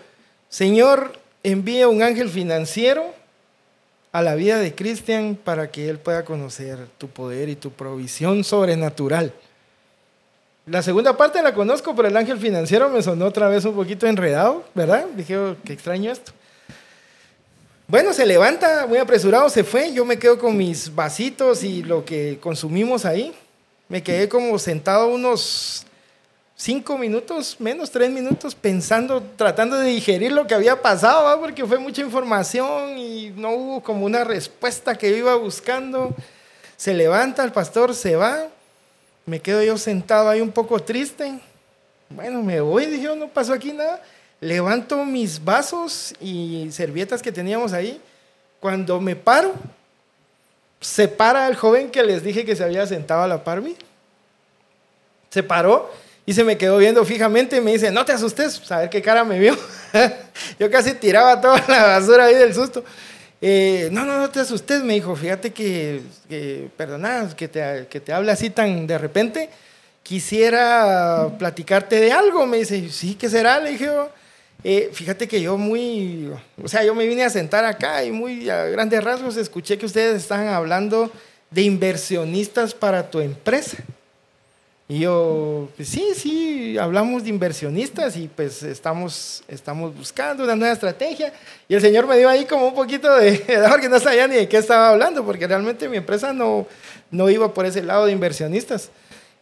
Señor, 0.48 1.12
envía 1.42 1.88
un 1.88 2.02
ángel 2.02 2.28
financiero 2.28 3.04
a 4.12 4.22
la 4.22 4.34
vida 4.34 4.58
de 4.58 4.74
Cristian 4.74 5.36
para 5.36 5.70
que 5.70 5.88
él 5.88 5.98
pueda 5.98 6.24
conocer 6.24 6.78
tu 6.98 7.08
poder 7.08 7.48
y 7.48 7.56
tu 7.56 7.70
provisión 7.70 8.44
sobrenatural. 8.44 9.32
La 10.66 10.82
segunda 10.82 11.16
parte 11.16 11.42
la 11.42 11.54
conozco, 11.54 11.94
pero 11.94 12.08
el 12.08 12.16
ángel 12.16 12.38
financiero 12.38 12.88
me 12.88 13.00
sonó 13.00 13.26
otra 13.26 13.48
vez 13.48 13.64
un 13.64 13.74
poquito 13.74 14.06
enredado, 14.06 14.64
¿verdad? 14.74 15.06
Dije, 15.14 15.36
oh, 15.38 15.56
qué 15.64 15.74
extraño 15.74 16.10
esto. 16.10 16.32
Bueno, 17.88 18.12
se 18.12 18.26
levanta 18.26 18.84
muy 18.88 18.98
apresurado, 18.98 19.48
se 19.48 19.62
fue. 19.62 19.92
Yo 19.92 20.04
me 20.04 20.18
quedo 20.18 20.40
con 20.40 20.56
mis 20.56 20.92
vasitos 20.92 21.62
y 21.62 21.84
lo 21.84 22.04
que 22.04 22.36
consumimos 22.40 23.04
ahí. 23.04 23.32
Me 23.88 24.02
quedé 24.02 24.28
como 24.28 24.58
sentado 24.58 25.06
unos 25.06 25.86
cinco 26.56 26.98
minutos, 26.98 27.54
menos 27.60 27.92
tres 27.92 28.10
minutos, 28.10 28.56
pensando, 28.56 29.22
tratando 29.36 29.76
de 29.76 29.90
digerir 29.90 30.32
lo 30.32 30.48
que 30.48 30.54
había 30.56 30.82
pasado, 30.82 31.40
porque 31.40 31.64
fue 31.64 31.78
mucha 31.78 32.02
información 32.02 32.98
y 32.98 33.30
no 33.36 33.50
hubo 33.50 33.80
como 33.80 34.04
una 34.04 34.24
respuesta 34.24 34.98
que 34.98 35.08
yo 35.12 35.18
iba 35.18 35.36
buscando. 35.36 36.12
Se 36.76 36.92
levanta 36.92 37.44
el 37.44 37.52
pastor, 37.52 37.94
se 37.94 38.16
va. 38.16 38.48
Me 39.26 39.38
quedo 39.38 39.62
yo 39.62 39.78
sentado 39.78 40.28
ahí 40.28 40.40
un 40.40 40.50
poco 40.50 40.80
triste. 40.80 41.38
Bueno, 42.08 42.42
me 42.42 42.60
voy, 42.60 42.86
dije, 42.86 43.14
no 43.14 43.28
pasó 43.28 43.52
aquí 43.52 43.72
nada. 43.72 44.02
Levanto 44.40 45.04
mis 45.04 45.42
vasos 45.42 46.14
y 46.20 46.68
servietas 46.70 47.22
que 47.22 47.32
teníamos 47.32 47.72
ahí. 47.72 48.00
Cuando 48.60 49.00
me 49.00 49.16
paro, 49.16 49.54
se 50.80 51.08
para 51.08 51.48
el 51.48 51.56
joven 51.56 51.90
que 51.90 52.02
les 52.02 52.22
dije 52.22 52.44
que 52.44 52.56
se 52.56 52.64
había 52.64 52.86
sentado 52.86 53.22
a 53.22 53.28
la 53.28 53.42
par 53.42 53.62
mía. 53.62 53.76
Se 55.30 55.42
paró 55.42 55.90
y 56.24 56.34
se 56.34 56.44
me 56.44 56.58
quedó 56.58 56.76
viendo 56.78 57.04
fijamente 57.04 57.56
y 57.56 57.60
me 57.60 57.72
dice, 57.72 57.90
no 57.90 58.04
te 58.04 58.12
asustes, 58.12 58.70
a 58.70 58.80
ver 58.80 58.90
qué 58.90 59.00
cara 59.00 59.24
me 59.24 59.38
vio. 59.38 59.56
Yo 60.58 60.70
casi 60.70 60.94
tiraba 60.94 61.40
toda 61.40 61.64
la 61.68 61.86
basura 61.86 62.24
ahí 62.24 62.34
del 62.34 62.54
susto. 62.54 62.84
Eh, 63.40 63.88
no, 63.92 64.04
no, 64.04 64.18
no 64.18 64.30
te 64.30 64.40
asustes, 64.40 64.82
me 64.82 64.94
dijo, 64.94 65.14
fíjate 65.14 65.52
que, 65.52 66.02
que 66.28 66.70
que 67.36 67.48
te, 67.48 67.86
que 67.88 68.00
te 68.00 68.12
hable 68.12 68.32
así 68.32 68.50
tan 68.50 68.86
de 68.86 68.98
repente, 68.98 69.50
quisiera 70.02 71.28
platicarte 71.38 72.00
de 72.00 72.12
algo. 72.12 72.46
Me 72.46 72.58
dice, 72.58 72.88
sí, 72.90 73.14
¿qué 73.14 73.28
será? 73.28 73.60
Le 73.60 73.70
dije, 73.70 73.90
"Eh, 74.68 74.90
fíjate 74.92 75.28
que 75.28 75.40
yo 75.40 75.56
muy, 75.56 76.28
o 76.60 76.66
sea, 76.66 76.82
yo 76.82 76.92
me 76.92 77.06
vine 77.06 77.22
a 77.22 77.30
sentar 77.30 77.64
acá 77.64 78.02
y 78.02 78.10
muy 78.10 78.50
a 78.50 78.64
grandes 78.64 79.04
rasgos 79.04 79.36
escuché 79.36 79.78
que 79.78 79.86
ustedes 79.86 80.20
estaban 80.20 80.48
hablando 80.48 81.08
de 81.52 81.62
inversionistas 81.62 82.74
para 82.74 83.08
tu 83.08 83.20
empresa. 83.20 83.76
Y 84.88 85.00
yo, 85.00 85.68
pues 85.76 85.88
sí, 85.88 86.14
sí, 86.16 86.76
hablamos 86.78 87.22
de 87.22 87.28
inversionistas 87.28 88.16
y 88.16 88.26
pues 88.26 88.64
estamos, 88.64 89.44
estamos 89.46 89.96
buscando 89.96 90.42
una 90.42 90.56
nueva 90.56 90.74
estrategia. 90.74 91.32
Y 91.68 91.74
el 91.76 91.80
señor 91.80 92.08
me 92.08 92.18
dio 92.18 92.28
ahí 92.28 92.44
como 92.44 92.66
un 92.66 92.74
poquito 92.74 93.14
de, 93.14 93.38
porque 93.70 93.88
no 93.88 94.00
sabía 94.00 94.26
ni 94.26 94.34
de 94.34 94.48
qué 94.48 94.56
estaba 94.56 94.88
hablando, 94.88 95.24
porque 95.24 95.46
realmente 95.46 95.88
mi 95.88 95.98
empresa 95.98 96.32
no, 96.32 96.66
no 97.12 97.30
iba 97.30 97.54
por 97.54 97.66
ese 97.66 97.84
lado 97.84 98.06
de 98.06 98.10
inversionistas. 98.10 98.90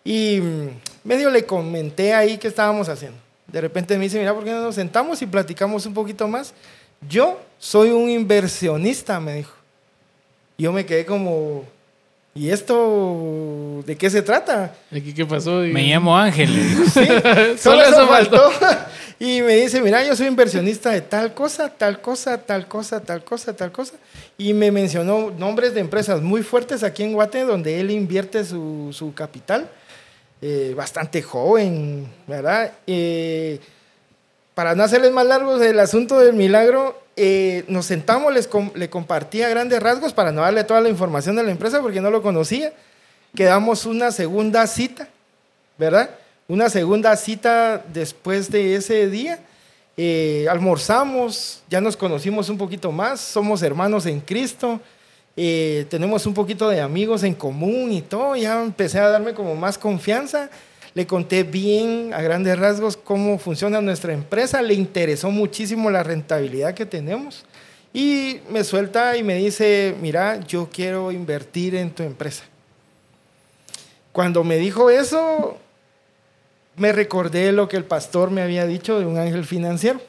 Y 0.05 0.43
medio 1.03 1.31
le 1.31 1.47
comenté 1.47 2.13
ahí 2.13 2.37
qué 2.37 2.49
estábamos 2.49 2.91
haciendo. 2.91 3.24
De 3.55 3.61
repente 3.61 3.97
me 3.97 4.03
dice, 4.03 4.19
mira, 4.19 4.35
¿por 4.35 4.43
qué 4.43 4.51
no 4.51 4.63
nos 4.63 4.75
sentamos 4.75 5.23
y 5.23 5.27
platicamos 5.27 5.87
un 5.87 5.95
poquito 5.95 6.27
más? 6.27 6.53
Yo 7.09 7.41
soy 7.57 7.91
un 7.91 8.11
inversionista, 8.11 9.21
me 9.21 9.35
dijo. 9.35 9.53
Yo 10.59 10.73
me 10.73 10.85
quedé 10.85 11.07
como, 11.07 11.65
¿y 12.35 12.51
esto 12.51 13.81
de 13.87 13.95
qué 13.97 14.11
se 14.11 14.23
trata? 14.23 14.75
Aquí, 14.91 15.15
¿qué 15.15 15.25
pasó? 15.25 15.65
Y- 15.65 15.73
Me 15.73 15.85
llamo 15.85 16.19
Ángel. 16.19 16.49
Sí, 16.93 17.05
Solo 17.07 17.57
solo 17.59 17.83
eso 17.83 17.91
eso 17.93 18.07
faltó. 18.09 18.43
Y 19.21 19.41
me 19.43 19.55
dice, 19.55 19.81
mira, 19.81 20.05
yo 20.05 20.17
soy 20.17 20.27
inversionista 20.27 20.91
de 20.91 21.01
tal 21.01 21.33
cosa, 21.33 21.69
tal 21.69 22.01
cosa, 22.01 22.37
tal 22.39 22.67
cosa, 22.67 23.01
tal 23.01 23.23
cosa, 23.23 23.55
tal 23.55 23.71
cosa. 23.71 23.95
Y 24.37 24.53
me 24.53 24.73
mencionó 24.73 25.31
nombres 25.31 25.75
de 25.75 25.81
empresas 25.81 26.21
muy 26.21 26.43
fuertes 26.43 26.83
aquí 26.83 27.05
en 27.05 27.13
Guate, 27.13 27.45
donde 27.45 27.79
él 27.79 27.93
invierte 27.93 28.45
su, 28.45 28.89
su 28.93 29.15
capital. 29.15 29.71
Eh, 30.47 30.75
bastante 30.77 31.23
joven, 31.23 32.07
¿verdad? 32.27 32.71
Eh, 32.87 33.61
para 34.55 34.75
no 34.75 34.83
hacerles 34.83 35.11
más 35.11 35.25
largos 35.25 35.63
el 35.63 35.81
asunto 35.81 36.19
del 36.19 36.35
milagro, 36.35 37.01
eh, 37.17 37.65
nos 37.67 37.87
sentamos, 37.87 38.31
les 38.31 38.47
com- 38.47 38.71
le 38.75 38.91
compartía 38.91 39.49
grandes 39.49 39.83
rasgos 39.83 40.13
para 40.13 40.33
no 40.33 40.43
darle 40.43 40.63
toda 40.65 40.83
la 40.83 40.91
información 40.91 41.35
de 41.37 41.45
la 41.45 41.51
empresa 41.51 41.81
porque 41.81 42.03
no 42.03 42.11
lo 42.11 42.21
conocía. 42.21 42.75
Quedamos 43.35 43.87
una 43.87 44.13
segunda 44.13 44.67
cita, 44.67 45.09
¿verdad? 45.79 46.11
Una 46.47 46.69
segunda 46.69 47.17
cita 47.17 47.83
después 47.95 48.51
de 48.51 48.77
ese 48.77 49.09
día. 49.09 49.39
Almorzamos, 50.51 51.63
ya 51.71 51.81
nos 51.81 51.97
conocimos 51.97 52.49
un 52.51 52.59
poquito 52.59 52.93
más, 52.93 53.21
somos 53.21 53.63
hermanos 53.63 54.07
en 54.07 54.21
Cristo, 54.21 54.81
eh, 55.37 55.87
tenemos 55.89 56.27
un 56.27 56.35
poquito 56.35 56.69
de 56.69 56.81
amigos 56.81 57.23
en 57.25 57.35
común 57.35 57.93
y 57.93 58.03
todo, 58.03 58.37
ya 58.37 58.63
empecé 58.63 59.01
a 59.01 59.09
darme 59.09 59.35
como 59.35 59.57
más 59.57 59.79
confianza, 59.79 60.51
le 60.95 61.07
conté 61.07 61.43
bien 61.43 62.13
a 62.15 62.23
grandes 62.23 62.59
rasgos 62.59 62.97
cómo 62.97 63.39
funciona 63.39 63.81
nuestra 63.81 64.13
empresa, 64.13 64.63
le 64.63 64.75
interesó 64.75 65.31
muchísimo 65.31 65.91
la 65.91 66.05
rentabilidad 66.05 66.75
que 66.75 66.87
tenemos 66.87 67.45
y 67.93 68.41
me 68.51 68.65
suelta 68.65 69.17
y 69.17 69.23
me 69.23 69.37
dice, 69.37 69.95
mira, 70.01 70.41
yo 70.41 70.69
quiero 70.73 71.13
invertir 71.13 71.75
en 71.77 71.91
tu 71.91 72.03
empresa. 72.03 72.45
Cuando 74.13 74.45
me 74.45 74.57
dijo 74.57 74.91
eso, 74.91 75.59
me 76.77 76.93
recordé 76.93 77.53
lo 77.53 77.69
que 77.69 77.77
el 77.77 77.85
pastor 77.85 78.31
me 78.31 78.43
había 78.43 78.67
dicho 78.67 78.99
de 78.99 79.07
un 79.07 79.19
ángel 79.19 79.45
financiero, 79.45 80.01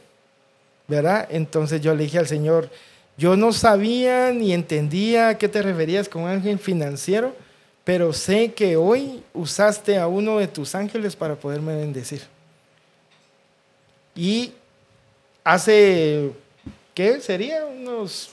¿verdad? 0.87 1.27
Entonces 1.31 1.81
yo 1.81 1.95
le 1.95 2.03
dije 2.03 2.19
al 2.19 2.27
Señor, 2.27 2.69
yo 3.17 3.35
no 3.35 3.53
sabía 3.53 4.31
ni 4.31 4.53
entendía 4.53 5.29
a 5.29 5.37
qué 5.37 5.47
te 5.47 5.61
referías 5.61 6.09
con 6.09 6.27
ángel 6.27 6.59
financiero, 6.59 7.33
pero 7.83 8.13
sé 8.13 8.53
que 8.53 8.75
hoy 8.75 9.23
usaste 9.33 9.97
a 9.97 10.07
uno 10.07 10.39
de 10.39 10.47
tus 10.47 10.75
ángeles 10.75 11.15
para 11.15 11.35
poderme 11.35 11.75
bendecir. 11.75 12.23
Y 14.15 14.53
hace, 15.43 16.31
¿qué 16.93 17.19
sería? 17.21 17.65
Unos 17.65 18.31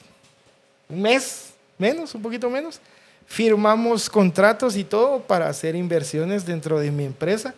un 0.93 1.01
mes, 1.01 1.55
menos, 1.79 2.15
un 2.15 2.23
poquito 2.23 2.51
menos, 2.51 2.79
firmamos 3.27 4.11
contratos 4.11 4.77
y 4.77 4.85
todo 4.85 5.21
para 5.21 5.49
hacer 5.49 5.75
inversiones 5.75 6.45
dentro 6.45 6.79
de 6.79 6.91
mi 6.91 7.05
empresa. 7.05 7.55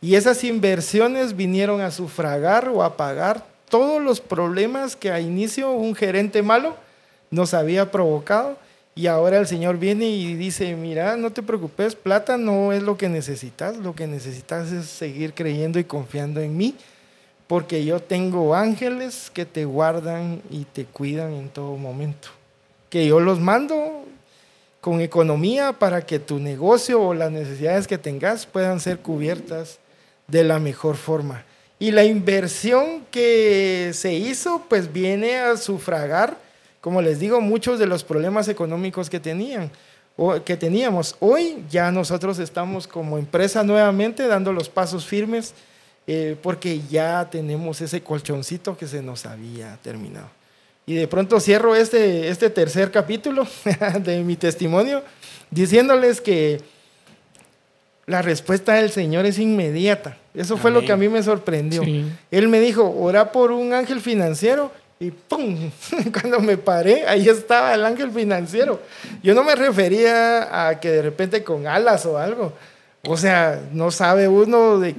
Y 0.00 0.14
esas 0.14 0.44
inversiones 0.44 1.34
vinieron 1.34 1.80
a 1.80 1.90
sufragar 1.90 2.68
o 2.68 2.84
a 2.84 2.96
pagar 2.96 3.44
todos 3.68 4.02
los 4.02 4.20
problemas 4.20 4.96
que 4.96 5.10
a 5.10 5.20
inicio 5.20 5.70
un 5.72 5.94
gerente 5.94 6.42
malo 6.42 6.76
nos 7.30 7.54
había 7.54 7.90
provocado. 7.90 8.56
Y 8.94 9.06
ahora 9.06 9.38
el 9.38 9.46
Señor 9.46 9.78
viene 9.78 10.06
y 10.06 10.34
dice, 10.34 10.74
mira, 10.74 11.16
no 11.16 11.30
te 11.30 11.42
preocupes, 11.42 11.94
plata 11.94 12.36
no 12.36 12.72
es 12.72 12.82
lo 12.82 12.96
que 12.96 13.08
necesitas, 13.08 13.76
lo 13.76 13.94
que 13.94 14.08
necesitas 14.08 14.72
es 14.72 14.86
seguir 14.86 15.34
creyendo 15.34 15.78
y 15.78 15.84
confiando 15.84 16.40
en 16.40 16.56
mí, 16.56 16.74
porque 17.46 17.84
yo 17.84 18.00
tengo 18.00 18.56
ángeles 18.56 19.30
que 19.32 19.46
te 19.46 19.64
guardan 19.64 20.42
y 20.50 20.64
te 20.64 20.84
cuidan 20.84 21.32
en 21.34 21.48
todo 21.48 21.76
momento. 21.76 22.28
Que 22.90 23.06
yo 23.06 23.20
los 23.20 23.38
mando 23.38 24.04
con 24.80 25.00
economía 25.00 25.72
para 25.72 26.04
que 26.04 26.18
tu 26.18 26.40
negocio 26.40 27.00
o 27.00 27.14
las 27.14 27.30
necesidades 27.30 27.86
que 27.86 27.98
tengas 27.98 28.46
puedan 28.46 28.80
ser 28.80 28.98
cubiertas 28.98 29.78
de 30.26 30.42
la 30.42 30.58
mejor 30.58 30.96
forma. 30.96 31.44
Y 31.78 31.92
la 31.92 32.04
inversión 32.04 33.04
que 33.10 33.92
se 33.94 34.12
hizo, 34.12 34.64
pues 34.68 34.92
viene 34.92 35.36
a 35.36 35.56
sufragar, 35.56 36.36
como 36.80 37.00
les 37.02 37.20
digo, 37.20 37.40
muchos 37.40 37.78
de 37.78 37.86
los 37.86 38.02
problemas 38.02 38.48
económicos 38.48 39.08
que 39.08 39.20
tenían 39.20 39.70
o 40.16 40.42
que 40.42 40.56
teníamos. 40.56 41.14
Hoy 41.20 41.64
ya 41.70 41.92
nosotros 41.92 42.40
estamos 42.40 42.88
como 42.88 43.16
empresa 43.16 43.62
nuevamente 43.62 44.26
dando 44.26 44.52
los 44.52 44.68
pasos 44.68 45.06
firmes 45.06 45.54
eh, 46.08 46.36
porque 46.42 46.80
ya 46.90 47.28
tenemos 47.30 47.80
ese 47.80 48.00
colchoncito 48.00 48.76
que 48.76 48.88
se 48.88 49.00
nos 49.00 49.26
había 49.26 49.78
terminado. 49.82 50.28
Y 50.86 50.94
de 50.94 51.06
pronto 51.06 51.38
cierro 51.38 51.76
este, 51.76 52.28
este 52.28 52.50
tercer 52.50 52.90
capítulo 52.90 53.46
de 54.00 54.24
mi 54.24 54.34
testimonio 54.34 55.04
diciéndoles 55.50 56.20
que 56.20 56.60
la 58.08 58.22
respuesta 58.22 58.74
del 58.74 58.90
Señor 58.90 59.26
es 59.26 59.38
inmediata. 59.38 60.16
Eso 60.34 60.56
fue 60.56 60.70
lo 60.70 60.78
Amén. 60.78 60.86
que 60.86 60.92
a 60.92 60.96
mí 60.96 61.08
me 61.08 61.22
sorprendió. 61.22 61.84
Sí. 61.84 62.06
Él 62.30 62.48
me 62.48 62.58
dijo, 62.58 62.90
ora 62.98 63.30
por 63.30 63.52
un 63.52 63.72
ángel 63.72 64.00
financiero 64.00 64.72
y 64.98 65.10
¡pum! 65.10 65.70
Cuando 66.12 66.40
me 66.40 66.56
paré, 66.56 67.06
ahí 67.06 67.28
estaba 67.28 67.74
el 67.74 67.84
ángel 67.84 68.10
financiero. 68.10 68.80
Yo 69.22 69.34
no 69.34 69.44
me 69.44 69.54
refería 69.54 70.68
a 70.68 70.80
que 70.80 70.90
de 70.90 71.02
repente 71.02 71.44
con 71.44 71.66
alas 71.66 72.06
o 72.06 72.18
algo. 72.18 72.52
O 73.06 73.16
sea, 73.16 73.60
no 73.72 73.90
sabe 73.90 74.26
uno 74.26 74.78
de, 74.78 74.94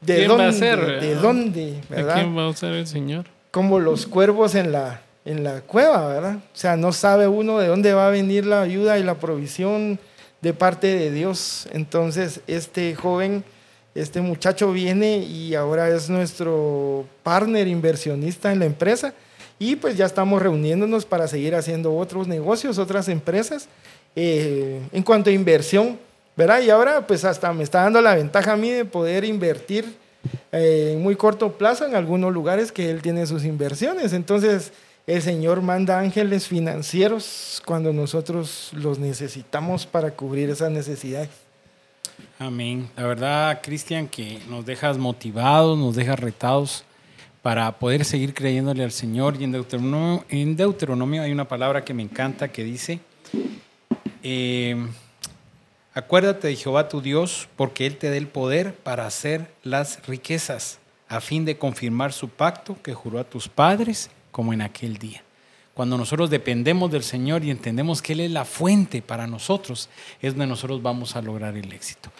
de 0.00 0.16
¿Quién 0.16 0.28
dónde, 0.28 0.44
va 0.44 0.50
a 0.50 0.52
ser, 0.52 1.00
de 1.00 1.14
dónde, 1.14 1.80
¿A 1.90 1.94
¿verdad? 1.94 2.14
quién 2.16 2.36
va 2.36 2.42
a 2.44 2.48
usar 2.48 2.72
el 2.72 2.86
Señor? 2.86 3.24
como 3.50 3.80
los 3.80 4.06
cuervos 4.06 4.54
en 4.54 4.72
la, 4.72 5.00
en 5.24 5.42
la 5.42 5.60
cueva, 5.62 6.06
¿verdad? 6.06 6.36
O 6.36 6.56
sea, 6.56 6.76
no 6.76 6.92
sabe 6.92 7.26
uno 7.26 7.58
de 7.58 7.66
dónde 7.66 7.92
va 7.94 8.06
a 8.06 8.10
venir 8.10 8.46
la 8.46 8.62
ayuda 8.62 8.98
y 8.98 9.02
la 9.02 9.14
provisión 9.14 9.98
de 10.40 10.52
parte 10.54 10.86
de 10.86 11.10
Dios. 11.10 11.68
Entonces, 11.72 12.40
este 12.46 12.94
joven, 12.94 13.44
este 13.94 14.20
muchacho 14.20 14.72
viene 14.72 15.18
y 15.18 15.54
ahora 15.54 15.88
es 15.88 16.08
nuestro 16.08 17.06
partner 17.22 17.68
inversionista 17.68 18.52
en 18.52 18.60
la 18.60 18.66
empresa 18.66 19.14
y 19.58 19.76
pues 19.76 19.96
ya 19.96 20.06
estamos 20.06 20.40
reuniéndonos 20.40 21.04
para 21.04 21.28
seguir 21.28 21.54
haciendo 21.54 21.94
otros 21.94 22.26
negocios, 22.26 22.78
otras 22.78 23.08
empresas 23.08 23.68
eh, 24.16 24.80
en 24.92 25.02
cuanto 25.02 25.30
a 25.30 25.32
inversión, 25.32 25.98
¿verdad? 26.36 26.62
Y 26.62 26.70
ahora 26.70 27.06
pues 27.06 27.24
hasta 27.24 27.52
me 27.52 27.62
está 27.62 27.82
dando 27.82 28.00
la 28.00 28.14
ventaja 28.14 28.52
a 28.52 28.56
mí 28.56 28.70
de 28.70 28.84
poder 28.84 29.24
invertir 29.24 29.84
eh, 30.52 30.92
en 30.94 31.02
muy 31.02 31.14
corto 31.16 31.52
plazo 31.52 31.86
en 31.86 31.94
algunos 31.94 32.32
lugares 32.32 32.72
que 32.72 32.90
él 32.90 33.02
tiene 33.02 33.26
sus 33.26 33.44
inversiones. 33.44 34.12
Entonces, 34.12 34.72
el 35.06 35.22
Señor 35.22 35.62
manda 35.62 35.98
ángeles 35.98 36.46
financieros 36.46 37.62
cuando 37.64 37.92
nosotros 37.92 38.70
los 38.74 38.98
necesitamos 38.98 39.86
para 39.86 40.12
cubrir 40.12 40.50
esas 40.50 40.70
necesidades. 40.70 41.30
Amén. 42.38 42.88
La 42.96 43.06
verdad, 43.06 43.60
Cristian, 43.62 44.08
que 44.08 44.40
nos 44.48 44.64
dejas 44.64 44.98
motivados, 44.98 45.78
nos 45.78 45.96
dejas 45.96 46.18
retados 46.18 46.84
para 47.42 47.78
poder 47.78 48.04
seguir 48.04 48.34
creyéndole 48.34 48.84
al 48.84 48.92
Señor. 48.92 49.36
Y 49.40 49.44
en 49.44 49.52
Deuteronomio, 49.52 50.24
en 50.28 50.56
Deuteronomio 50.56 51.22
hay 51.22 51.32
una 51.32 51.48
palabra 51.48 51.84
que 51.84 51.94
me 51.94 52.02
encanta 52.02 52.48
que 52.48 52.64
dice, 52.64 53.00
eh, 54.22 54.76
acuérdate 55.94 56.48
de 56.48 56.56
Jehová 56.56 56.88
tu 56.88 57.00
Dios, 57.00 57.48
porque 57.56 57.86
Él 57.86 57.96
te 57.96 58.10
dé 58.10 58.18
el 58.18 58.28
poder 58.28 58.74
para 58.74 59.06
hacer 59.06 59.50
las 59.62 60.06
riquezas, 60.06 60.78
a 61.08 61.20
fin 61.20 61.44
de 61.44 61.58
confirmar 61.58 62.12
su 62.12 62.28
pacto 62.28 62.76
que 62.82 62.94
juró 62.94 63.18
a 63.18 63.24
tus 63.24 63.48
padres, 63.48 64.10
como 64.30 64.52
en 64.52 64.62
aquel 64.62 64.98
día. 64.98 65.22
Cuando 65.74 65.96
nosotros 65.96 66.28
dependemos 66.30 66.90
del 66.90 67.02
Señor 67.02 67.44
y 67.44 67.50
entendemos 67.50 68.02
que 68.02 68.12
Él 68.12 68.20
es 68.20 68.30
la 68.30 68.44
fuente 68.44 69.02
para 69.02 69.26
nosotros, 69.26 69.88
es 70.20 70.32
donde 70.32 70.46
nosotros 70.46 70.82
vamos 70.82 71.16
a 71.16 71.22
lograr 71.22 71.56
el 71.56 71.72
éxito. 71.72 72.10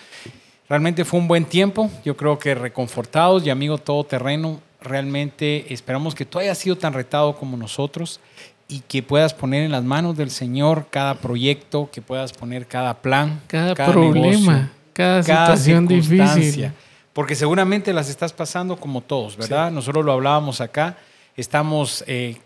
Realmente 0.68 1.04
fue 1.04 1.18
un 1.18 1.28
buen 1.28 1.44
tiempo, 1.44 1.90
yo 2.04 2.16
creo 2.16 2.38
que 2.38 2.54
reconfortados 2.54 3.44
y 3.44 3.50
amigo 3.50 3.76
todoterreno, 3.76 4.61
realmente 4.80 5.72
esperamos 5.74 6.14
que 6.14 6.24
tú 6.24 6.38
hayas 6.38 6.58
sido 6.58 6.76
tan 6.76 6.92
retado 6.92 7.36
como 7.36 7.56
nosotros 7.56 8.20
y 8.68 8.80
que 8.80 9.02
puedas 9.02 9.34
poner 9.34 9.64
en 9.64 9.72
las 9.72 9.82
manos 9.82 10.16
del 10.16 10.30
Señor 10.30 10.86
cada 10.88 11.16
proyecto, 11.16 11.90
que 11.92 12.00
puedas 12.00 12.32
poner 12.32 12.66
cada 12.66 13.02
plan, 13.02 13.42
Cada, 13.48 13.74
problema, 13.74 14.52
negocio, 14.52 14.70
cada, 14.92 15.22
cada 15.24 15.56
situación 15.56 15.88
difícil. 15.88 16.72
Porque 17.12 17.34
seguramente 17.34 17.92
las 17.92 18.08
estás 18.08 18.32
pasando 18.32 18.76
como 18.76 19.00
todos, 19.00 19.36
¿verdad? 19.36 19.72
Nosotros 19.72 20.04
lo 20.04 20.12
hablábamos 20.12 20.61
acá, 20.61 20.96
estamos 21.36 22.04
eh, 22.06 22.36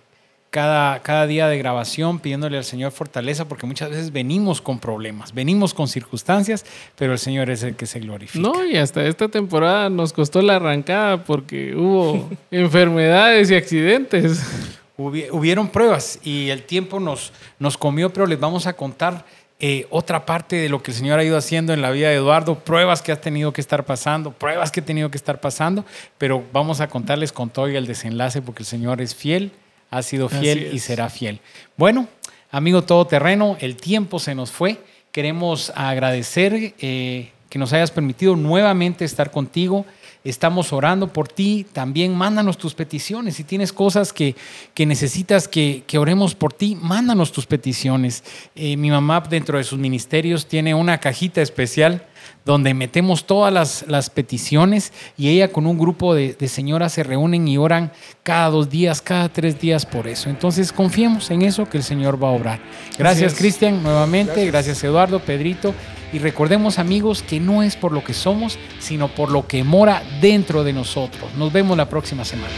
cada, 0.50 1.00
cada 1.02 1.26
día 1.26 1.48
de 1.48 1.58
grabación 1.58 2.20
pidiéndole 2.20 2.56
al 2.56 2.64
Señor 2.64 2.92
fortaleza, 2.92 3.46
porque 3.48 3.66
muchas 3.66 3.90
veces 3.90 4.12
venimos 4.12 4.60
con 4.60 4.78
problemas, 4.78 5.34
venimos 5.34 5.74
con 5.74 5.88
circunstancias, 5.88 6.64
pero 6.96 7.12
el 7.12 7.18
Señor 7.18 7.50
es 7.50 7.62
el 7.64 7.74
que 7.74 7.86
se 7.86 7.98
glorifica. 7.98 8.38
No, 8.48 8.64
y 8.64 8.76
hasta 8.76 9.04
esta 9.04 9.26
temporada 9.28 9.90
nos 9.90 10.12
costó 10.12 10.40
la 10.42 10.56
arrancada 10.56 11.24
porque 11.24 11.74
hubo 11.74 12.30
enfermedades 12.52 13.50
y 13.50 13.56
accidentes. 13.56 14.40
Hubi- 14.96 15.26
hubieron 15.32 15.66
pruebas 15.68 16.20
y 16.22 16.50
el 16.50 16.62
tiempo 16.62 17.00
nos, 17.00 17.32
nos 17.58 17.76
comió, 17.76 18.12
pero 18.12 18.26
les 18.28 18.38
vamos 18.38 18.68
a 18.68 18.74
contar 18.74 19.24
eh, 19.60 19.86
otra 19.90 20.26
parte 20.26 20.56
de 20.56 20.68
lo 20.68 20.82
que 20.82 20.90
el 20.90 20.96
Señor 20.96 21.18
ha 21.18 21.24
ido 21.24 21.36
haciendo 21.36 21.72
en 21.72 21.80
la 21.80 21.90
vida 21.90 22.08
de 22.08 22.16
Eduardo, 22.16 22.58
pruebas 22.58 23.02
que 23.02 23.12
has 23.12 23.20
tenido 23.20 23.52
que 23.52 23.60
estar 23.60 23.84
pasando, 23.84 24.32
pruebas 24.32 24.72
que 24.72 24.80
he 24.80 24.82
tenido 24.82 25.10
que 25.10 25.16
estar 25.16 25.40
pasando, 25.40 25.84
pero 26.18 26.42
vamos 26.52 26.80
a 26.80 26.88
contarles 26.88 27.32
con 27.32 27.50
todo 27.50 27.68
y 27.68 27.76
el 27.76 27.86
desenlace 27.86 28.42
porque 28.42 28.64
el 28.64 28.66
Señor 28.66 29.00
es 29.00 29.14
fiel, 29.14 29.52
ha 29.90 30.02
sido 30.02 30.28
fiel 30.28 30.70
y 30.72 30.80
será 30.80 31.08
fiel. 31.08 31.40
Bueno, 31.76 32.08
amigo 32.50 32.82
todoterreno, 32.82 33.56
el 33.60 33.76
tiempo 33.76 34.18
se 34.18 34.34
nos 34.34 34.50
fue. 34.50 34.78
Queremos 35.12 35.72
agradecer 35.76 36.74
eh, 36.80 37.30
que 37.48 37.58
nos 37.58 37.72
hayas 37.72 37.92
permitido 37.92 38.34
nuevamente 38.34 39.04
estar 39.04 39.30
contigo. 39.30 39.86
Estamos 40.24 40.72
orando 40.72 41.12
por 41.12 41.28
ti. 41.28 41.66
También 41.72 42.14
mándanos 42.16 42.58
tus 42.58 42.74
peticiones. 42.74 43.36
Si 43.36 43.44
tienes 43.44 43.72
cosas 43.72 44.12
que, 44.12 44.34
que 44.72 44.86
necesitas 44.86 45.46
que, 45.46 45.84
que 45.86 45.98
oremos 45.98 46.34
por 46.34 46.52
ti, 46.52 46.76
mándanos 46.80 47.30
tus 47.30 47.46
peticiones. 47.46 48.24
Eh, 48.56 48.76
mi 48.76 48.90
mamá 48.90 49.20
dentro 49.20 49.58
de 49.58 49.64
sus 49.64 49.78
ministerios 49.78 50.46
tiene 50.46 50.74
una 50.74 50.98
cajita 50.98 51.42
especial 51.42 52.06
donde 52.44 52.74
metemos 52.74 53.26
todas 53.26 53.52
las, 53.52 53.84
las, 53.88 54.10
peticiones 54.10 54.92
y 55.16 55.28
ella 55.28 55.52
con 55.52 55.66
un 55.66 55.78
grupo 55.78 56.14
de, 56.14 56.34
de, 56.34 56.48
señoras 56.48 56.92
se 56.92 57.02
reúnen 57.02 57.48
y 57.48 57.56
oran 57.56 57.92
cada 58.22 58.50
dos 58.50 58.68
días, 58.68 59.00
cada 59.00 59.28
tres 59.28 59.60
días 59.60 59.86
por 59.86 60.06
eso. 60.06 60.28
Entonces 60.28 60.72
confiemos 60.72 61.30
en 61.30 61.42
eso 61.42 61.68
que 61.68 61.78
el 61.78 61.84
Señor 61.84 62.22
va 62.22 62.28
a 62.28 62.32
obrar. 62.32 62.60
Gracias 62.98 63.34
Cristian 63.34 63.82
nuevamente, 63.82 64.32
gracias. 64.32 64.52
gracias 64.52 64.84
Eduardo, 64.84 65.20
Pedrito. 65.20 65.74
Y 66.12 66.18
recordemos 66.18 66.78
amigos 66.78 67.22
que 67.22 67.40
no 67.40 67.64
es 67.64 67.74
por 67.74 67.90
lo 67.90 68.04
que 68.04 68.14
somos, 68.14 68.56
sino 68.78 69.08
por 69.08 69.32
lo 69.32 69.48
que 69.48 69.64
mora 69.64 70.02
dentro 70.20 70.62
de 70.62 70.72
nosotros. 70.72 71.34
Nos 71.36 71.52
vemos 71.52 71.76
la 71.76 71.88
próxima 71.88 72.24
semana. 72.24 72.52